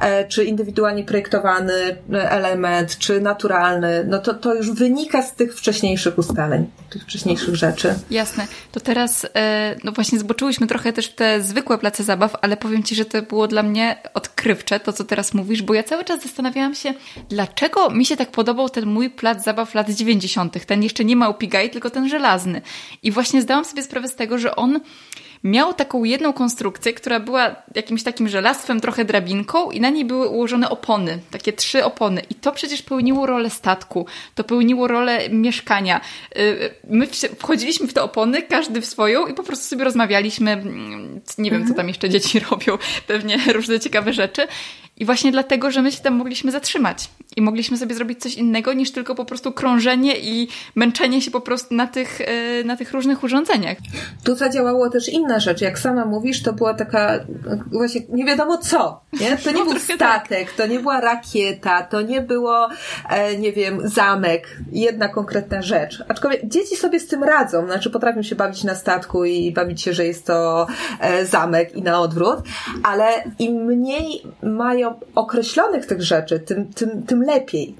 e, 0.00 0.28
czy 0.28 0.44
indywidualnie 0.44 1.04
projektowany 1.04 1.96
element, 2.12 2.98
czy 2.98 3.20
naturalny, 3.20 4.04
no 4.08 4.18
to, 4.18 4.34
to 4.34 4.54
już 4.54 4.70
wynika 4.70 5.22
z 5.22 5.34
tych 5.34 5.54
wcześniejszych 5.54 6.18
ustaleń, 6.18 6.70
tych 6.90 7.02
wcześniejszych 7.02 7.56
rzeczy. 7.56 7.94
Jasne. 8.10 8.46
To 8.72 8.80
teraz, 8.80 9.26
e, 9.34 9.76
no 9.84 9.92
właśnie 9.92 10.18
zboczyłyśmy 10.18 10.66
trochę 10.66 10.92
też 10.92 11.06
w 11.06 11.14
te 11.14 11.40
zwykłe 11.40 11.78
place 11.78 12.04
zabaw, 12.04 12.36
ale 12.42 12.56
powiem 12.56 12.82
Ci, 12.82 12.94
że 12.94 13.04
to 13.04 13.22
było 13.22 13.48
dla 13.48 13.62
mnie 13.62 13.96
odkrywcze, 14.14 14.80
to 14.80 14.92
co 14.92 15.04
teraz 15.04 15.34
mówisz, 15.34 15.62
bo 15.62 15.74
ja 15.74 15.82
cały 15.82 16.04
czas 16.04 16.22
zastanawiałam 16.22 16.74
się, 16.74 16.94
dlaczego 17.28 17.90
mi 17.90 18.06
się 18.06 18.16
tak 18.16 18.30
podobał 18.30 18.68
ten 18.68 18.86
mój 18.86 19.10
plac 19.10 19.44
zabaw 19.44 19.74
lat 19.74 19.90
90., 19.90 20.66
ten 20.66 20.82
jeszcze 20.82 21.04
nie 21.04 21.16
małpi 21.16 21.48
gaj, 21.48 21.70
tylko 21.70 21.90
ten 21.90 22.08
żelazny. 22.08 22.62
I 23.02 23.10
właśnie 23.10 23.42
zdałam 23.42 23.64
sobie 23.64 23.82
sprawę 23.82 24.08
z 24.08 24.14
tego, 24.14 24.38
że 24.38 24.56
on 24.56 24.80
miał 25.44 25.74
taką 25.74 26.04
jedną 26.04 26.32
konstrukcję, 26.32 26.92
która 26.92 27.20
była 27.20 27.56
jakimś 27.74 28.02
takim 28.02 28.28
żelastwem, 28.28 28.80
trochę 28.80 29.04
drabinką 29.04 29.70
i 29.70 29.80
na 29.80 29.90
niej 29.90 30.04
były 30.04 30.28
ułożone 30.28 30.70
opony, 30.70 31.18
takie 31.30 31.52
trzy 31.52 31.84
opony. 31.84 32.22
I 32.30 32.34
to 32.34 32.52
przecież 32.52 32.82
pełniło 32.82 33.26
rolę 33.26 33.50
statku, 33.50 34.06
to 34.34 34.44
pełniło 34.44 34.88
rolę 34.88 35.28
mieszkania. 35.28 36.00
Y, 36.36 36.74
my 36.90 37.06
wchodziliśmy 37.38 37.88
w 37.88 37.92
te 37.92 38.02
opony, 38.02 38.42
każdy 38.42 38.80
w 38.80 38.86
swoją 38.86 39.26
i 39.26 39.34
po 39.34 39.42
prostu 39.42 39.64
sobie 39.64 39.84
rozmawialiśmy, 39.84 40.50
mm, 40.50 41.20
nie 41.38 41.50
wiem, 41.50 41.68
co 41.68 41.74
tam 41.74 41.88
jeszcze 41.88 42.08
dzieci 42.10 42.40
robią, 42.50 42.78
pewnie 43.06 43.38
różne 43.52 43.80
ciekawe 43.80 44.12
rzeczy. 44.12 44.46
I 44.96 45.04
właśnie 45.04 45.32
dlatego, 45.32 45.70
że 45.70 45.82
my 45.82 45.92
się 45.92 46.00
tam 46.00 46.14
mogliśmy 46.14 46.52
zatrzymać 46.52 47.08
i 47.40 47.42
mogliśmy 47.42 47.76
sobie 47.76 47.94
zrobić 47.94 48.20
coś 48.20 48.34
innego 48.34 48.72
niż 48.72 48.92
tylko 48.92 49.14
po 49.14 49.24
prostu 49.24 49.52
krążenie 49.52 50.18
i 50.18 50.48
męczenie 50.74 51.22
się 51.22 51.30
po 51.30 51.40
prostu 51.40 51.74
na 51.74 51.86
tych, 51.86 52.20
e, 52.20 52.64
na 52.64 52.76
tych 52.76 52.92
różnych 52.92 53.24
urządzeniach. 53.24 53.78
Tu 54.24 54.34
zadziałało 54.34 54.90
też 54.90 55.08
inna 55.08 55.38
rzecz. 55.40 55.60
Jak 55.60 55.78
sama 55.78 56.04
mówisz, 56.04 56.42
to 56.42 56.52
była 56.52 56.74
taka 56.74 57.24
właśnie 57.72 58.00
nie 58.08 58.24
wiadomo 58.24 58.58
co. 58.58 59.00
Nie? 59.12 59.36
To 59.36 59.50
nie 59.50 59.58
no, 59.58 59.64
był 59.64 59.78
statek, 59.78 60.48
tak. 60.48 60.56
to 60.56 60.66
nie 60.66 60.80
była 60.80 61.00
rakieta, 61.00 61.82
to 61.82 62.00
nie 62.02 62.20
było, 62.20 62.68
e, 63.10 63.36
nie 63.36 63.52
wiem, 63.52 63.80
zamek, 63.84 64.56
jedna 64.72 65.08
konkretna 65.08 65.62
rzecz. 65.62 66.04
Aczkolwiek 66.08 66.48
dzieci 66.48 66.76
sobie 66.76 67.00
z 67.00 67.06
tym 67.06 67.24
radzą, 67.24 67.66
znaczy 67.66 67.90
potrafią 67.90 68.22
się 68.22 68.34
bawić 68.34 68.64
na 68.64 68.74
statku 68.74 69.24
i 69.24 69.52
bawić 69.52 69.82
się, 69.82 69.92
że 69.92 70.06
jest 70.06 70.26
to 70.26 70.66
e, 71.00 71.26
zamek 71.26 71.76
i 71.76 71.82
na 71.82 72.00
odwrót, 72.00 72.38
ale 72.82 73.06
im 73.38 73.54
mniej 73.54 74.22
mają 74.42 74.94
określonych 75.14 75.86
tych 75.86 76.02
rzeczy, 76.02 76.40
tym, 76.40 76.72
tym, 76.72 77.02
tym 77.02 77.20
lepiej. 77.22 77.29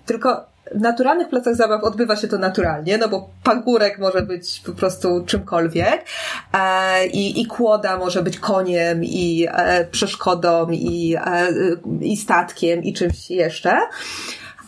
Tylko 0.06 0.50
w 0.74 0.80
naturalnych 0.80 1.28
placach 1.28 1.54
zabaw 1.54 1.84
odbywa 1.84 2.16
się 2.16 2.28
to 2.28 2.38
naturalnie, 2.38 2.98
no 2.98 3.08
bo 3.08 3.30
pagórek 3.44 3.98
może 3.98 4.22
być 4.22 4.60
po 4.66 4.72
prostu 4.72 5.24
czymkolwiek 5.26 6.04
e, 6.52 7.06
i, 7.06 7.40
i 7.40 7.46
kłoda 7.46 7.96
może 7.96 8.22
być 8.22 8.38
koniem 8.38 9.04
i 9.04 9.46
e, 9.50 9.84
przeszkodą 9.84 10.70
i, 10.70 11.16
e, 11.26 11.48
i 12.00 12.16
statkiem 12.16 12.82
i 12.82 12.92
czymś 12.92 13.30
jeszcze. 13.30 13.78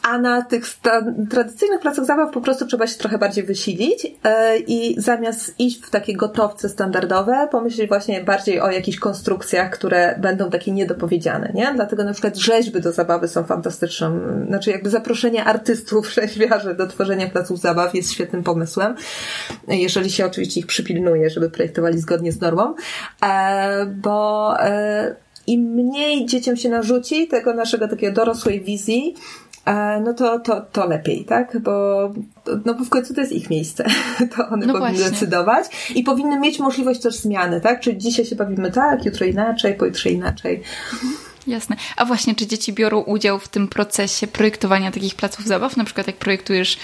A 0.02 0.18
na 0.18 0.42
tych 0.42 0.64
tradycyjnych 1.30 1.80
placach 1.80 2.04
zabaw 2.04 2.32
po 2.32 2.40
prostu 2.40 2.66
trzeba 2.66 2.86
się 2.86 2.98
trochę 2.98 3.18
bardziej 3.18 3.44
wysilić 3.44 4.06
e, 4.24 4.58
i 4.58 5.00
zamiast 5.00 5.54
iść 5.60 5.82
w 5.82 5.90
takie 5.90 6.16
gotowce 6.16 6.68
standardowe, 6.68 7.48
pomyśleć 7.50 7.88
właśnie 7.88 8.24
bardziej 8.24 8.60
o 8.60 8.70
jakichś 8.70 8.98
konstrukcjach, 8.98 9.70
które 9.70 10.18
będą 10.18 10.50
takie 10.50 10.72
niedopowiedziane, 10.72 11.52
nie? 11.54 11.72
Dlatego 11.74 12.04
na 12.04 12.12
przykład 12.12 12.36
rzeźby 12.36 12.80
do 12.80 12.92
zabawy 12.92 13.28
są 13.28 13.44
fantastyczną, 13.44 14.20
znaczy 14.46 14.70
jakby 14.70 14.90
zaproszenie 14.90 15.44
artystów, 15.44 16.10
rzeźbiarzy 16.14 16.74
do 16.74 16.86
tworzenia 16.86 17.30
placów 17.30 17.60
zabaw 17.60 17.94
jest 17.94 18.12
świetnym 18.12 18.42
pomysłem, 18.42 18.94
jeżeli 19.68 20.10
się 20.10 20.26
oczywiście 20.26 20.60
ich 20.60 20.66
przypilnuje, 20.66 21.30
żeby 21.30 21.50
projektowali 21.50 21.98
zgodnie 21.98 22.32
z 22.32 22.40
normą, 22.40 22.74
e, 23.22 23.86
bo 23.86 24.54
e, 24.60 25.14
im 25.46 25.60
mniej 25.60 26.26
dzieciom 26.26 26.56
się 26.56 26.68
narzuci 26.68 27.28
tego 27.28 27.54
naszego 27.54 27.88
takiego 27.88 28.14
dorosłej 28.14 28.60
wizji, 28.60 29.14
no 30.04 30.14
to, 30.14 30.38
to, 30.40 30.60
to 30.60 30.86
lepiej, 30.86 31.24
tak? 31.24 31.60
Bo, 31.60 32.10
no 32.64 32.74
bo 32.74 32.84
w 32.84 32.88
końcu 32.88 33.14
to 33.14 33.20
jest 33.20 33.32
ich 33.32 33.50
miejsce. 33.50 33.84
To 34.36 34.48
one 34.48 34.66
no 34.66 34.72
powinny 34.72 34.98
właśnie. 34.98 35.10
decydować 35.10 35.66
i 35.94 36.02
powinny 36.02 36.40
mieć 36.40 36.58
możliwość 36.58 37.00
też 37.00 37.14
zmiany, 37.14 37.60
tak? 37.60 37.80
Czyli 37.80 37.98
dzisiaj 37.98 38.24
się 38.24 38.36
bawimy 38.36 38.72
tak, 38.72 39.04
jutro 39.04 39.26
inaczej, 39.26 39.74
pojutrze 39.74 40.10
inaczej. 40.10 40.62
Jasne. 41.46 41.76
A 41.96 42.04
właśnie, 42.04 42.34
czy 42.34 42.46
dzieci 42.46 42.72
biorą 42.72 43.00
udział 43.00 43.38
w 43.38 43.48
tym 43.48 43.68
procesie 43.68 44.26
projektowania 44.26 44.90
takich 44.90 45.14
placów 45.14 45.46
zabaw? 45.46 45.76
Na 45.76 45.84
przykład 45.84 46.06
jak 46.06 46.16
projektujesz 46.16 46.78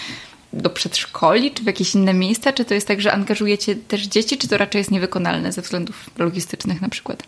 do 0.53 0.71
przedszkoli, 0.71 1.51
czy 1.51 1.63
w 1.63 1.67
jakieś 1.67 1.95
inne 1.95 2.15
miejsca? 2.15 2.53
Czy 2.53 2.65
to 2.65 2.75
jest 2.75 2.89
tak, 2.89 3.01
że 3.01 3.13
angażujecie 3.13 3.77
też 3.77 4.03
dzieci, 4.03 4.39
czy 4.39 4.49
to 4.49 4.59
raczej 4.59 4.79
jest 4.79 4.91
niewykonalne 4.91 5.53
ze 5.53 5.63
względów 5.63 6.11
logistycznych 6.19 6.81
na 6.81 6.89
przykład? 6.89 7.23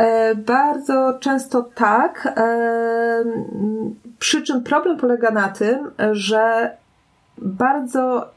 E, 0.00 0.34
bardzo 0.34 1.18
często 1.20 1.62
tak. 1.74 2.32
E, 2.36 3.24
przy 4.18 4.42
czym 4.42 4.62
problem 4.62 4.96
polega 4.96 5.30
na 5.30 5.48
tym, 5.48 5.90
że 6.12 6.70
bardzo 7.38 8.30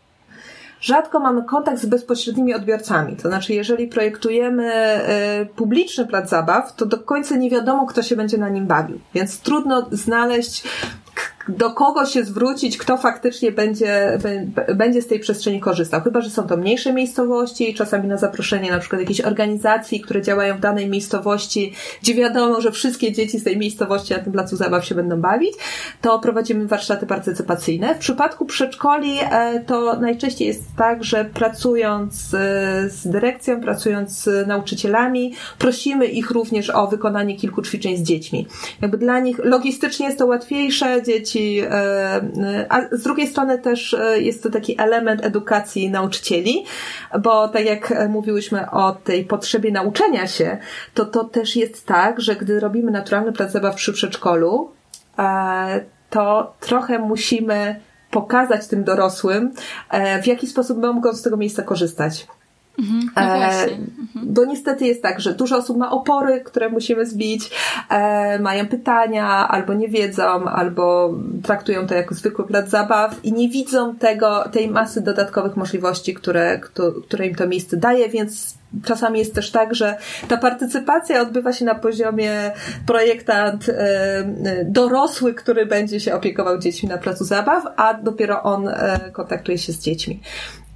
rzadko 0.81 1.19
mamy 1.19 1.43
kontakt 1.43 1.79
z 1.79 1.85
bezpośrednimi 1.85 2.53
odbiorcami. 2.53 3.15
To 3.15 3.27
znaczy, 3.29 3.53
jeżeli 3.53 3.87
projektujemy 3.87 4.73
e, 4.73 5.45
publiczny 5.45 6.05
plac 6.07 6.29
zabaw, 6.29 6.75
to 6.75 6.85
do 6.85 6.97
końca 6.97 7.35
nie 7.35 7.49
wiadomo, 7.49 7.85
kto 7.85 8.03
się 8.03 8.15
będzie 8.15 8.37
na 8.37 8.49
nim 8.49 8.67
bawił. 8.67 8.99
Więc 9.13 9.39
trudno 9.39 9.87
znaleźć 9.91 10.63
do 11.47 11.71
kogo 11.71 12.05
się 12.05 12.23
zwrócić, 12.23 12.77
kto 12.77 12.97
faktycznie 12.97 13.51
będzie, 13.51 14.19
będzie 14.75 15.01
z 15.01 15.07
tej 15.07 15.19
przestrzeni 15.19 15.59
korzystał. 15.59 16.01
Chyba, 16.01 16.21
że 16.21 16.29
są 16.29 16.47
to 16.47 16.57
mniejsze 16.57 16.93
miejscowości, 16.93 17.73
czasami 17.73 18.07
na 18.07 18.17
zaproszenie 18.17 18.71
na 18.71 18.79
przykład 18.79 19.01
jakiejś 19.01 19.21
organizacji, 19.21 20.01
które 20.01 20.21
działają 20.21 20.57
w 20.57 20.59
danej 20.59 20.89
miejscowości, 20.89 21.73
gdzie 22.01 22.15
wiadomo, 22.15 22.61
że 22.61 22.71
wszystkie 22.71 23.11
dzieci 23.11 23.39
z 23.39 23.43
tej 23.43 23.57
miejscowości 23.57 24.13
na 24.13 24.19
tym 24.19 24.33
placu 24.33 24.55
zabaw 24.55 24.85
się 24.85 24.95
będą 24.95 25.21
bawić, 25.21 25.53
to 26.01 26.19
prowadzimy 26.19 26.67
warsztaty 26.67 27.05
partycypacyjne. 27.05 27.95
W 27.95 27.97
przypadku 27.97 28.45
przedszkoli 28.45 29.17
e, 29.21 29.59
to 29.59 29.99
najczęściej 29.99 30.47
jest 30.47 30.63
tak, 30.77 31.03
że 31.03 31.25
pracując 31.25 32.13
z 32.87 33.07
dyrekcją, 33.07 33.61
pracując 33.61 34.23
z 34.23 34.47
nauczycielami, 34.47 35.33
prosimy 35.59 36.05
ich 36.05 36.31
również 36.31 36.69
o 36.69 36.87
wykonanie 36.87 37.35
kilku 37.35 37.61
ćwiczeń 37.61 37.97
z 37.97 38.01
dziećmi. 38.01 38.47
Jakby 38.81 38.97
dla 38.97 39.19
nich 39.19 39.39
logistycznie 39.43 40.05
jest 40.05 40.19
to 40.19 40.25
łatwiejsze, 40.25 41.03
dzieci, 41.03 41.32
e, 41.39 41.71
e, 41.71 42.21
a 42.69 42.81
z 42.91 43.03
drugiej 43.03 43.27
strony 43.27 43.59
też 43.59 43.93
e, 43.93 44.19
jest 44.21 44.43
to 44.43 44.49
taki 44.49 44.81
element 44.81 45.25
edukacji 45.25 45.89
nauczycieli, 45.89 46.65
bo 47.21 47.47
tak 47.47 47.65
jak 47.65 48.09
mówiłyśmy 48.09 48.71
o 48.71 48.91
tej 48.91 49.25
potrzebie 49.25 49.71
nauczenia 49.71 50.27
się, 50.27 50.57
to 50.93 51.05
to 51.05 51.23
też 51.23 51.55
jest 51.55 51.85
tak, 51.85 52.21
że 52.21 52.35
gdy 52.35 52.59
robimy 52.59 52.91
naturalny 52.91 53.33
plac 53.33 53.51
zabaw 53.51 53.75
przy 53.75 53.93
przedszkolu, 53.93 54.71
to 56.09 56.53
trochę 56.59 56.99
musimy 56.99 57.79
pokazać 58.11 58.67
tym 58.67 58.83
dorosłym, 58.83 59.53
w 60.23 60.27
jaki 60.27 60.47
sposób 60.47 60.77
mogą 60.77 61.13
z 61.13 61.21
tego 61.21 61.37
miejsca 61.37 61.63
korzystać. 61.63 62.27
Mhm, 62.79 63.11
no 63.15 63.21
e, 63.21 63.63
mhm. 63.63 64.33
bo 64.33 64.45
niestety 64.45 64.85
jest 64.85 65.01
tak, 65.01 65.19
że 65.19 65.33
dużo 65.33 65.57
osób 65.57 65.77
ma 65.77 65.91
opory, 65.91 66.41
które 66.41 66.69
musimy 66.69 67.05
zbić, 67.05 67.49
e, 67.89 68.39
mają 68.39 68.67
pytania, 68.67 69.47
albo 69.47 69.73
nie 69.73 69.87
wiedzą, 69.87 70.45
albo 70.45 71.13
traktują 71.43 71.87
to 71.87 71.95
jako 71.95 72.15
zwykły 72.15 72.47
plac 72.47 72.69
zabaw 72.69 73.25
i 73.25 73.33
nie 73.33 73.49
widzą 73.49 73.95
tego, 73.95 74.43
tej 74.51 74.67
masy 74.67 75.01
dodatkowych 75.01 75.55
możliwości, 75.55 76.13
które, 76.13 76.59
które 77.07 77.27
im 77.27 77.35
to 77.35 77.47
miejsce 77.47 77.77
daje, 77.77 78.09
więc 78.09 78.57
czasami 78.85 79.19
jest 79.19 79.35
też 79.35 79.51
tak, 79.51 79.75
że 79.75 79.97
ta 80.27 80.37
partycypacja 80.37 81.21
odbywa 81.21 81.53
się 81.53 81.65
na 81.65 81.75
poziomie 81.75 82.51
projektant 82.85 83.69
e, 83.69 84.25
dorosły, 84.65 85.33
który 85.33 85.65
będzie 85.65 85.99
się 85.99 86.15
opiekował 86.15 86.57
dziećmi 86.57 86.89
na 86.89 86.97
placu 86.97 87.23
zabaw, 87.25 87.63
a 87.77 87.93
dopiero 87.93 88.43
on 88.43 88.67
e, 88.67 88.99
kontaktuje 89.11 89.57
się 89.57 89.73
z 89.73 89.79
dziećmi. 89.79 90.19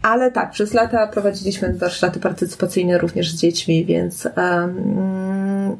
Ale 0.08 0.32
tak, 0.32 0.52
przez 0.52 0.74
lata 0.74 1.08
prowadziliśmy 1.08 1.74
warsztaty 1.74 2.20
partycypacyjne 2.20 2.98
również 2.98 3.32
z 3.32 3.42
dziećmi, 3.42 3.86
więc 3.86 4.28
um, 4.38 5.78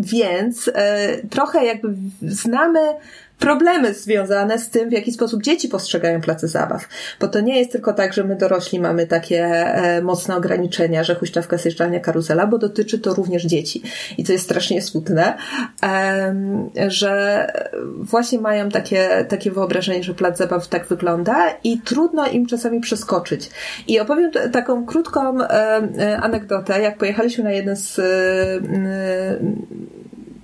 więc 0.00 0.70
e, 0.74 1.08
trochę 1.30 1.64
jakby 1.64 1.94
znamy 2.22 2.80
problemy 3.38 3.94
związane 3.94 4.58
z 4.58 4.70
tym, 4.70 4.88
w 4.88 4.92
jaki 4.92 5.12
sposób 5.12 5.42
dzieci 5.42 5.68
postrzegają 5.68 6.20
place 6.20 6.48
zabaw. 6.48 6.88
Bo 7.20 7.28
to 7.28 7.40
nie 7.40 7.58
jest 7.58 7.72
tylko 7.72 7.92
tak, 7.92 8.12
że 8.12 8.24
my 8.24 8.36
dorośli 8.36 8.80
mamy 8.80 9.06
takie 9.06 9.44
e, 9.44 10.02
mocne 10.02 10.36
ograniczenia, 10.36 11.04
że 11.04 11.14
huśtawka, 11.14 11.56
zjeżdżalnia, 11.56 12.00
karuzela, 12.00 12.46
bo 12.46 12.58
dotyczy 12.58 12.98
to 12.98 13.14
również 13.14 13.44
dzieci. 13.44 13.82
I 14.18 14.24
to 14.24 14.32
jest 14.32 14.44
strasznie 14.44 14.82
smutne, 14.82 15.36
e, 15.82 16.34
że 16.88 17.46
właśnie 17.98 18.38
mają 18.38 18.68
takie, 18.68 19.26
takie 19.28 19.50
wyobrażenie, 19.50 20.02
że 20.02 20.14
plac 20.14 20.38
zabaw 20.38 20.68
tak 20.68 20.86
wygląda 20.86 21.50
i 21.64 21.78
trudno 21.78 22.26
im 22.26 22.46
czasami 22.46 22.80
przeskoczyć. 22.80 23.50
I 23.86 24.00
opowiem 24.00 24.30
taką 24.52 24.86
krótką 24.86 25.38
e 25.40 26.18
anegdotę, 26.22 26.80
jak 26.80 26.98
pojechaliśmy 26.98 27.44
na 27.44 27.52
jeden 27.52 27.76
z 27.76 27.98
e, 27.98 28.04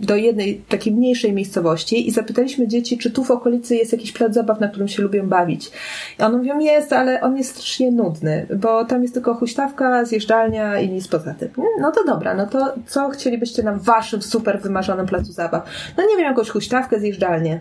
do 0.00 0.16
jednej 0.16 0.62
takiej 0.68 0.92
mniejszej 0.92 1.32
miejscowości 1.32 2.08
i 2.08 2.10
zapytaliśmy 2.10 2.68
dzieci, 2.68 2.98
czy 2.98 3.10
tu 3.10 3.24
w 3.24 3.30
okolicy 3.30 3.76
jest 3.76 3.92
jakiś 3.92 4.12
plac 4.12 4.34
zabaw, 4.34 4.60
na 4.60 4.68
którym 4.68 4.88
się 4.88 5.02
lubią 5.02 5.28
bawić. 5.28 5.70
I 6.18 6.22
one 6.22 6.38
mówią, 6.38 6.58
jest, 6.58 6.92
ale 6.92 7.20
on 7.20 7.36
jest 7.36 7.50
strasznie 7.50 7.90
nudny, 7.90 8.46
bo 8.56 8.84
tam 8.84 9.02
jest 9.02 9.14
tylko 9.14 9.34
huśtawka, 9.34 10.04
zjeżdżalnia 10.04 10.80
i 10.80 10.88
nic 10.88 11.08
poza 11.08 11.34
tym. 11.34 11.48
No 11.80 11.92
to 11.92 12.04
dobra, 12.04 12.34
no 12.34 12.46
to 12.46 12.74
co 12.86 13.08
chcielibyście 13.08 13.62
nam 13.62 13.78
w 13.78 13.84
waszym 13.84 14.22
super 14.22 14.60
wymarzonym 14.60 15.06
placu 15.06 15.32
zabaw? 15.32 15.64
No 15.96 16.04
nie 16.10 16.16
wiem, 16.16 16.24
jakąś 16.24 16.50
huśtawkę, 16.50 17.00
zjeżdżalnię. 17.00 17.60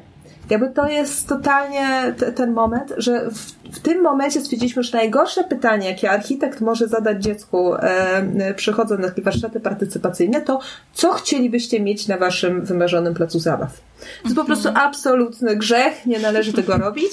Jakby 0.50 0.70
to 0.70 0.88
jest 0.88 1.28
totalnie 1.28 2.14
ten 2.36 2.52
moment, 2.52 2.94
że 2.98 3.32
w, 3.32 3.59
w, 3.74 3.80
tym 3.80 4.02
momencie 4.02 4.42
stwierdziliśmy, 4.42 4.84
że 4.84 4.98
najgorsze 4.98 5.44
pytanie, 5.44 5.88
jakie 5.90 6.12
architekt 6.12 6.62
może 6.62 6.88
zadać 6.88 7.24
dziecku 7.24 7.76
e, 7.76 8.54
przychodząc 8.56 9.02
na 9.02 9.08
takie 9.08 9.22
warsztaty 9.22 9.60
partycypacyjne, 9.60 10.42
to 10.42 10.60
co 10.94 11.14
chcielibyście 11.14 11.80
mieć 11.80 12.08
na 12.08 12.18
waszym 12.18 12.66
wymarzonym 12.66 13.14
placu 13.14 13.40
zabaw? 13.40 13.82
To 14.00 14.24
jest 14.24 14.36
po 14.36 14.46
prostu 14.46 14.68
mhm. 14.68 14.88
absolutny 14.88 15.56
grzech, 15.56 16.06
nie 16.06 16.20
należy 16.20 16.54
tego 16.54 16.78
robić. 16.86 17.12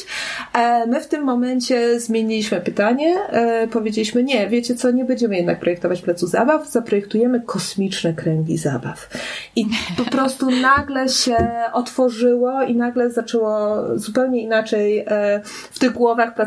E, 0.55 0.87
my 0.87 1.01
w 1.01 1.07
tym 1.07 1.25
momencie 1.25 2.01
zmieniliśmy 2.01 2.61
pytanie, 2.61 3.17
e, 3.29 3.69
powiedzieliśmy, 3.69 4.23
nie, 4.23 4.49
wiecie 4.49 4.75
co, 4.75 4.91
nie 4.91 5.05
będziemy 5.05 5.37
jednak 5.37 5.61
projektować 5.61 6.03
placu 6.03 6.27
zabaw, 6.27 6.69
zaprojektujemy 6.69 7.41
kosmiczne 7.41 8.15
kręgi 8.15 8.59
zabaw. 8.59 9.09
I 9.57 9.67
po 9.97 10.05
prostu 10.05 10.51
nagle 10.51 11.09
się 11.09 11.37
otworzyło 11.73 12.63
i 12.63 12.77
nagle 12.77 13.11
zaczęło 13.11 13.83
zupełnie 13.99 14.43
inaczej 14.43 15.05
e, 15.07 15.41
w 15.71 15.79
tych 15.79 15.93
głowach 15.93 16.35
pracować, 16.35 16.46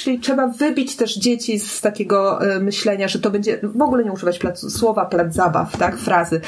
czyli 0.00 0.18
trzeba 0.18 0.46
wybić 0.46 0.96
też 0.96 1.18
dzieci 1.18 1.58
z 1.58 1.80
takiego 1.80 2.38
myślenia, 2.60 3.08
że 3.08 3.18
to 3.18 3.30
będzie, 3.30 3.60
w 3.62 3.82
ogóle 3.82 4.04
nie 4.04 4.12
używać 4.12 4.38
placu, 4.38 4.70
słowa 4.70 5.06
plac 5.06 5.34
zabaw, 5.34 5.76
tak, 5.76 5.96
frazy. 5.96 6.40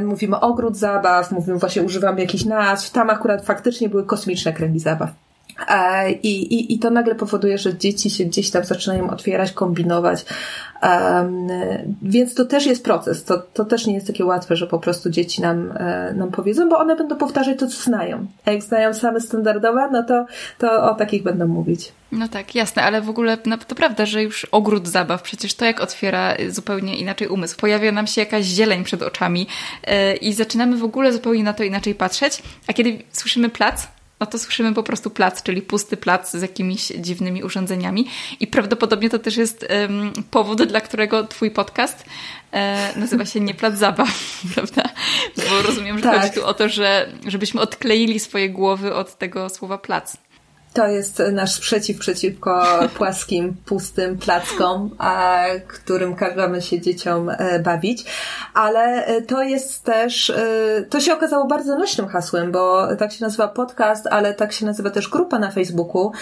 Mówimy 0.00 0.40
ogród 0.40 0.76
zabaw, 0.76 1.32
mówimy 1.32 1.58
właśnie, 1.58 1.82
używamy 1.82 2.20
jakichś 2.20 2.44
nazw. 2.44 2.90
Tam 2.90 3.10
akurat 3.10 3.44
faktycznie 3.44 3.88
były 3.88 4.04
kosmiczne 4.04 4.52
kręgi 4.52 4.78
zabaw. 4.78 5.10
E, 5.68 6.12
I, 6.12 6.54
i, 6.54 6.74
I 6.74 6.78
to 6.78 6.90
nagle 6.90 7.14
powoduje, 7.14 7.58
że 7.58 7.78
dzieci 7.78 8.10
się 8.10 8.24
gdzieś 8.24 8.50
tam 8.50 8.64
zaczynają 8.64 9.10
otwierać, 9.10 9.52
kombinować. 9.52 10.24
Um, 10.82 11.48
więc 12.02 12.34
to 12.34 12.44
też 12.44 12.66
jest 12.66 12.84
proces. 12.84 13.24
To, 13.24 13.38
to 13.38 13.64
też 13.64 13.86
nie 13.86 13.94
jest 13.94 14.06
takie 14.06 14.24
łatwe, 14.24 14.56
że 14.56 14.66
po 14.66 14.78
prostu 14.78 15.10
dzieci 15.10 15.42
nam, 15.42 15.72
e, 15.76 16.14
nam 16.14 16.30
powiedzą, 16.30 16.68
bo 16.68 16.78
one 16.78 16.96
będą 16.96 17.16
powtarzać 17.16 17.58
to, 17.58 17.66
co 17.66 17.82
znają. 17.82 18.26
A 18.44 18.50
jak 18.50 18.62
znają 18.62 18.94
same 18.94 19.20
standardowe, 19.20 19.88
no 19.92 20.02
to, 20.02 20.26
to 20.58 20.90
o 20.90 20.94
takich 20.94 21.22
będą 21.22 21.46
mówić. 21.46 21.92
No 22.12 22.28
tak, 22.28 22.54
jasne, 22.54 22.82
ale 22.82 23.00
w 23.00 23.10
ogóle 23.10 23.38
no, 23.46 23.58
to 23.58 23.74
prawda, 23.74 24.06
że 24.06 24.22
już 24.22 24.44
ogród 24.44 24.88
zabaw, 24.88 25.22
przecież 25.22 25.54
to 25.54 25.64
jak 25.64 25.80
otwiera 25.80 26.34
zupełnie 26.48 26.96
inaczej 26.96 27.28
umysł. 27.28 27.56
Pojawia 27.56 27.92
nam 27.92 28.06
się 28.06 28.20
jakaś 28.20 28.44
zieleń 28.44 28.84
przed 28.84 29.02
oczami 29.02 29.46
yy, 29.86 30.16
i 30.16 30.32
zaczynamy 30.32 30.76
w 30.76 30.84
ogóle 30.84 31.12
zupełnie 31.12 31.44
na 31.44 31.52
to 31.52 31.62
inaczej 31.62 31.94
patrzeć, 31.94 32.42
a 32.66 32.72
kiedy 32.72 32.98
słyszymy 33.12 33.48
plac, 33.48 33.86
no 34.22 34.26
to 34.26 34.38
słyszymy 34.38 34.74
po 34.74 34.82
prostu 34.82 35.10
plac, 35.10 35.42
czyli 35.42 35.62
pusty 35.62 35.96
plac 35.96 36.32
z 36.32 36.42
jakimiś 36.42 36.86
dziwnymi 36.98 37.42
urządzeniami. 37.42 38.08
I 38.40 38.46
prawdopodobnie 38.46 39.10
to 39.10 39.18
też 39.18 39.36
jest 39.36 39.66
um, 39.70 40.12
powód, 40.30 40.62
dla 40.62 40.80
którego 40.80 41.24
twój 41.26 41.50
podcast 41.50 42.04
e, 42.52 42.92
nazywa 42.98 43.24
się 43.24 43.40
Nie 43.40 43.54
Plac 43.54 43.78
Zabaw, 43.78 44.08
prawda? 44.54 44.82
Bo 45.36 45.62
rozumiem, 45.62 45.98
że 45.98 46.04
tak. 46.04 46.20
chodzi 46.20 46.34
tu 46.34 46.46
o 46.46 46.54
to, 46.54 46.68
że 46.68 47.12
żebyśmy 47.26 47.60
odkleili 47.60 48.20
swoje 48.20 48.50
głowy 48.50 48.94
od 48.94 49.18
tego 49.18 49.48
słowa 49.48 49.78
plac. 49.78 50.16
To 50.72 50.86
jest 50.86 51.22
nasz 51.32 51.52
sprzeciw 51.52 51.98
przeciwko 51.98 52.64
płaskim, 52.98 53.56
pustym 53.64 54.18
plackom, 54.18 54.90
a, 54.98 55.44
którym 55.68 56.14
każemy 56.14 56.62
się 56.62 56.80
dzieciom 56.80 57.30
e, 57.30 57.58
bawić. 57.58 58.04
Ale 58.54 59.06
e, 59.06 59.22
to 59.22 59.42
jest 59.42 59.84
też, 59.84 60.30
e, 60.30 60.84
to 60.90 61.00
się 61.00 61.12
okazało 61.14 61.46
bardzo 61.46 61.78
nośnym 61.78 62.08
hasłem, 62.08 62.52
bo 62.52 62.96
tak 62.96 63.12
się 63.12 63.24
nazywa 63.24 63.48
podcast, 63.48 64.06
ale 64.06 64.34
tak 64.34 64.52
się 64.52 64.66
nazywa 64.66 64.90
też 64.90 65.08
grupa 65.08 65.38
na 65.38 65.50
Facebooku 65.50 66.12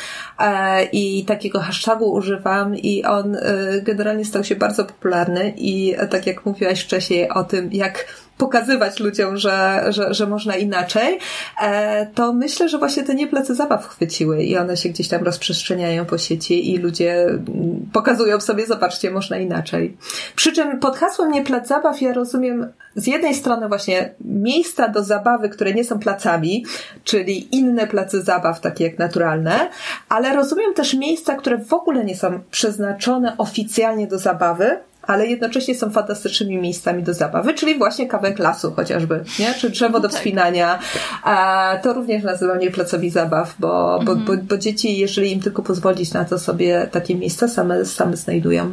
i 0.93 1.25
takiego 1.25 1.61
hashtagu 1.61 2.13
używam 2.13 2.77
i 2.77 3.05
on 3.05 3.37
generalnie 3.83 4.25
stał 4.25 4.45
się 4.45 4.57
bardzo 4.57 4.85
popularny 4.85 5.55
i 5.57 5.97
tak 6.11 6.27
jak 6.27 6.47
mówiłaś 6.47 6.85
wcześniej 6.85 7.31
o 7.31 7.45
tym, 7.45 7.73
jak 7.73 8.05
pokazywać 8.41 9.01
ludziom, 9.01 9.37
że, 9.37 9.85
że, 9.89 10.15
że 10.15 10.27
można 10.27 10.57
inaczej, 10.57 11.19
e, 11.63 12.07
to 12.07 12.33
myślę, 12.33 12.69
że 12.69 12.79
właśnie 12.79 13.03
te 13.03 13.15
nieplece 13.15 13.55
zabaw 13.55 13.89
chwyciły 13.89 14.43
i 14.43 14.57
one 14.57 14.77
się 14.77 14.89
gdzieś 14.89 15.09
tam 15.09 15.25
rozprzestrzeniają 15.25 16.07
po 16.07 16.19
sieci 16.19 16.75
i 16.75 16.79
ludzie 16.79 17.25
mm, 17.25 17.91
pokazują 17.93 18.41
sobie, 18.41 18.67
zobaczcie, 18.67 19.11
można 19.11 19.39
inaczej. 19.39 19.97
Przy 20.37 20.53
czym 20.53 20.79
pod 20.79 20.97
hasłem 20.97 21.31
nie 21.31 21.45
zabaw 21.65 22.03
ja 22.03 22.13
rozumiem 22.13 22.67
z 22.97 23.07
jednej 23.07 23.35
strony 23.35 23.69
właśnie 23.69 24.15
miejsca 24.21 24.89
do 24.89 25.05
zabawy, 25.05 25.49
które 25.49 25.75
nie 25.75 25.85
są 25.85 25.99
placami, 25.99 26.65
czyli 27.05 27.57
inne 27.57 27.87
place 27.87 28.23
zabaw, 28.23 28.61
takie 28.61 28.85
jak 28.85 28.99
naturalne, 28.99 29.71
ale 30.09 30.35
rozumiem 30.35 30.75
też 30.75 30.95
miejsca, 30.95 31.35
które 31.35 31.59
w 31.59 31.73
ogóle 31.73 32.05
nie 32.05 32.17
są 32.17 32.41
przeznaczone 32.51 33.37
oficjalnie 33.39 34.07
do 34.07 34.19
zabawy, 34.19 34.79
ale 35.03 35.27
jednocześnie 35.27 35.75
są 35.75 35.91
fantastycznymi 35.91 36.59
miejscami 36.59 37.03
do 37.03 37.15
zabawy, 37.15 37.55
czyli 37.55 37.79
właśnie 37.79 38.09
kawałek 38.09 38.39
lasu 38.39 38.73
chociażby, 38.73 39.25
nie? 39.39 39.55
czy 39.55 39.71
drzewo 39.71 40.01
do 40.01 40.09
tak. 40.09 40.19
wspinania. 40.19 40.79
A 41.23 41.75
to 41.83 41.93
również 41.93 42.23
nazywam 42.23 42.59
nie 42.59 42.71
placowi 42.71 43.11
zabaw, 43.11 43.55
bo, 43.59 44.01
bo, 44.05 44.17
bo, 44.17 44.33
bo 44.37 44.57
dzieci, 44.57 44.99
jeżeli 44.99 45.33
im 45.33 45.41
tylko 45.41 45.63
pozwolić 45.63 46.13
na 46.13 46.25
to, 46.25 46.39
sobie 46.39 46.89
takie 46.93 47.15
miejsca 47.15 47.49
same, 47.49 47.85
same 47.85 48.17
znajdują. 48.17 48.73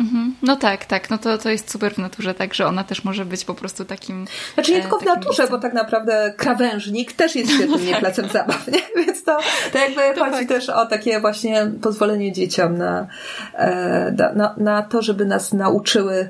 Mhm. 0.00 0.34
No 0.42 0.56
tak, 0.56 0.84
tak. 0.84 1.10
No 1.10 1.18
to, 1.18 1.38
to 1.38 1.50
jest 1.50 1.70
super 1.70 1.94
w 1.94 1.98
naturze, 1.98 2.34
tak, 2.34 2.54
że 2.54 2.66
ona 2.66 2.84
też 2.84 3.04
może 3.04 3.24
być 3.24 3.44
po 3.44 3.54
prostu 3.54 3.84
takim. 3.84 4.26
Znaczy 4.54 4.72
nie 4.72 4.78
e, 4.78 4.80
tylko 4.80 4.98
w 4.98 5.04
naturze, 5.04 5.42
miejscem. 5.42 5.48
bo 5.48 5.58
tak 5.58 5.74
naprawdę 5.74 6.34
krawężnik 6.36 7.12
też 7.12 7.36
jest 7.36 7.52
świetnym 7.54 7.80
no 7.86 7.90
tak. 7.90 8.00
placem 8.00 8.28
zabaw, 8.28 8.68
nie? 8.68 8.80
Więc 9.06 9.24
to, 9.24 9.38
to 9.72 9.78
jakby 9.78 10.00
to 10.14 10.24
chodzi 10.24 10.38
tak. 10.38 10.48
też 10.48 10.68
o 10.68 10.86
takie 10.86 11.20
właśnie 11.20 11.70
pozwolenie 11.82 12.32
dzieciom 12.32 12.78
na, 12.78 13.06
e, 13.54 14.32
na, 14.34 14.54
na 14.56 14.82
to, 14.82 15.02
żeby 15.02 15.24
nas 15.24 15.52
nauczyły 15.52 16.28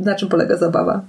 na 0.00 0.14
czym 0.14 0.28
polega 0.28 0.56
zabawa. 0.56 1.02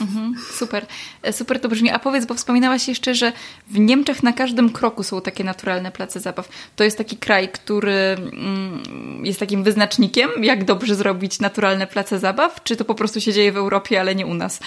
Mhm, 0.00 0.34
super, 0.52 0.86
e, 1.22 1.32
super 1.32 1.60
to 1.60 1.68
brzmi. 1.68 1.90
A 1.90 1.98
powiedz, 1.98 2.26
bo 2.26 2.34
wspominałaś 2.34 2.88
jeszcze, 2.88 3.14
że 3.14 3.32
w 3.70 3.78
Niemczech 3.78 4.22
na 4.22 4.32
każdym 4.32 4.70
kroku 4.70 5.02
są 5.02 5.20
takie 5.20 5.44
naturalne 5.44 5.90
place 5.90 6.20
zabaw. 6.20 6.48
To 6.76 6.84
jest 6.84 6.98
taki 6.98 7.16
kraj, 7.16 7.48
który 7.48 7.92
mm, 7.92 8.82
jest 9.24 9.40
takim 9.40 9.62
wyznacznikiem, 9.62 10.30
jak 10.42 10.64
dobrze 10.64 10.94
zrobić 10.94 11.40
naturalne 11.40 11.86
place 11.86 12.18
zabaw? 12.18 12.62
Czy 12.64 12.76
to 12.76 12.84
po 12.84 12.94
prostu 12.94 13.20
się 13.20 13.32
dzieje 13.32 13.52
w 13.52 13.56
Europie, 13.56 14.00
ale 14.00 14.14
nie 14.14 14.26
u 14.26 14.34
nas? 14.34 14.60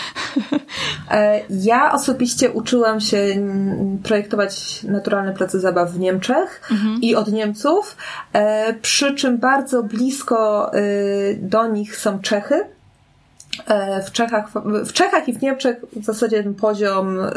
E, 1.11 1.41
ja 1.49 1.91
osobiście 1.91 2.51
uczyłam 2.51 2.99
się 2.99 3.17
projektować 4.03 4.83
naturalne 4.83 5.33
place 5.33 5.59
zabaw 5.59 5.91
w 5.91 5.99
Niemczech 5.99 6.61
mhm. 6.71 7.01
i 7.01 7.15
od 7.15 7.31
Niemców, 7.31 7.97
e, 8.33 8.73
przy 8.73 9.15
czym 9.15 9.37
bardzo 9.37 9.83
blisko 9.83 10.71
do 11.37 11.67
nich 11.67 11.97
są 11.97 12.19
Czechy 12.19 12.65
w 14.07 14.11
Czechach, 14.11 14.49
w 14.65 14.93
Czechach 14.93 15.27
i 15.27 15.33
w 15.33 15.41
Niemczech 15.41 15.77
w 15.93 16.05
zasadzie 16.05 16.43
ten 16.43 16.55
poziom 16.55 17.19
e, 17.19 17.29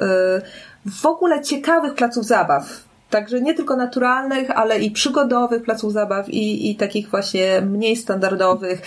w 0.86 1.06
ogóle 1.06 1.42
ciekawych 1.42 1.94
placów 1.94 2.24
zabaw. 2.24 2.84
Także 3.10 3.40
nie 3.40 3.54
tylko 3.54 3.76
naturalnych, 3.76 4.50
ale 4.50 4.78
i 4.78 4.90
przygodowych 4.90 5.62
placów 5.62 5.92
zabaw 5.92 6.28
i, 6.28 6.70
i 6.70 6.76
takich 6.76 7.08
właśnie 7.08 7.60
mniej 7.60 7.96
standardowych 7.96 8.82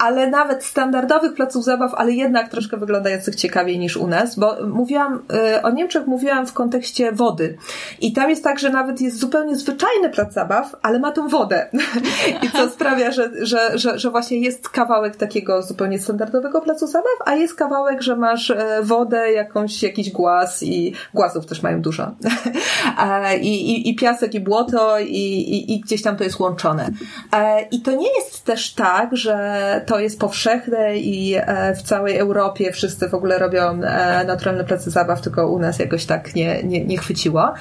ale 0.00 0.30
nawet 0.30 0.64
standardowych 0.64 1.34
placów 1.34 1.64
zabaw, 1.64 1.94
ale 1.94 2.12
jednak 2.12 2.48
troszkę 2.48 2.76
wyglądających 2.76 3.34
ciekawiej 3.34 3.78
niż 3.78 3.96
u 3.96 4.06
nas, 4.06 4.38
bo 4.38 4.56
mówiłam, 4.66 5.22
y, 5.56 5.62
o 5.62 5.70
Niemczech 5.70 6.06
mówiłam 6.06 6.46
w 6.46 6.52
kontekście 6.52 7.12
wody. 7.12 7.56
I 8.00 8.12
tam 8.12 8.30
jest 8.30 8.44
tak, 8.44 8.58
że 8.58 8.70
nawet 8.70 9.00
jest 9.00 9.18
zupełnie 9.18 9.56
zwyczajny 9.56 10.10
plac 10.10 10.32
zabaw, 10.32 10.76
ale 10.82 10.98
ma 10.98 11.12
tą 11.12 11.28
wodę. 11.28 11.68
I 12.42 12.50
co 12.50 12.70
sprawia, 12.70 13.10
że, 13.10 13.30
że, 13.40 13.78
że, 13.78 13.98
że 13.98 14.10
właśnie 14.10 14.38
jest 14.38 14.68
kawałek 14.68 15.16
takiego 15.16 15.62
zupełnie 15.62 15.98
standardowego 15.98 16.60
placu 16.60 16.86
zabaw, 16.86 17.18
a 17.26 17.34
jest 17.34 17.54
kawałek, 17.54 18.02
że 18.02 18.16
masz 18.16 18.50
e, 18.50 18.78
wodę, 18.82 19.32
jakąś, 19.32 19.82
jakiś 19.82 20.10
głaz 20.10 20.62
i 20.62 20.94
głazów 21.14 21.46
też 21.46 21.62
mają 21.62 21.80
dużo. 21.82 22.10
I, 23.40 23.72
i, 23.72 23.90
i 23.90 23.96
piasek, 23.96 24.34
i 24.34 24.40
błoto, 24.40 24.98
i, 24.98 25.04
i, 25.06 25.74
i 25.74 25.80
gdzieś 25.80 26.02
tam 26.02 26.16
to 26.16 26.24
jest 26.24 26.38
łączone. 26.38 26.90
E, 27.32 27.62
I 27.62 27.80
to 27.80 27.92
nie 27.92 28.14
jest 28.18 28.44
też 28.44 28.74
tak, 28.74 29.16
że 29.16 29.84
to 29.90 30.00
jest 30.00 30.20
powszechne 30.20 30.98
i 30.98 31.34
e, 31.36 31.74
w 31.74 31.82
całej 31.82 32.16
Europie 32.16 32.72
wszyscy 32.72 33.08
w 33.08 33.14
ogóle 33.14 33.38
robią 33.38 33.82
e, 33.82 34.24
naturalne 34.24 34.64
prace 34.64 34.90
zabaw, 34.90 35.20
tylko 35.20 35.52
u 35.52 35.58
nas 35.58 35.78
jakoś 35.78 36.04
tak 36.04 36.34
nie, 36.34 36.62
nie, 36.62 36.84
nie 36.84 36.98
chwyciło. 36.98 37.52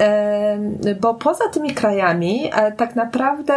E, 0.00 0.58
bo 1.00 1.14
poza 1.14 1.48
tymi 1.48 1.74
krajami 1.74 2.50
tak 2.76 2.96
naprawdę 2.96 3.54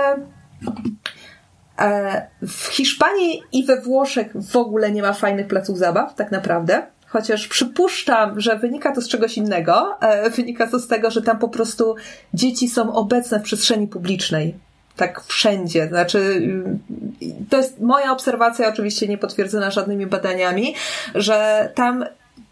w 2.47 2.67
Hiszpanii 2.67 3.41
i 3.51 3.65
we 3.65 3.81
Włoszech 3.81 4.31
w 4.51 4.55
ogóle 4.55 4.91
nie 4.91 5.01
ma 5.01 5.13
fajnych 5.13 5.47
placów 5.47 5.77
zabaw, 5.77 6.15
tak 6.15 6.31
naprawdę. 6.31 6.87
Chociaż 7.07 7.47
przypuszczam, 7.47 8.39
że 8.39 8.57
wynika 8.57 8.95
to 8.95 9.01
z 9.01 9.07
czegoś 9.07 9.37
innego. 9.37 9.97
Wynika 10.35 10.67
to 10.67 10.79
z 10.79 10.87
tego, 10.87 11.11
że 11.11 11.21
tam 11.21 11.39
po 11.39 11.49
prostu 11.49 11.95
dzieci 12.33 12.69
są 12.69 12.93
obecne 12.93 13.39
w 13.39 13.43
przestrzeni 13.43 13.87
publicznej 13.87 14.68
tak 14.99 15.23
wszędzie. 15.23 15.87
Znaczy, 15.87 16.41
to 17.49 17.57
jest 17.57 17.79
moja 17.79 18.11
obserwacja, 18.11 18.69
oczywiście 18.69 19.07
nie 19.07 19.17
potwierdzona 19.17 19.71
żadnymi 19.71 20.05
badaniami, 20.05 20.75
że 21.15 21.69
tam 21.75 22.05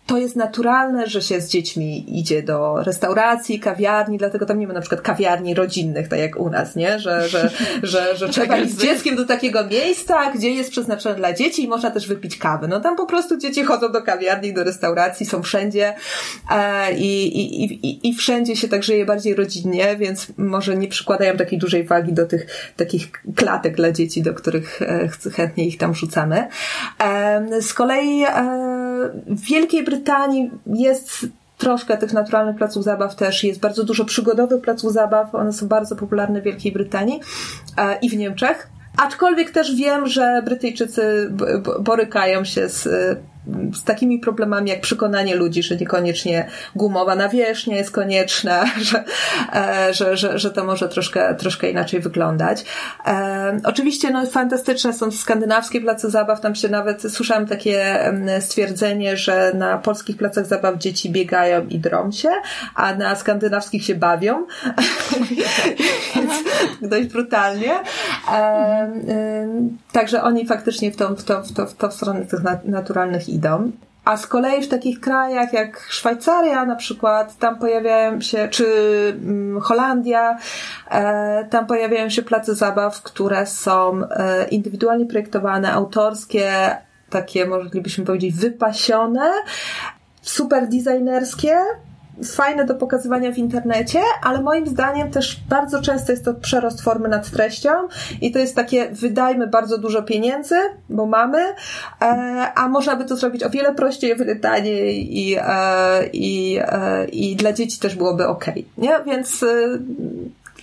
to 0.07 0.17
jest 0.17 0.35
naturalne, 0.35 1.07
że 1.07 1.21
się 1.21 1.41
z 1.41 1.49
dziećmi 1.49 2.19
idzie 2.19 2.43
do 2.43 2.83
restauracji, 2.83 3.59
kawiarni, 3.59 4.17
dlatego 4.17 4.45
tam 4.45 4.59
nie 4.59 4.67
ma 4.67 4.73
na 4.73 4.81
przykład 4.81 5.01
kawiarni 5.01 5.53
rodzinnych, 5.53 6.07
tak 6.07 6.19
jak 6.19 6.39
u 6.39 6.49
nas, 6.49 6.75
nie? 6.75 6.99
Że, 6.99 7.29
że, 7.29 7.49
że, 7.83 8.17
że 8.17 8.29
trzeba 8.33 8.57
iść 8.57 8.73
z 8.73 8.81
dzieckiem 8.81 9.15
do 9.15 9.25
takiego 9.25 9.67
miejsca, 9.67 10.31
gdzie 10.31 10.51
jest 10.51 10.71
przeznaczone 10.71 11.15
dla 11.15 11.33
dzieci 11.33 11.63
i 11.63 11.67
można 11.67 11.91
też 11.91 12.07
wypić 12.07 12.37
kawę. 12.37 12.67
No 12.67 12.79
tam 12.79 12.95
po 12.95 13.05
prostu 13.05 13.37
dzieci 13.37 13.63
chodzą 13.63 13.91
do 13.91 14.01
kawiarni, 14.01 14.53
do 14.53 14.63
restauracji, 14.63 15.25
są 15.25 15.43
wszędzie 15.43 15.93
e, 16.51 16.93
i, 16.93 17.39
i, 17.39 17.73
i, 17.73 18.09
i 18.09 18.15
wszędzie 18.15 18.55
się 18.55 18.67
tak 18.67 18.83
żyje 18.83 19.05
bardziej 19.05 19.35
rodzinnie, 19.35 19.95
więc 19.97 20.27
może 20.37 20.77
nie 20.77 20.87
przykładają 20.87 21.37
takiej 21.37 21.59
dużej 21.59 21.83
wagi 21.83 22.13
do 22.13 22.25
tych 22.25 22.71
takich 22.77 23.11
klatek 23.35 23.75
dla 23.75 23.91
dzieci, 23.91 24.21
do 24.21 24.33
których 24.33 24.81
e, 24.81 25.09
chętnie 25.31 25.67
ich 25.67 25.77
tam 25.77 25.95
rzucamy. 25.95 26.47
E, 27.03 27.61
z 27.61 27.73
kolei 27.73 28.23
w 29.27 29.41
Wielkiej 29.41 29.83
Brytanii 29.83 30.51
jest 30.65 31.27
troszkę 31.57 31.97
tych 31.97 32.13
naturalnych 32.13 32.55
placów 32.55 32.83
zabaw 32.83 33.15
też. 33.15 33.43
Jest 33.43 33.59
bardzo 33.59 33.83
dużo 33.83 34.05
przygodowych 34.05 34.61
placów 34.61 34.93
zabaw. 34.93 35.35
One 35.35 35.53
są 35.53 35.67
bardzo 35.67 35.95
popularne 35.95 36.41
w 36.41 36.43
Wielkiej 36.43 36.71
Brytanii 36.71 37.19
e, 37.77 37.99
i 38.01 38.09
w 38.09 38.17
Niemczech. 38.17 38.69
Aczkolwiek 38.97 39.51
też 39.51 39.75
wiem, 39.75 40.07
że 40.07 40.41
Brytyjczycy 40.45 41.31
borykają 41.79 42.43
się 42.43 42.69
z 42.69 42.87
z 43.73 43.83
takimi 43.83 44.19
problemami 44.19 44.69
jak 44.69 44.81
przekonanie 44.81 45.35
ludzi, 45.35 45.63
że 45.63 45.75
niekoniecznie 45.75 46.47
gumowa 46.75 47.15
nawierzchnia 47.15 47.77
jest 47.77 47.91
konieczna, 47.91 48.65
że, 48.89 49.03
e, 49.53 49.93
że, 49.93 50.17
że, 50.17 50.39
że 50.39 50.51
to 50.51 50.63
może 50.63 50.89
troszkę, 50.89 51.35
troszkę 51.35 51.69
inaczej 51.69 51.99
wyglądać. 51.99 52.65
E, 53.05 53.59
oczywiście 53.63 54.11
no, 54.11 54.25
fantastyczne 54.25 54.93
są 54.93 55.11
skandynawskie 55.11 55.81
place 55.81 56.09
zabaw, 56.09 56.41
tam 56.41 56.55
się 56.55 56.69
nawet 56.69 57.01
słyszałam 57.01 57.47
takie 57.47 57.99
stwierdzenie, 58.39 59.17
że 59.17 59.51
na 59.55 59.77
polskich 59.77 60.17
placach 60.17 60.45
zabaw 60.45 60.77
dzieci 60.77 61.09
biegają 61.09 61.67
i 61.67 61.79
drą 61.79 62.11
się, 62.11 62.29
a 62.75 62.95
na 62.95 63.15
skandynawskich 63.15 63.85
się 63.85 63.95
bawią. 63.95 64.45
Więc 66.15 66.31
dość 66.81 67.07
brutalnie. 67.07 67.71
E, 68.31 69.47
także 69.91 70.23
oni 70.23 70.47
faktycznie 70.47 70.91
w 70.91 70.95
tą, 70.95 71.15
w 71.15 71.23
to, 71.23 71.43
w 71.43 71.51
to, 71.51 71.65
w 71.65 71.75
w 71.89 71.93
stronę 71.93 72.25
tych 72.25 72.39
naturalnych 72.65 73.29
idą. 73.37 73.71
A 74.05 74.17
z 74.17 74.27
kolei 74.27 74.63
w 74.63 74.67
takich 74.67 74.99
krajach 74.99 75.53
jak 75.53 75.87
Szwajcaria 75.89 76.65
na 76.65 76.75
przykład, 76.75 77.37
tam 77.37 77.59
pojawiają 77.59 78.21
się, 78.21 78.47
czy 78.51 78.65
mm, 79.23 79.61
Holandia, 79.61 80.37
e, 80.91 81.45
tam 81.49 81.65
pojawiają 81.65 82.09
się 82.09 82.23
place 82.23 82.55
zabaw, 82.55 83.01
które 83.01 83.45
są 83.45 84.01
e, 84.09 84.47
indywidualnie 84.47 85.05
projektowane, 85.05 85.73
autorskie, 85.73 86.77
takie 87.09 87.45
moglibyśmy 87.45 88.05
powiedzieć 88.05 88.35
wypasione, 88.35 89.31
super 90.21 90.67
designerskie, 90.67 91.57
fajne 92.25 92.65
do 92.65 92.75
pokazywania 92.75 93.31
w 93.31 93.37
internecie, 93.37 93.99
ale 94.23 94.41
moim 94.41 94.67
zdaniem 94.67 95.11
też 95.11 95.39
bardzo 95.49 95.81
często 95.81 96.11
jest 96.11 96.25
to 96.25 96.33
przerost 96.33 96.81
formy 96.81 97.09
nad 97.09 97.31
treścią 97.31 97.69
i 98.21 98.31
to 98.31 98.39
jest 98.39 98.55
takie 98.55 98.89
wydajmy 98.91 99.47
bardzo 99.47 99.77
dużo 99.77 100.03
pieniędzy, 100.03 100.55
bo 100.89 101.05
mamy, 101.05 101.39
e, 102.01 102.05
a 102.55 102.67
można 102.67 102.95
by 102.95 103.05
to 103.05 103.15
zrobić 103.15 103.43
o 103.43 103.49
wiele 103.49 103.75
prościej, 103.75 104.13
o 104.13 104.15
wiele 104.15 104.35
taniej 104.35 105.17
i, 105.19 105.35
e, 105.39 106.07
i, 106.13 106.59
e, 106.61 107.05
i 107.05 107.35
dla 107.35 107.53
dzieci 107.53 107.79
też 107.79 107.95
byłoby 107.95 108.27
ok, 108.27 108.45
nie? 108.77 108.99
Więc 109.05 109.45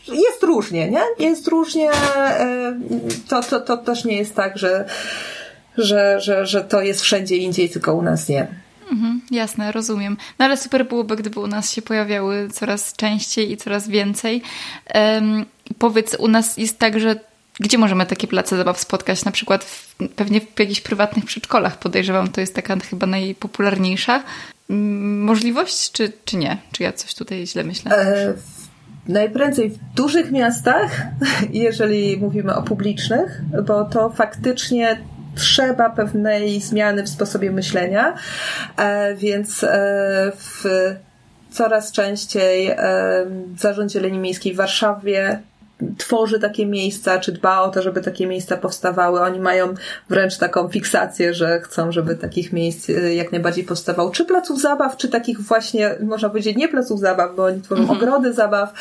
jest 0.09 0.43
różnie, 0.43 0.91
nie? 0.91 1.03
Jest 1.19 1.49
różnie, 1.49 1.91
to, 3.29 3.43
to, 3.43 3.61
to 3.61 3.77
też 3.77 4.05
nie 4.05 4.17
jest 4.17 4.35
tak, 4.35 4.59
że, 4.59 4.85
że, 5.79 6.21
że, 6.21 6.47
że 6.47 6.65
to 6.65 6.83
jest 6.83 7.01
wszędzie 7.01 7.37
indziej, 7.37 7.71
tylko 7.71 7.95
u 7.95 8.03
nas 8.03 8.29
nie. 8.29 8.64
Mhm, 8.95 9.21
jasne, 9.31 9.73
rozumiem. 9.73 10.17
No 10.39 10.45
ale 10.45 10.57
super 10.57 10.89
byłoby, 10.89 11.17
gdyby 11.17 11.41
u 11.41 11.47
nas 11.47 11.73
się 11.73 11.83
pojawiały 11.83 12.49
coraz 12.51 12.97
częściej 12.97 13.53
i 13.53 13.57
coraz 13.57 13.89
więcej. 13.89 14.43
Um, 14.95 15.47
powiedz, 15.79 16.17
u 16.19 16.29
nas 16.29 16.57
jest 16.57 16.79
tak, 16.79 17.01
że 17.01 17.21
gdzie 17.61 17.79
możemy 17.79 18.07
takie 18.07 18.27
place 18.27 18.57
zabaw 18.57 18.81
spotkać? 18.81 19.25
Na 19.25 19.33
przykład 19.33 19.65
w, 19.65 19.97
pewnie 20.17 20.41
w 20.41 20.61
jakichś 20.61 20.81
prywatnych 20.81 21.25
przedszkolach, 21.25 21.79
podejrzewam, 21.79 22.29
to 22.29 22.41
jest 22.41 22.55
taka 22.55 22.77
chyba 22.77 23.07
najpopularniejsza 23.07 24.23
możliwość, 24.69 25.93
czy, 25.93 26.13
czy 26.25 26.37
nie? 26.37 26.57
Czy 26.73 26.83
ja 26.83 26.93
coś 26.93 27.15
tutaj 27.15 27.47
źle 27.47 27.65
myślę? 27.65 27.91
E, 27.91 28.35
najprędzej 29.09 29.71
w 29.71 29.79
dużych 29.95 30.33
miastach, 30.33 31.03
jeżeli 31.53 32.17
mówimy 32.17 32.55
o 32.55 32.63
publicznych, 32.63 33.43
bo 33.67 33.85
to 33.85 34.11
faktycznie 34.11 34.99
trzeba 35.35 35.91
pewnej 35.91 36.61
zmiany 36.61 37.03
w 37.03 37.09
sposobie 37.09 37.51
myślenia, 37.51 38.15
e, 38.77 39.15
więc 39.15 39.65
e, 39.65 40.33
w 40.37 40.65
coraz 41.51 41.93
częściej 41.93 42.69
e, 42.69 42.77
w 43.55 43.61
Zarządzie 43.61 44.01
Linii 44.01 44.19
Miejskiej 44.19 44.55
w 44.55 44.57
Warszawie 44.57 45.41
tworzy 45.99 46.41
takie 46.41 46.67
miejsca, 46.67 47.19
czy 47.19 47.33
dba 47.33 47.61
o 47.61 47.69
to, 47.69 47.83
żeby 47.83 48.01
takie 48.01 48.27
miejsca 48.27 48.57
powstawały. 48.57 49.21
Oni 49.21 49.41
mają 49.41 49.75
wręcz 50.09 50.39
taką 50.39 50.69
fiksację, 50.69 51.35
że 51.35 51.61
chcą, 51.61 51.93
żeby 51.93 52.17
takich 52.17 52.53
miejsc 52.53 52.89
y, 52.89 53.15
jak 53.15 53.33
najbardziej 53.33 53.65
powstawało. 53.65 54.11
Czy 54.11 54.25
placów 54.25 54.61
zabaw, 54.61 54.97
czy 54.97 55.09
takich 55.09 55.41
właśnie, 55.41 55.95
można 56.01 56.29
powiedzieć, 56.29 56.57
nie 56.57 56.69
placów 56.69 57.01
zabaw, 57.01 57.37
bo 57.37 57.45
oni 57.45 57.63
tworzą 57.63 57.83
mhm. 57.83 57.99
ogrody 57.99 58.33
zabaw, 58.33 58.73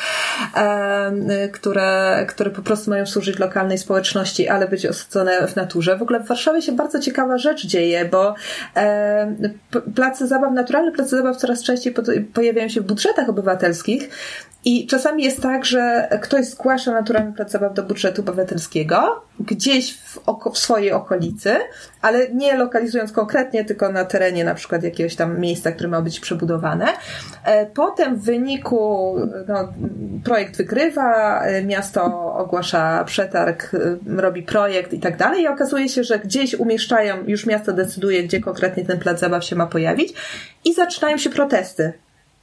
e, 0.56 1.48
które, 1.48 2.24
które 2.28 2.50
po 2.50 2.62
prostu 2.62 2.90
mają 2.90 3.06
służyć 3.06 3.38
lokalnej 3.38 3.78
społeczności, 3.78 4.48
ale 4.48 4.68
być 4.68 4.86
osadzone 4.86 5.46
w 5.46 5.56
naturze. 5.56 5.96
W 5.96 6.02
ogóle 6.02 6.20
w 6.20 6.26
Warszawie 6.26 6.62
się 6.62 6.72
bardzo 6.72 7.00
ciekawa 7.00 7.38
rzecz 7.38 7.66
dzieje, 7.66 8.04
bo 8.04 8.34
e, 8.76 9.34
place 9.94 10.26
zabaw, 10.26 10.52
naturalne 10.52 10.92
place 10.92 11.16
zabaw 11.16 11.36
coraz 11.36 11.62
częściej 11.62 11.94
pojawiają 12.34 12.68
się 12.68 12.80
w 12.80 12.84
budżetach 12.84 13.28
obywatelskich 13.28 14.10
i 14.64 14.86
czasami 14.86 15.24
jest 15.24 15.42
tak, 15.42 15.64
że 15.64 16.08
ktoś 16.22 16.46
zgłasza 16.46 16.92
naturalny 16.94 17.32
plac 17.32 17.50
zabaw 17.50 17.74
do 17.74 17.82
budżetu 17.82 18.22
obywatelskiego, 18.22 19.24
gdzieś 19.40 19.96
w, 19.96 20.18
oko, 20.26 20.50
w 20.50 20.58
swojej 20.58 20.92
okolicy, 20.92 21.56
ale 22.02 22.28
nie 22.28 22.56
lokalizując 22.56 23.12
konkretnie, 23.12 23.64
tylko 23.64 23.92
na 23.92 24.04
terenie 24.04 24.44
na 24.44 24.54
przykład 24.54 24.82
jakiegoś 24.82 25.16
tam 25.16 25.40
miejsca, 25.40 25.72
które 25.72 25.88
ma 25.88 26.02
być 26.02 26.20
przebudowane. 26.20 26.86
E, 27.44 27.66
potem 27.66 28.16
w 28.16 28.24
wyniku 28.24 29.14
no, 29.48 29.72
projekt 30.24 30.56
wygrywa, 30.56 31.40
e, 31.42 31.64
miasto 31.64 32.34
ogłasza 32.34 33.04
przetarg, 33.04 33.74
e, 33.74 34.20
robi 34.20 34.42
projekt 34.42 34.92
i 34.92 35.00
tak 35.00 35.16
dalej 35.16 35.42
i 35.42 35.48
okazuje 35.48 35.88
się, 35.88 36.04
że 36.04 36.18
gdzieś 36.18 36.54
umieszczają, 36.54 37.16
już 37.26 37.46
miasto 37.46 37.72
decyduje, 37.72 38.22
gdzie 38.22 38.40
konkretnie 38.40 38.84
ten 38.84 38.98
plac 38.98 39.20
zabaw 39.20 39.44
się 39.44 39.56
ma 39.56 39.66
pojawić 39.66 40.14
i 40.64 40.74
zaczynają 40.74 41.16
się 41.16 41.30
protesty 41.30 41.92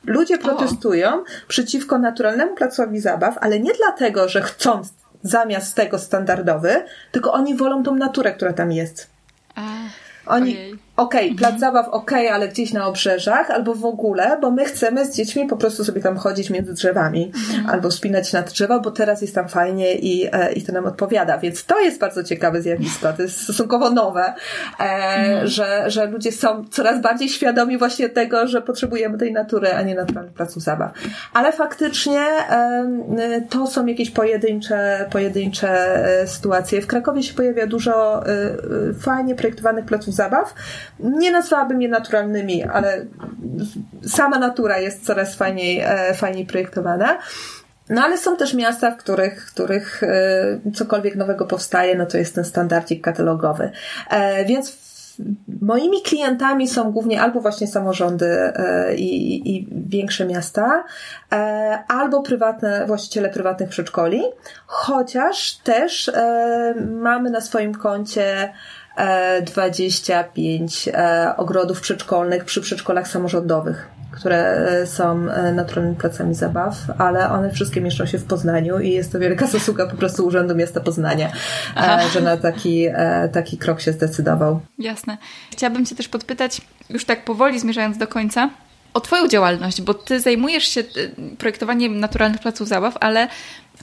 Ludzie 0.05 0.37
protestują 0.37 1.13
o. 1.13 1.23
przeciwko 1.47 1.97
naturalnemu 1.97 2.55
placowi 2.55 2.99
zabaw, 2.99 3.37
ale 3.41 3.59
nie 3.59 3.73
dlatego, 3.73 4.29
że 4.29 4.41
chcą 4.41 4.81
zamiast 5.23 5.75
tego 5.75 5.99
standardowy, 5.99 6.85
tylko 7.11 7.33
oni 7.33 7.55
wolą 7.55 7.83
tą 7.83 7.95
naturę, 7.95 8.33
która 8.33 8.53
tam 8.53 8.71
jest. 8.71 9.09
Oni, 10.25 10.57
okej, 11.01 11.25
okay, 11.25 11.37
plac 11.37 11.53
mhm. 11.53 11.59
zabaw 11.59 11.87
okej, 11.87 12.25
okay, 12.25 12.35
ale 12.35 12.47
gdzieś 12.47 12.73
na 12.73 12.87
obrzeżach, 12.87 13.51
albo 13.51 13.75
w 13.75 13.85
ogóle, 13.85 14.37
bo 14.41 14.51
my 14.51 14.65
chcemy 14.65 15.05
z 15.05 15.15
dziećmi 15.15 15.47
po 15.47 15.57
prostu 15.57 15.83
sobie 15.83 16.01
tam 16.01 16.17
chodzić 16.17 16.49
między 16.49 16.73
drzewami, 16.73 17.31
mhm. 17.35 17.69
albo 17.69 17.91
spinać 17.91 18.33
na 18.33 18.41
drzewa, 18.41 18.79
bo 18.79 18.91
teraz 18.91 19.21
jest 19.21 19.35
tam 19.35 19.49
fajnie 19.49 19.95
i, 19.95 20.27
e, 20.31 20.53
i 20.53 20.63
to 20.63 20.73
nam 20.73 20.85
odpowiada. 20.85 21.37
Więc 21.37 21.65
to 21.65 21.79
jest 21.79 21.99
bardzo 21.99 22.23
ciekawe 22.23 22.61
zjawisko, 22.61 23.13
to 23.13 23.21
jest 23.21 23.41
stosunkowo 23.41 23.89
nowe, 23.89 24.23
e, 24.23 24.83
mhm. 24.83 25.47
że, 25.47 25.91
że 25.91 26.05
ludzie 26.05 26.31
są 26.31 26.65
coraz 26.71 27.01
bardziej 27.01 27.29
świadomi 27.29 27.77
właśnie 27.77 28.09
tego, 28.09 28.47
że 28.47 28.61
potrzebujemy 28.61 29.17
tej 29.17 29.33
natury, 29.33 29.73
a 29.73 29.81
nie 29.81 29.95
naturalnych 29.95 30.33
placów 30.33 30.63
zabaw. 30.63 30.91
Ale 31.33 31.51
faktycznie 31.51 32.25
to 33.49 33.67
są 33.67 33.85
jakieś 33.85 34.11
pojedyncze, 34.11 35.05
pojedyncze 35.11 35.69
e, 36.21 36.27
sytuacje. 36.27 36.81
W 36.81 36.87
Krakowie 36.87 37.23
się 37.23 37.33
pojawia 37.33 37.67
dużo 37.67 38.23
fajnie 38.99 39.35
projektowanych 39.35 39.85
placów 39.85 40.13
zabaw, 40.13 40.53
nie 40.99 41.31
nazwałabym 41.31 41.81
je 41.81 41.89
naturalnymi, 41.89 42.63
ale 42.63 43.05
sama 44.07 44.39
natura 44.39 44.79
jest 44.79 45.05
coraz 45.05 45.35
fajniej, 45.35 45.79
e, 45.79 46.13
fajniej 46.13 46.45
projektowana. 46.45 47.17
No 47.89 48.01
ale 48.01 48.17
są 48.17 48.37
też 48.37 48.53
miasta, 48.53 48.91
w 48.91 48.97
których, 48.97 49.47
w 49.49 49.53
których 49.53 50.03
e, 50.03 50.59
cokolwiek 50.73 51.15
nowego 51.15 51.45
powstaje, 51.45 51.95
no 51.95 52.05
to 52.05 52.17
jest 52.17 52.35
ten 52.35 52.43
standardzik 52.43 53.03
katalogowy. 53.03 53.71
E, 54.09 54.45
więc 54.45 54.91
moimi 55.61 56.01
klientami 56.01 56.67
są 56.67 56.91
głównie 56.91 57.21
albo 57.21 57.41
właśnie 57.41 57.67
samorządy 57.67 58.53
i, 58.95 59.55
i, 59.55 59.67
większe 59.87 60.25
miasta, 60.25 60.83
albo 61.87 62.21
prywatne, 62.21 62.85
właściciele 62.85 63.29
prywatnych 63.29 63.69
przedszkoli, 63.69 64.21
chociaż 64.65 65.57
też 65.57 66.11
mamy 66.91 67.29
na 67.29 67.41
swoim 67.41 67.75
koncie 67.75 68.53
25 69.45 70.87
e, 70.93 71.33
ogrodów 71.37 71.81
przedszkolnych 71.81 72.45
przy 72.45 72.61
przedszkolach 72.61 73.07
samorządowych, 73.07 73.87
które 74.11 74.37
e, 74.37 74.87
są 74.87 75.29
e, 75.29 75.51
naturalnymi 75.51 75.95
placami 75.95 76.35
zabaw, 76.35 76.75
ale 76.97 77.29
one 77.29 77.51
wszystkie 77.51 77.81
mieszczą 77.81 78.05
się 78.05 78.17
w 78.17 78.25
Poznaniu 78.25 78.79
i 78.79 78.91
jest 78.91 79.11
to 79.11 79.19
wielka 79.19 79.47
zasługa 79.47 79.87
po 79.87 79.95
prostu 79.95 80.25
Urzędu 80.25 80.55
Miasta 80.55 80.79
Poznania, 80.79 81.31
Aha. 81.75 82.09
że 82.13 82.21
na 82.21 82.37
taki, 82.37 82.87
taki 83.33 83.57
krok 83.57 83.81
się 83.81 83.91
zdecydował. 83.91 84.59
Jasne. 84.79 85.17
Chciałabym 85.51 85.85
Cię 85.85 85.95
też 85.95 86.07
podpytać, 86.07 86.61
już 86.89 87.05
tak 87.05 87.25
powoli 87.25 87.59
zmierzając 87.59 87.97
do 87.97 88.07
końca, 88.07 88.49
o 88.93 89.01
Twoją 89.01 89.27
działalność, 89.27 89.81
bo 89.81 89.93
Ty 89.93 90.19
zajmujesz 90.19 90.63
się 90.63 90.83
projektowaniem 91.37 91.99
naturalnych 91.99 92.41
placów 92.41 92.67
zabaw, 92.67 92.97
ale 92.99 93.27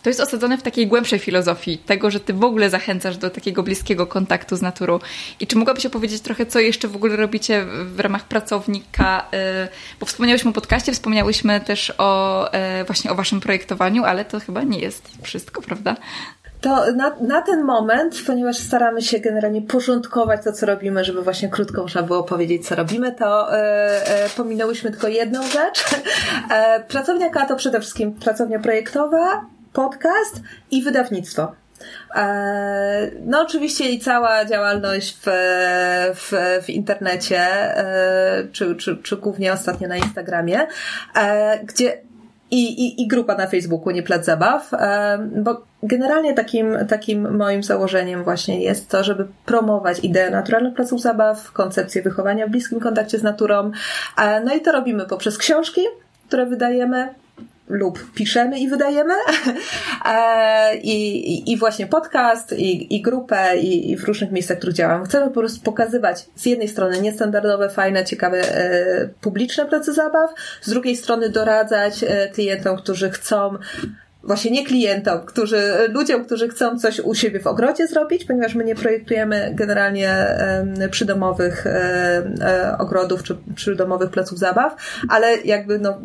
to 0.02 0.10
jest 0.10 0.20
osadzone 0.20 0.58
w 0.58 0.62
takiej 0.62 0.86
głębszej 0.86 1.18
filozofii 1.18 1.78
tego, 1.78 2.10
że 2.10 2.20
ty 2.20 2.32
w 2.32 2.44
ogóle 2.44 2.70
zachęcasz 2.70 3.16
do 3.16 3.30
takiego 3.30 3.62
bliskiego 3.62 4.06
kontaktu 4.06 4.56
z 4.56 4.62
naturą. 4.62 4.98
I 5.40 5.46
czy 5.46 5.56
mogłabyś 5.56 5.86
opowiedzieć 5.86 6.22
trochę, 6.22 6.46
co 6.46 6.60
jeszcze 6.60 6.88
w 6.88 6.96
ogóle 6.96 7.16
robicie 7.16 7.64
w 7.84 8.00
ramach 8.00 8.24
pracownika? 8.24 9.26
Y, 9.64 9.68
bo 10.00 10.06
wspomniałyśmy 10.06 10.50
o 10.50 10.54
podcaście, 10.54 10.92
wspomniałyśmy 10.92 11.60
też 11.60 11.92
o 11.98 12.46
y, 12.80 12.84
właśnie 12.84 13.10
o 13.10 13.14
waszym 13.14 13.40
projektowaniu, 13.40 14.04
ale 14.04 14.24
to 14.24 14.40
chyba 14.40 14.62
nie 14.62 14.78
jest 14.78 15.08
wszystko, 15.22 15.62
prawda? 15.62 15.96
To 16.60 16.92
na, 16.92 17.16
na 17.20 17.42
ten 17.42 17.64
moment, 17.64 18.14
ponieważ 18.26 18.56
staramy 18.56 19.02
się 19.02 19.18
generalnie 19.18 19.62
porządkować 19.62 20.44
to, 20.44 20.52
co 20.52 20.66
robimy, 20.66 21.04
żeby 21.04 21.22
właśnie 21.22 21.48
krótko 21.48 21.82
można 21.82 22.02
było 22.02 22.22
powiedzieć, 22.22 22.68
co 22.68 22.74
robimy, 22.74 23.12
to 23.12 23.54
e, 23.54 24.24
e, 24.24 24.28
pominęłyśmy 24.36 24.90
tylko 24.90 25.08
jedną 25.08 25.42
rzecz. 25.42 25.84
E, 26.50 26.80
pracownia 26.80 27.30
K 27.30 27.46
to 27.46 27.56
przede 27.56 27.80
wszystkim 27.80 28.12
pracownia 28.12 28.58
projektowa, 28.58 29.46
podcast 29.78 30.42
i 30.70 30.82
wydawnictwo. 30.82 31.52
E, 32.14 33.10
no, 33.24 33.42
oczywiście 33.42 33.90
i 33.90 33.98
cała 33.98 34.44
działalność 34.44 35.18
w, 35.22 35.26
w, 36.14 36.32
w 36.64 36.70
internecie, 36.70 37.40
e, 37.40 38.48
czy, 38.52 38.76
czy, 38.76 38.96
czy 38.96 39.16
głównie 39.16 39.52
ostatnio 39.52 39.88
na 39.88 39.96
Instagramie, 39.96 40.66
e, 41.16 41.58
gdzie 41.64 42.00
i, 42.50 42.86
i, 42.86 43.02
i 43.02 43.08
grupa 43.08 43.34
na 43.34 43.46
Facebooku, 43.46 43.90
nie 43.90 44.02
plac 44.02 44.24
zabaw, 44.24 44.70
bo 45.36 45.62
generalnie 45.82 46.34
takim, 46.34 46.76
takim 46.88 47.36
moim 47.36 47.62
założeniem 47.62 48.24
właśnie 48.24 48.62
jest 48.62 48.88
to, 48.88 49.04
żeby 49.04 49.26
promować 49.46 49.98
ideę 50.02 50.30
naturalnych 50.30 50.74
placów 50.74 51.00
zabaw, 51.00 51.52
koncepcję 51.52 52.02
wychowania 52.02 52.46
w 52.46 52.50
bliskim 52.50 52.80
kontakcie 52.80 53.18
z 53.18 53.22
naturą. 53.22 53.70
No 54.44 54.54
i 54.54 54.60
to 54.60 54.72
robimy 54.72 55.06
poprzez 55.06 55.38
książki, 55.38 55.80
które 56.28 56.46
wydajemy, 56.46 57.14
lub 57.68 58.12
piszemy 58.14 58.58
i 58.58 58.68
wydajemy. 58.68 59.14
E, 60.04 60.76
I, 60.76 61.52
i, 61.52 61.56
właśnie 61.56 61.86
podcast, 61.86 62.52
i, 62.52 62.96
i 62.96 63.02
grupę, 63.02 63.58
i, 63.58 63.90
i 63.90 63.96
w 63.96 64.04
różnych 64.04 64.30
miejscach, 64.30 64.58
których 64.58 64.74
działam. 64.74 65.04
Chcemy 65.04 65.26
po 65.26 65.40
prostu 65.40 65.60
pokazywać 65.60 66.26
z 66.36 66.46
jednej 66.46 66.68
strony 66.68 67.00
niestandardowe, 67.00 67.70
fajne, 67.70 68.04
ciekawe, 68.04 68.38
e, 68.38 69.08
publiczne 69.20 69.66
prace 69.66 69.92
zabaw, 69.92 70.30
z 70.62 70.70
drugiej 70.70 70.96
strony 70.96 71.28
doradzać 71.28 72.04
e, 72.04 72.28
klientom, 72.28 72.76
którzy 72.76 73.10
chcą 73.10 73.58
właśnie 74.22 74.50
nie 74.50 74.66
klientom, 74.66 75.20
którzy, 75.20 75.62
ludziom, 75.88 76.24
którzy 76.24 76.48
chcą 76.48 76.78
coś 76.78 77.00
u 77.00 77.14
siebie 77.14 77.40
w 77.40 77.46
ogrodzie 77.46 77.86
zrobić, 77.86 78.24
ponieważ 78.24 78.54
my 78.54 78.64
nie 78.64 78.74
projektujemy 78.74 79.50
generalnie 79.54 80.26
przydomowych 80.90 81.64
um, 81.66 82.34
ogrodów 82.78 83.22
czy 83.22 83.36
przydomowych 83.54 84.10
placów 84.10 84.38
zabaw, 84.38 84.76
ale 85.08 85.36
jakby 85.36 85.78
no, 85.78 85.98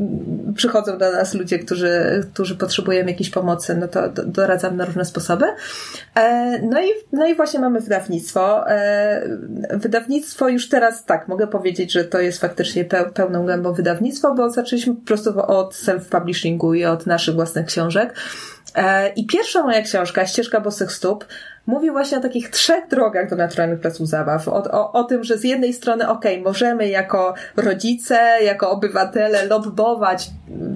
przychodzą 0.56 0.98
do 0.98 1.12
nas 1.12 1.34
ludzie, 1.34 1.60
którzy, 1.60 2.24
którzy 2.34 2.56
potrzebują 2.56 3.06
jakiejś 3.06 3.30
pomocy, 3.30 3.78
no 3.80 3.88
to 3.88 4.10
doradzam 4.26 4.78
na 4.78 4.86
różne 4.86 5.06
sposoby. 5.06 5.46
E, 6.16 6.60
no 6.62 6.82
i, 6.82 6.88
no 7.12 7.26
i 7.26 7.36
właśnie 7.36 7.60
mamy 7.60 7.82
wydawnictwo. 7.82 8.70
E, 8.70 9.38
wydawnictwo 9.72 10.50
już 10.50 10.70
teraz 10.70 11.06
tak, 11.06 11.28
mogę 11.28 11.48
powiedzieć, 11.48 11.92
że 11.92 12.06
to 12.06 12.20
jest 12.20 12.42
faktycznie 12.42 12.86
pełną 13.14 13.46
gębą 13.46 13.74
wydawnictwo, 13.74 14.36
bo 14.36 14.50
zaczęliśmy 14.50 14.96
po 14.96 15.02
prostu 15.02 15.42
od 15.48 15.74
self-publishingu 15.74 16.78
i 16.78 16.86
od 16.86 17.06
naszych 17.06 17.36
własnych 17.36 17.66
książek. 17.66 18.03
E, 18.76 19.10
I 19.10 19.26
pierwsza 19.26 19.64
moja 19.64 19.82
książka, 19.82 20.26
Ścieżka 20.26 20.62
Bosych 20.62 20.92
Stóp, 20.92 21.26
mówi 21.68 21.92
właśnie 21.92 22.18
o 22.18 22.22
takich 22.22 22.50
trzech 22.50 22.88
drogach 22.88 23.30
do 23.30 23.36
naturalnych 23.36 23.80
placów 23.80 24.08
zabaw. 24.08 24.48
O, 24.48 24.64
o, 24.72 24.92
o 24.92 25.04
tym, 25.04 25.24
że 25.24 25.38
z 25.38 25.44
jednej 25.44 25.74
strony, 25.74 26.10
okej, 26.10 26.34
okay, 26.34 26.44
możemy 26.44 26.90
jako 26.90 27.34
rodzice, 27.56 28.20
jako 28.44 28.72
obywatele 28.72 29.46
lobbować 29.46 30.30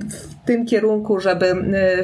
w 0.10 0.46
tym 0.46 0.66
kierunku, 0.66 1.20
żeby 1.20 1.56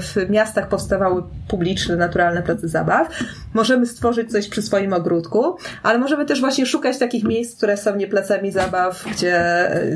w 0.02 0.30
miastach 0.30 0.68
powstawały 0.68 1.24
publiczne, 1.48 1.96
naturalne 1.96 2.42
place 2.42 2.68
zabaw. 2.68 3.08
Możemy 3.54 3.86
stworzyć 3.86 4.32
coś 4.32 4.48
przy 4.50 4.62
swoim 4.62 4.94
ogródku, 4.94 5.58
ale 5.84 6.00
możemy 6.00 6.26
też 6.26 6.40
właśnie 6.40 6.66
szukać 6.66 6.98
takich 6.98 7.24
miejsc, 7.24 7.58
które 7.58 7.78
są 7.78 7.96
nie 7.96 8.08
placami 8.08 8.52
zabaw, 8.52 9.06
gdzie, 9.12 9.42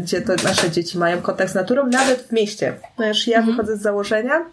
gdzie 0.01 0.21
to 0.21 0.33
nasze 0.43 0.71
dzieci 0.71 0.97
mają 0.97 1.21
kontakt 1.21 1.51
z 1.51 1.55
naturą, 1.55 1.87
nawet 1.87 2.21
w 2.21 2.31
mieście. 2.31 2.73
Ponieważ 2.95 3.27
ja 3.27 3.37
mhm. 3.37 3.55
wychodzę 3.55 3.77
z 3.77 3.81
założenia, 3.81 4.45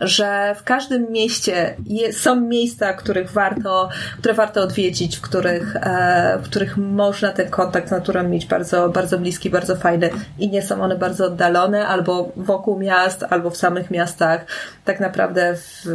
że 0.00 0.54
w 0.58 0.62
każdym 0.62 1.12
mieście 1.12 1.76
są 2.12 2.40
miejsca, 2.40 2.92
których 2.92 3.30
warto, 3.30 3.88
które 4.18 4.34
warto 4.34 4.60
odwiedzić, 4.60 5.16
w 5.16 5.20
których, 5.20 5.76
e, 5.76 6.38
w 6.42 6.44
których 6.44 6.76
można 6.76 7.32
ten 7.32 7.50
kontakt 7.50 7.88
z 7.88 7.90
naturą 7.90 8.28
mieć 8.28 8.46
bardzo, 8.46 8.88
bardzo 8.88 9.18
bliski, 9.18 9.50
bardzo 9.50 9.76
fajny 9.76 10.10
i 10.38 10.48
nie 10.48 10.62
są 10.62 10.82
one 10.82 10.96
bardzo 10.96 11.26
oddalone 11.26 11.86
albo 11.86 12.32
wokół 12.36 12.78
miast, 12.78 13.24
albo 13.30 13.50
w 13.50 13.56
samych 13.56 13.90
miastach. 13.90 14.46
Tak 14.84 15.00
naprawdę 15.00 15.56
w, 15.56 15.86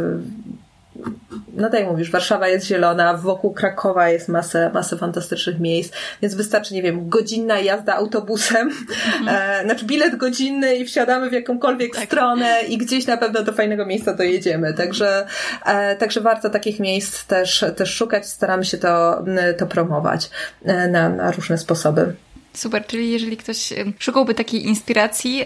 no 1.60 1.70
tak 1.70 1.80
jak 1.80 1.88
mówisz, 1.88 2.10
Warszawa 2.10 2.48
jest 2.48 2.66
zielona, 2.66 3.14
wokół 3.14 3.52
Krakowa 3.52 4.08
jest 4.08 4.28
masę, 4.28 4.70
masę 4.74 4.96
fantastycznych 4.96 5.60
miejsc, 5.60 5.92
więc 6.22 6.34
wystarczy, 6.34 6.74
nie 6.74 6.82
wiem, 6.82 7.08
godzinna 7.08 7.58
jazda 7.58 7.94
autobusem, 7.94 8.68
mhm. 8.68 9.28
e, 9.28 9.64
znaczy 9.64 9.84
bilet 9.84 10.16
godzinny 10.16 10.76
i 10.76 10.84
wsiadamy 10.84 11.30
w 11.30 11.32
jakąkolwiek 11.32 11.94
tak. 11.94 12.04
stronę 12.04 12.62
i 12.68 12.78
gdzieś 12.78 13.06
na 13.06 13.16
pewno 13.16 13.42
do 13.42 13.52
fajnego 13.52 13.86
miejsca 13.86 14.14
dojedziemy. 14.14 14.74
Także, 14.74 15.26
e, 15.66 15.96
także 15.96 16.20
warto 16.20 16.50
takich 16.50 16.80
miejsc 16.80 17.26
też, 17.26 17.64
też 17.76 17.94
szukać, 17.94 18.26
staramy 18.26 18.64
się 18.64 18.78
to, 18.78 19.24
to 19.58 19.66
promować 19.66 20.30
e, 20.64 20.88
na, 20.88 21.08
na 21.08 21.32
różne 21.32 21.58
sposoby. 21.58 22.14
Super, 22.54 22.86
czyli 22.86 23.10
jeżeli 23.10 23.36
ktoś 23.36 23.72
szukałby 23.98 24.34
takiej 24.34 24.66
inspiracji, 24.66 25.44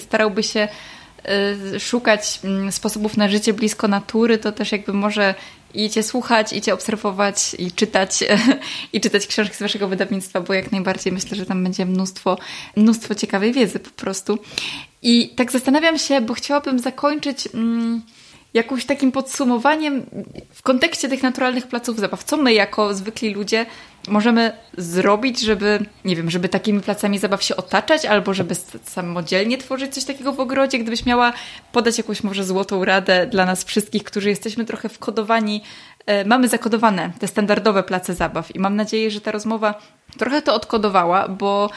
starałby 0.00 0.42
się 0.42 0.68
szukać 1.78 2.40
mm, 2.44 2.72
sposobów 2.72 3.16
na 3.16 3.28
życie 3.28 3.52
blisko 3.52 3.88
natury, 3.88 4.38
to 4.38 4.52
też 4.52 4.72
jakby 4.72 4.92
może 4.92 5.34
idzie 5.74 6.02
słuchać, 6.02 6.52
idzie 6.52 6.74
obserwować 6.74 7.56
i 7.58 7.72
czytać, 7.72 8.24
i 8.92 9.00
czytać 9.00 9.26
książki 9.26 9.56
z 9.56 9.60
waszego 9.60 9.88
wydawnictwa, 9.88 10.40
bo 10.40 10.54
jak 10.54 10.72
najbardziej 10.72 11.12
myślę, 11.12 11.36
że 11.36 11.46
tam 11.46 11.64
będzie 11.64 11.86
mnóstwo, 11.86 12.38
mnóstwo 12.76 13.14
ciekawej 13.14 13.52
wiedzy 13.52 13.78
po 13.78 13.90
prostu. 13.90 14.38
I 15.02 15.28
tak 15.28 15.52
zastanawiam 15.52 15.98
się, 15.98 16.20
bo 16.20 16.34
chciałabym 16.34 16.78
zakończyć 16.78 17.48
mm, 17.54 18.02
jakimś 18.56 18.84
takim 18.84 19.12
podsumowaniem 19.12 20.06
w 20.50 20.62
kontekście 20.62 21.08
tych 21.08 21.22
naturalnych 21.22 21.66
placów 21.66 21.98
zabaw. 21.98 22.24
Co 22.24 22.36
my 22.36 22.52
jako 22.52 22.94
zwykli 22.94 23.34
ludzie 23.34 23.66
możemy 24.08 24.52
zrobić, 24.78 25.40
żeby, 25.40 25.78
nie 26.04 26.16
wiem, 26.16 26.30
żeby 26.30 26.48
takimi 26.48 26.80
placami 26.80 27.18
zabaw 27.18 27.42
się 27.42 27.56
otaczać, 27.56 28.04
albo 28.04 28.34
żeby 28.34 28.54
samodzielnie 28.84 29.58
tworzyć 29.58 29.94
coś 29.94 30.04
takiego 30.04 30.32
w 30.32 30.40
ogrodzie? 30.40 30.78
Gdybyś 30.78 31.06
miała 31.06 31.32
podać 31.72 31.98
jakąś 31.98 32.22
może 32.22 32.44
złotą 32.44 32.84
radę 32.84 33.26
dla 33.26 33.46
nas 33.46 33.64
wszystkich, 33.64 34.04
którzy 34.04 34.28
jesteśmy 34.28 34.64
trochę 34.64 34.88
wkodowani, 34.88 35.62
e, 36.06 36.24
mamy 36.24 36.48
zakodowane 36.48 37.10
te 37.18 37.26
standardowe 37.26 37.82
place 37.82 38.14
zabaw 38.14 38.54
i 38.54 38.58
mam 38.58 38.76
nadzieję, 38.76 39.10
że 39.10 39.20
ta 39.20 39.32
rozmowa 39.32 39.74
trochę 40.18 40.42
to 40.42 40.54
odkodowała, 40.54 41.28
bo 41.28 41.70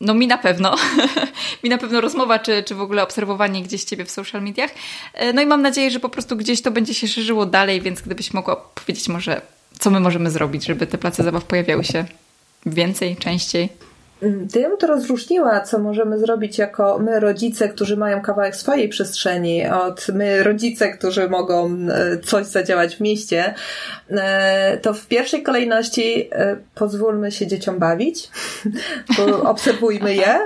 no 0.00 0.14
mi 0.14 0.26
na 0.26 0.38
pewno. 0.38 0.76
mi 1.64 1.70
na 1.70 1.78
pewno 1.78 2.00
rozmowa, 2.00 2.38
czy, 2.38 2.62
czy 2.62 2.74
w 2.74 2.80
ogóle 2.80 3.02
obserwowanie 3.02 3.62
gdzieś 3.62 3.84
ciebie 3.84 4.04
w 4.04 4.10
social 4.10 4.42
mediach. 4.42 4.70
E, 5.14 5.32
no 5.32 5.42
i 5.42 5.46
mam 5.46 5.62
nadzieję, 5.62 5.90
że 5.90 6.00
po 6.00 6.08
prostu 6.08 6.36
gdzieś 6.36 6.62
to 6.62 6.70
będzie 6.70 6.94
się 6.94 7.08
szerzyło 7.08 7.46
dalej, 7.46 7.80
więc 7.80 8.00
gdybyś 8.00 8.32
mogła 8.32 8.56
powiedzieć 8.56 9.08
może, 9.08 9.40
co 9.78 9.90
my 9.90 10.00
możemy 10.00 10.30
zrobić, 10.30 10.64
żeby 10.64 10.86
te 10.86 10.98
place 10.98 11.22
zabaw 11.22 11.44
pojawiały 11.44 11.84
się 11.84 12.04
więcej, 12.66 13.16
częściej. 13.16 13.68
Mm, 14.22 14.48
bym 14.54 14.76
to 14.76 14.86
rozróżniła, 14.86 15.60
co 15.60 15.78
możemy 15.78 16.18
zrobić 16.18 16.58
jako 16.58 16.98
my 16.98 17.20
rodzice, 17.20 17.68
którzy 17.68 17.96
mają 17.96 18.22
kawałek 18.22 18.56
swojej 18.56 18.88
przestrzeni, 18.88 19.66
od 19.66 20.06
my 20.08 20.42
rodzice, 20.42 20.88
którzy 20.88 21.28
mogą 21.28 21.76
e, 21.90 22.18
coś 22.18 22.46
zadziałać 22.46 22.96
w 22.96 23.00
mieście, 23.00 23.54
e, 24.10 24.78
to 24.78 24.94
w 24.94 25.06
pierwszej 25.06 25.42
kolejności 25.42 26.28
e, 26.32 26.56
pozwólmy 26.74 27.32
się 27.32 27.46
dzieciom 27.46 27.78
bawić, 27.78 28.30
obserwujmy 29.44 30.14
je. 30.14 30.38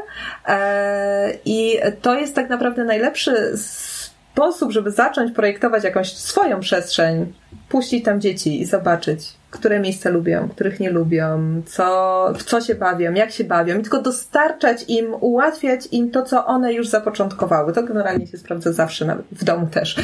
I 1.45 1.79
to 2.03 2.19
jest 2.19 2.35
tak 2.35 2.49
naprawdę 2.51 2.85
najlepszy 2.85 3.53
sposób, 3.57 4.73
żeby 4.73 4.91
zacząć 4.91 5.35
projektować 5.35 5.85
jakąś 5.85 6.13
swoją 6.13 6.61
przestrzeń, 6.61 7.33
puścić 7.69 8.05
tam 8.05 8.21
dzieci 8.21 8.61
i 8.61 8.65
zobaczyć 8.65 9.38
które 9.51 9.81
miejsca 9.81 10.11
lubią, 10.11 10.49
których 10.49 10.81
nie 10.81 10.91
lubią, 10.91 11.63
co, 11.67 12.33
w 12.39 12.43
co 12.43 12.61
się 12.61 12.75
bawią, 12.75 13.13
jak 13.13 13.31
się 13.31 13.45
bawią 13.45 13.79
i 13.79 13.83
tylko 13.83 14.03
dostarczać 14.03 14.85
im, 14.89 15.15
ułatwiać 15.21 15.89
im 15.93 16.11
to, 16.11 16.23
co 16.23 16.47
one 16.47 16.73
już 16.73 16.89
zapoczątkowały. 16.89 17.73
To 17.73 17.83
generalnie 17.83 18.27
się 18.27 18.39
sprawdza 18.39 18.73
zawsze 18.73 19.17
w 19.33 19.45
domu 19.45 19.67
też. 19.67 19.97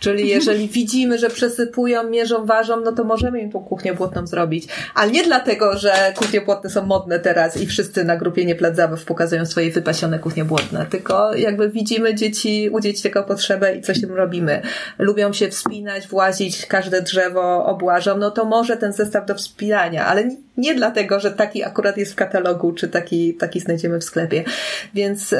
Czyli 0.00 0.28
jeżeli 0.28 0.68
widzimy, 0.78 1.18
że 1.18 1.30
przesypują, 1.30 2.10
mierzą, 2.10 2.46
ważą, 2.46 2.80
no 2.80 2.92
to 2.92 3.04
możemy 3.04 3.40
im 3.40 3.52
tą 3.52 3.60
kuchnię 3.64 3.94
błotną 3.94 4.26
zrobić. 4.26 4.68
Ale 4.94 5.10
nie 5.10 5.24
dlatego, 5.24 5.78
że 5.78 5.92
kuchnie 6.16 6.40
błotne 6.40 6.70
są 6.70 6.86
modne 6.86 7.18
teraz 7.18 7.56
i 7.56 7.66
wszyscy 7.66 8.04
na 8.04 8.16
grupie 8.16 8.44
nie 8.44 8.56
zabaw 8.72 9.04
pokazują 9.04 9.46
swoje 9.46 9.70
wypasione 9.70 10.18
kuchnie 10.18 10.44
błotne, 10.44 10.86
tylko 10.90 11.34
jakby 11.34 11.70
widzimy 11.70 12.14
dzieci, 12.14 12.70
u 12.72 12.80
dzieci 12.80 13.10
taką 13.10 13.28
potrzebę 13.28 13.74
i 13.74 13.82
coś 13.82 14.00
tym 14.00 14.14
robimy. 14.14 14.62
Lubią 14.98 15.32
się 15.32 15.48
wspinać, 15.48 16.08
włazić, 16.08 16.66
każde 16.66 17.02
drzewo 17.02 17.66
obłażą, 17.66 18.16
no 18.16 18.30
to 18.30 18.44
może 18.44 18.76
ten 18.76 18.87
ten 18.88 18.92
zestaw 18.92 19.26
do 19.26 19.34
wspinania, 19.34 20.06
ale 20.06 20.30
nie 20.56 20.74
dlatego, 20.74 21.20
że 21.20 21.30
taki 21.30 21.64
akurat 21.64 21.96
jest 21.96 22.12
w 22.12 22.16
katalogu, 22.16 22.72
czy 22.72 22.88
taki, 22.88 23.34
taki 23.34 23.60
znajdziemy 23.60 23.98
w 23.98 24.04
sklepie. 24.04 24.44
Więc 24.94 25.30
yy, 25.32 25.38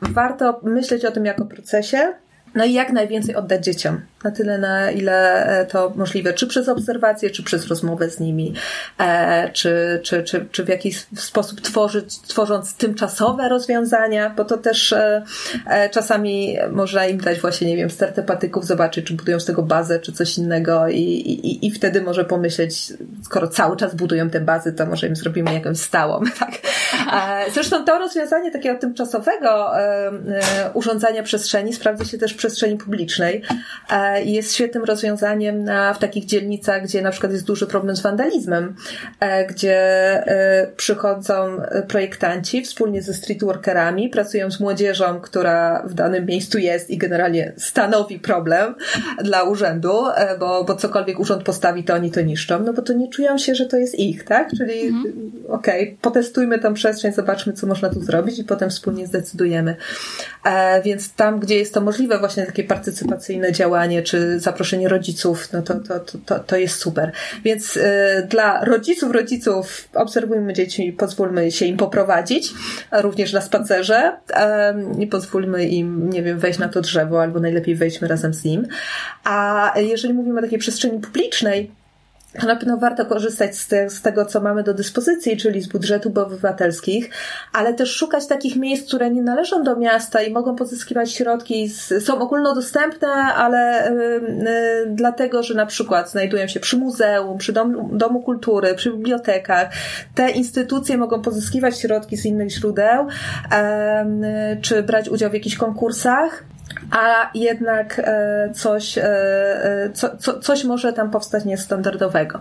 warto 0.00 0.60
myśleć 0.62 1.04
o 1.04 1.10
tym 1.10 1.24
jako 1.24 1.44
procesie, 1.44 2.12
no 2.54 2.64
i 2.64 2.72
jak 2.72 2.92
najwięcej 2.92 3.36
oddać 3.36 3.64
dzieciom. 3.64 4.00
Na 4.24 4.30
tyle, 4.30 4.58
na 4.58 4.90
ile 4.90 5.46
e, 5.46 5.66
to 5.66 5.92
możliwe, 5.96 6.32
czy 6.32 6.46
przez 6.46 6.68
obserwację, 6.68 7.30
czy 7.30 7.42
przez 7.42 7.68
rozmowę 7.68 8.10
z 8.10 8.20
nimi, 8.20 8.54
e, 8.98 9.50
czy, 9.52 10.00
czy, 10.02 10.22
czy, 10.22 10.46
czy 10.50 10.64
w 10.64 10.68
jakiś 10.68 11.06
sposób 11.16 11.60
tworzyć, 11.60 12.20
tworząc 12.20 12.76
tymczasowe 12.76 13.48
rozwiązania, 13.48 14.30
bo 14.36 14.44
to 14.44 14.56
też 14.58 14.92
e, 14.92 15.22
czasami 15.90 16.56
można 16.70 17.06
im 17.06 17.18
dać 17.20 17.40
właśnie, 17.40 17.68
nie 17.68 17.76
wiem, 17.76 17.90
stertę 17.90 18.22
patyków, 18.22 18.66
zobaczyć, 18.66 19.06
czy 19.06 19.14
budują 19.14 19.40
z 19.40 19.44
tego 19.44 19.62
bazę, 19.62 20.00
czy 20.00 20.12
coś 20.12 20.38
innego 20.38 20.88
i, 20.88 21.00
i, 21.00 21.66
i 21.66 21.70
wtedy 21.70 22.02
może 22.02 22.24
pomyśleć, 22.24 22.92
skoro 23.24 23.48
cały 23.48 23.76
czas 23.76 23.94
budują 23.94 24.30
te 24.30 24.40
bazy, 24.40 24.72
to 24.72 24.86
może 24.86 25.06
im 25.06 25.16
zrobimy 25.16 25.54
jakąś 25.54 25.78
stałą, 25.78 26.20
tak? 26.40 26.50
Zresztą 27.54 27.84
to 27.84 27.98
rozwiązanie 27.98 28.50
takiego 28.50 28.78
tymczasowego 28.78 29.70
urządzania 30.74 31.22
przestrzeni 31.22 31.72
sprawdza 31.72 32.04
się 32.04 32.18
też 32.18 32.34
przestrzeni 32.44 32.76
publicznej 32.76 33.42
i 34.24 34.32
jest 34.32 34.54
świetnym 34.54 34.84
rozwiązaniem 34.84 35.64
na, 35.64 35.94
w 35.94 35.98
takich 35.98 36.24
dzielnicach, 36.24 36.82
gdzie 36.82 37.02
na 37.02 37.10
przykład 37.10 37.32
jest 37.32 37.44
duży 37.44 37.66
problem 37.66 37.96
z 37.96 38.00
wandalizmem, 38.00 38.74
e, 39.20 39.46
gdzie 39.46 39.76
e, 40.26 40.66
przychodzą 40.76 41.56
projektanci 41.88 42.62
wspólnie 42.62 43.02
ze 43.02 43.14
streetworkerami, 43.14 44.08
pracują 44.08 44.50
z 44.50 44.60
młodzieżą, 44.60 45.20
która 45.20 45.82
w 45.86 45.94
danym 45.94 46.26
miejscu 46.26 46.58
jest 46.58 46.90
i 46.90 46.98
generalnie 46.98 47.52
stanowi 47.56 48.18
problem 48.18 48.74
dla 49.22 49.42
urzędu, 49.42 50.06
e, 50.16 50.38
bo, 50.38 50.64
bo 50.64 50.74
cokolwiek 50.76 51.20
urząd 51.20 51.42
postawi, 51.42 51.84
to 51.84 51.94
oni 51.94 52.10
to 52.10 52.20
niszczą, 52.20 52.60
no 52.60 52.72
bo 52.72 52.82
to 52.82 52.92
nie 52.92 53.08
czują 53.08 53.38
się, 53.38 53.54
że 53.54 53.66
to 53.66 53.76
jest 53.76 53.98
ich, 53.98 54.24
tak? 54.24 54.50
Czyli 54.58 54.86
mhm. 54.86 55.14
okej, 55.48 55.82
okay, 55.82 55.96
potestujmy 56.00 56.58
tą 56.58 56.74
przestrzeń, 56.74 57.12
zobaczmy, 57.12 57.52
co 57.52 57.66
można 57.66 57.90
tu 57.90 58.02
zrobić 58.02 58.38
i 58.38 58.44
potem 58.44 58.70
wspólnie 58.70 59.06
zdecydujemy. 59.06 59.76
Więc 60.84 61.14
tam, 61.14 61.40
gdzie 61.40 61.56
jest 61.56 61.74
to 61.74 61.80
możliwe, 61.80 62.18
właśnie 62.18 62.33
właśnie 62.34 62.46
takie 62.46 62.64
partycypacyjne 62.64 63.52
działanie, 63.52 64.02
czy 64.02 64.40
zaproszenie 64.40 64.88
rodziców, 64.88 65.52
no 65.52 65.62
to, 65.62 65.74
to, 65.74 66.00
to, 66.26 66.38
to 66.38 66.56
jest 66.56 66.78
super. 66.78 67.12
Więc 67.44 67.78
dla 68.28 68.64
rodziców, 68.64 69.12
rodziców 69.12 69.88
obserwujmy 69.94 70.52
dzieci, 70.52 70.92
pozwólmy 70.92 71.52
się 71.52 71.66
im 71.66 71.76
poprowadzić, 71.76 72.52
również 72.92 73.32
na 73.32 73.40
spacerze 73.40 74.16
i 74.98 75.06
pozwólmy 75.06 75.64
im, 75.64 76.10
nie 76.10 76.22
wiem, 76.22 76.38
wejść 76.38 76.58
na 76.58 76.68
to 76.68 76.80
drzewo, 76.80 77.22
albo 77.22 77.40
najlepiej 77.40 77.74
wejdźmy 77.74 78.08
razem 78.08 78.34
z 78.34 78.44
nim. 78.44 78.66
A 79.24 79.72
jeżeli 79.76 80.14
mówimy 80.14 80.38
o 80.38 80.42
takiej 80.42 80.58
przestrzeni 80.58 81.00
publicznej, 81.00 81.70
na 82.42 82.56
pewno 82.56 82.76
warto 82.76 83.06
korzystać 83.06 83.56
z, 83.56 83.68
te, 83.68 83.90
z, 83.90 84.02
tego, 84.02 84.24
co 84.24 84.40
mamy 84.40 84.62
do 84.62 84.74
dyspozycji, 84.74 85.36
czyli 85.36 85.60
z 85.60 85.68
budżetów 85.68 86.18
obywatelskich, 86.18 87.10
ale 87.52 87.74
też 87.74 87.96
szukać 87.96 88.26
takich 88.26 88.56
miejsc, 88.56 88.88
które 88.88 89.10
nie 89.10 89.22
należą 89.22 89.62
do 89.62 89.76
miasta 89.76 90.22
i 90.22 90.32
mogą 90.32 90.56
pozyskiwać 90.56 91.12
środki, 91.12 91.68
z, 91.68 92.04
są 92.04 92.18
ogólnodostępne, 92.18 93.08
ale 93.12 93.92
yy, 94.86 94.94
dlatego, 94.94 95.42
że 95.42 95.54
na 95.54 95.66
przykład 95.66 96.10
znajdują 96.10 96.46
się 96.46 96.60
przy 96.60 96.76
muzeum, 96.76 97.38
przy 97.38 97.52
domu, 97.52 97.90
domu 97.92 98.22
kultury, 98.22 98.74
przy 98.74 98.90
bibliotekach. 98.90 99.68
Te 100.14 100.30
instytucje 100.30 100.96
mogą 100.96 101.22
pozyskiwać 101.22 101.80
środki 101.80 102.16
z 102.16 102.26
innych 102.26 102.50
źródeł, 102.50 103.06
yy, 103.06 104.60
czy 104.60 104.82
brać 104.82 105.08
udział 105.08 105.30
w 105.30 105.34
jakichś 105.34 105.56
konkursach 105.56 106.44
a 106.90 107.30
jednak 107.34 107.98
e, 108.04 108.50
coś, 108.54 108.98
e, 108.98 109.04
e, 109.04 109.90
co, 109.94 110.16
co, 110.16 110.40
coś 110.40 110.64
może 110.64 110.92
tam 110.92 111.10
powstać 111.10 111.44
niestandardowego. 111.44 112.40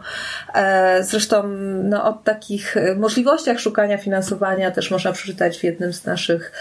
Zresztą 1.01 1.47
no, 1.83 2.05
o 2.05 2.13
takich 2.13 2.75
możliwościach 2.95 3.59
szukania 3.59 3.97
finansowania 3.97 4.71
też 4.71 4.91
można 4.91 5.11
przeczytać 5.11 5.59
w 5.59 5.63
jednym 5.63 5.93
z 5.93 6.05
naszych 6.05 6.51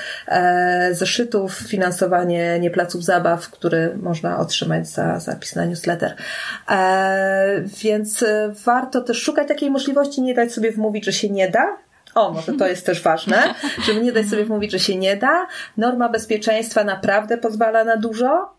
zeszytów 0.93 1.55
finansowanie 1.55 2.59
nie 2.61 2.71
placów 2.71 3.05
zabaw, 3.05 3.51
który 3.51 3.97
można 4.03 4.39
otrzymać 4.39 4.89
za 4.89 5.21
zapis 5.21 5.57
na 5.57 5.65
newsletter. 5.65 6.15
Więc 7.83 8.25
warto 8.65 9.01
też 9.01 9.23
szukać 9.23 9.49
takiej 9.49 9.71
możliwości, 9.71 10.23
nie 10.23 10.35
dać 10.35 10.53
sobie 10.53 10.73
wmówić, 10.73 11.05
że 11.05 11.13
się 11.13 11.31
nie 11.31 11.51
da, 11.51 11.77
o, 12.15 12.33
może 12.33 12.53
to 12.53 12.67
jest 12.67 12.87
też 12.87 13.03
ważne, 13.03 13.55
żeby 13.87 14.01
nie 14.01 14.13
dać 14.13 14.27
sobie 14.27 14.45
mówić, 14.45 14.73
że 14.73 14.79
się 14.79 14.97
nie 14.97 15.17
da. 15.17 15.47
Norma 15.77 16.09
bezpieczeństwa 16.09 16.85
naprawdę 16.85 17.39
pozwala 17.39 17.85
na 17.85 17.97
dużo, 17.97 18.55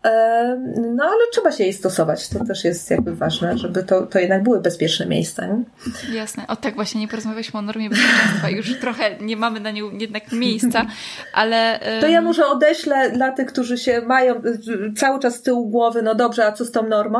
no 0.96 1.04
ale 1.04 1.20
trzeba 1.32 1.52
się 1.52 1.64
jej 1.64 1.72
stosować. 1.72 2.28
To 2.28 2.44
też 2.44 2.64
jest 2.64 2.90
jakby 2.90 3.16
ważne, 3.16 3.58
żeby 3.58 3.82
to, 3.82 4.06
to 4.06 4.18
jednak 4.18 4.42
były 4.42 4.60
bezpieczne 4.60 5.06
miejsca. 5.06 5.46
Nie? 5.46 5.64
Jasne. 6.14 6.46
O 6.46 6.56
tak, 6.56 6.74
właśnie 6.74 7.00
nie 7.00 7.08
porozmawialiśmy 7.08 7.58
o 7.58 7.62
normie 7.62 7.90
bezpieczeństwa. 7.90 8.50
Już 8.50 8.78
trochę 8.80 9.16
nie 9.20 9.36
mamy 9.36 9.60
na 9.60 9.70
nią 9.70 9.90
jednak 9.90 10.32
miejsca, 10.32 10.86
ale... 11.32 11.80
To 12.00 12.06
ja 12.06 12.22
może 12.22 12.46
odeślę 12.46 13.10
dla 13.10 13.32
tych, 13.32 13.46
którzy 13.46 13.78
się 13.78 14.00
mają 14.00 14.42
cały 14.96 15.20
czas 15.20 15.36
z 15.36 15.42
tyłu 15.42 15.68
głowy, 15.68 16.02
no 16.02 16.14
dobrze, 16.14 16.46
a 16.46 16.52
co 16.52 16.64
z 16.64 16.70
tą 16.70 16.88
normą? 16.88 17.18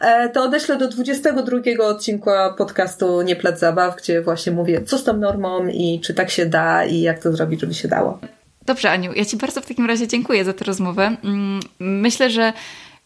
E, 0.00 0.28
to 0.28 0.42
odeślę 0.42 0.76
do 0.76 0.88
22 0.88 1.84
odcinka 1.84 2.54
podcastu 2.58 3.22
Nie 3.22 3.36
Plac 3.36 3.58
Zabaw, 3.58 3.96
gdzie 3.96 4.22
właśnie 4.22 4.52
mówię, 4.52 4.82
co 4.82 4.98
z 4.98 5.04
tą 5.04 5.16
normą, 5.16 5.67
i 5.72 6.00
czy 6.00 6.14
tak 6.14 6.30
się 6.30 6.46
da 6.46 6.84
i 6.84 7.00
jak 7.00 7.22
to 7.22 7.32
zrobić, 7.32 7.60
żeby 7.60 7.74
się 7.74 7.88
dało. 7.88 8.18
Dobrze, 8.66 8.90
Aniu, 8.90 9.12
ja 9.14 9.24
Ci 9.24 9.36
bardzo 9.36 9.60
w 9.60 9.66
takim 9.66 9.86
razie 9.86 10.08
dziękuję 10.08 10.44
za 10.44 10.52
tę 10.52 10.64
rozmowę. 10.64 11.16
Mm, 11.24 11.60
myślę, 11.78 12.30
że 12.30 12.52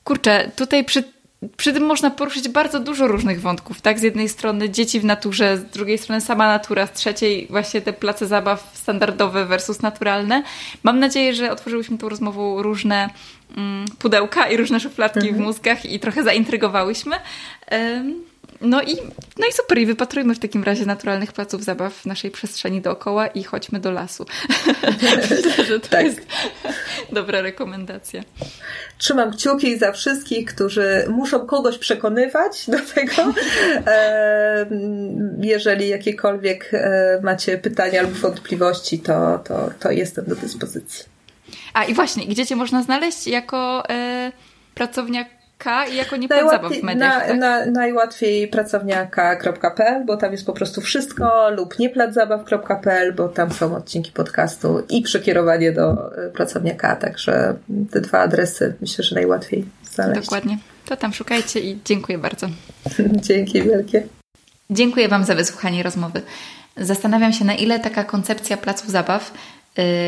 kurczę, 0.05 0.51
tutaj 0.57 0.85
przy, 0.85 1.05
przy 1.57 1.73
tym 1.73 1.83
można 1.83 2.11
poruszyć 2.11 2.49
bardzo 2.49 2.81
dużo 2.81 3.07
różnych 3.09 3.41
wątków, 3.41 3.81
tak? 3.81 3.99
Z 3.99 4.03
jednej 4.03 4.29
strony 4.29 4.71
dzieci 4.71 5.01
w 5.01 5.05
naturze, 5.05 5.57
z 5.57 5.65
drugiej 5.65 5.99
strony 5.99 6.21
sama 6.21 6.47
natura, 6.49 6.87
z 6.87 6.93
trzeciej 6.93 7.47
właśnie 7.51 7.81
te 7.81 7.93
place 7.93 8.27
zabaw 8.27 8.71
standardowe 8.75 9.47
versus 9.47 9.83
naturalne. 9.83 10.43
Mam 10.83 10.99
nadzieję, 10.99 11.35
że 11.35 11.53
otworzyłyśmy 11.53 11.99
tą 11.99 12.09
rozmową 12.09 12.63
różne 12.63 13.11
mm, 13.57 13.85
pudełka 13.99 14.49
i 14.49 14.57
różne 14.57 14.81
szufladki 14.81 15.29
mhm. 15.29 15.37
w 15.37 15.41
mózgach 15.41 15.87
i 15.87 16.01
trochę 16.01 16.23
zaintrygowałyśmy. 16.23 17.17
No 18.63 18.83
i, 18.83 18.97
no 19.39 19.47
i 19.51 19.53
super, 19.53 19.79
i 19.79 19.87
wypatrujmy 19.87 20.35
w 20.35 20.39
takim 20.39 20.65
razie 20.65 20.87
naturalnych 20.87 21.33
placów 21.33 21.65
zabaw 21.65 21.95
w 21.95 22.07
naszej 22.07 22.31
przestrzeni 22.31 22.81
dookoła 22.81 23.27
i 23.27 23.43
chodźmy 23.43 23.81
do 23.81 23.91
lasu. 23.91 24.27
Myślę, 25.03 25.65
że 25.69 25.81
to 25.81 25.89
tak. 25.89 26.05
jest 26.05 26.21
dobra 27.13 27.41
rekomendacja. 27.41 28.23
Trzymam 28.99 29.33
kciuki 29.33 29.79
za 29.79 29.93
wszystkich, 29.93 30.55
którzy 30.55 31.05
muszą 31.09 31.47
kogoś 31.47 31.79
przekonywać 31.79 32.71
do 32.71 32.79
tego. 32.95 33.35
E, 33.87 34.67
jeżeli 35.41 35.89
jakiekolwiek 35.89 36.71
e, 36.73 37.21
macie 37.23 37.59
pytania 37.59 38.03
lub 38.03 38.13
wątpliwości, 38.13 38.99
to, 38.99 39.39
to, 39.39 39.71
to 39.81 39.91
jestem 39.91 40.25
do 40.25 40.37
dyspozycji. 40.37 41.05
A 41.75 41.85
i 41.85 41.95
właśnie, 41.95 42.27
gdzie 42.27 42.47
Cię 42.47 42.57
można 42.57 42.83
znaleźć 42.83 43.27
jako 43.27 43.89
e, 43.89 44.33
pracowniak 44.75 45.42
K 45.63 45.87
i 45.87 45.97
jako 45.97 46.17
nie 46.17 46.29
zabaw 46.29 46.73
w 46.73 46.83
mediach, 46.83 46.99
na, 46.99 47.21
tak? 47.21 47.39
na, 47.39 47.67
najłatwiej 47.67 48.49
pracowniaka.pl, 48.49 50.05
bo 50.05 50.17
tam 50.17 50.33
jest 50.33 50.47
po 50.47 50.53
prostu 50.53 50.81
wszystko, 50.81 51.51
lub 51.51 51.79
nieplatzabaw.pl, 51.79 53.15
bo 53.15 53.29
tam 53.29 53.53
są 53.53 53.77
odcinki 53.77 54.13
podcastu 54.13 54.83
i 54.91 55.03
przekierowanie 55.03 55.73
do 55.73 56.17
e, 56.17 56.31
pracowniaka, 56.31 56.97
także 56.97 57.55
te 57.91 58.01
dwa 58.01 58.19
adresy 58.19 58.75
myślę, 58.81 59.05
że 59.05 59.15
najłatwiej 59.15 59.65
znaleźć. 59.91 60.21
Dokładnie. 60.21 60.59
To 60.87 60.97
tam 60.97 61.13
szukajcie 61.13 61.61
i 61.61 61.79
dziękuję 61.85 62.19
bardzo. 62.19 62.47
Dzięki 63.29 63.63
wielkie. 63.63 64.03
Dziękuję 64.71 65.09
Wam 65.09 65.25
za 65.25 65.35
wysłuchanie 65.35 65.83
rozmowy. 65.83 66.23
Zastanawiam 66.77 67.33
się, 67.33 67.45
na 67.45 67.55
ile 67.55 67.81
taka 67.81 68.05
koncepcja 68.05 68.57
placów 68.57 68.91
zabaw 68.91 69.33
Y, 69.33 69.62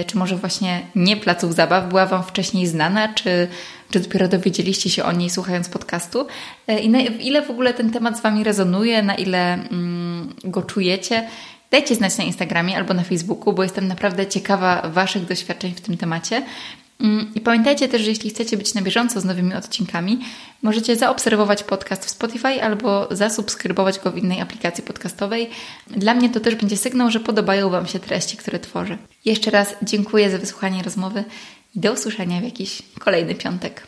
czy 0.06 0.18
może 0.18 0.36
właśnie 0.36 0.86
nie 0.94 1.16
placów 1.16 1.54
zabaw, 1.54 1.88
była 1.88 2.06
Wam 2.06 2.22
wcześniej 2.22 2.66
znana, 2.66 3.14
czy, 3.14 3.48
czy 3.90 4.00
dopiero 4.00 4.28
dowiedzieliście 4.28 4.90
się 4.90 5.04
o 5.04 5.12
niej 5.12 5.30
słuchając 5.30 5.68
podcastu? 5.68 6.26
Y, 6.70 6.78
I 6.78 6.88
na 6.88 7.00
ile 7.00 7.42
w 7.42 7.50
ogóle 7.50 7.74
ten 7.74 7.90
temat 7.90 8.18
z 8.18 8.20
Wami 8.20 8.44
rezonuje, 8.44 9.02
na 9.02 9.14
ile 9.14 9.54
mm, 9.54 10.34
go 10.44 10.62
czujecie? 10.62 11.28
Dajcie 11.70 11.94
znać 11.94 12.18
na 12.18 12.24
Instagramie 12.24 12.76
albo 12.76 12.94
na 12.94 13.02
Facebooku, 13.02 13.52
bo 13.52 13.62
jestem 13.62 13.88
naprawdę 13.88 14.26
ciekawa 14.26 14.82
Waszych 14.88 15.24
doświadczeń 15.24 15.74
w 15.74 15.80
tym 15.80 15.96
temacie. 15.96 16.42
Mm, 17.00 17.34
I 17.34 17.40
pamiętajcie 17.40 17.88
też, 17.88 18.02
że 18.02 18.08
jeśli 18.08 18.30
chcecie 18.30 18.56
być 18.56 18.74
na 18.74 18.82
bieżąco 18.82 19.20
z 19.20 19.24
nowymi 19.24 19.54
odcinkami, 19.54 20.18
możecie 20.62 20.96
zaobserwować 20.96 21.62
podcast 21.62 22.04
w 22.04 22.10
Spotify 22.10 22.62
albo 22.62 23.08
zasubskrybować 23.10 23.98
go 23.98 24.10
w 24.10 24.18
innej 24.18 24.40
aplikacji 24.40 24.84
podcastowej. 24.84 25.50
Dla 25.86 26.14
mnie 26.14 26.30
to 26.30 26.40
też 26.40 26.54
będzie 26.54 26.76
sygnał, 26.76 27.10
że 27.10 27.20
podobają 27.20 27.70
Wam 27.70 27.86
się 27.86 27.98
treści, 27.98 28.36
które 28.36 28.58
tworzę. 28.58 28.98
Jeszcze 29.24 29.50
raz 29.50 29.74
dziękuję 29.82 30.30
za 30.30 30.38
wysłuchanie 30.38 30.82
rozmowy 30.82 31.24
i 31.76 31.80
do 31.80 31.92
usłyszenia 31.92 32.40
w 32.40 32.44
jakiś 32.44 32.82
kolejny 32.98 33.34
piątek. 33.34 33.86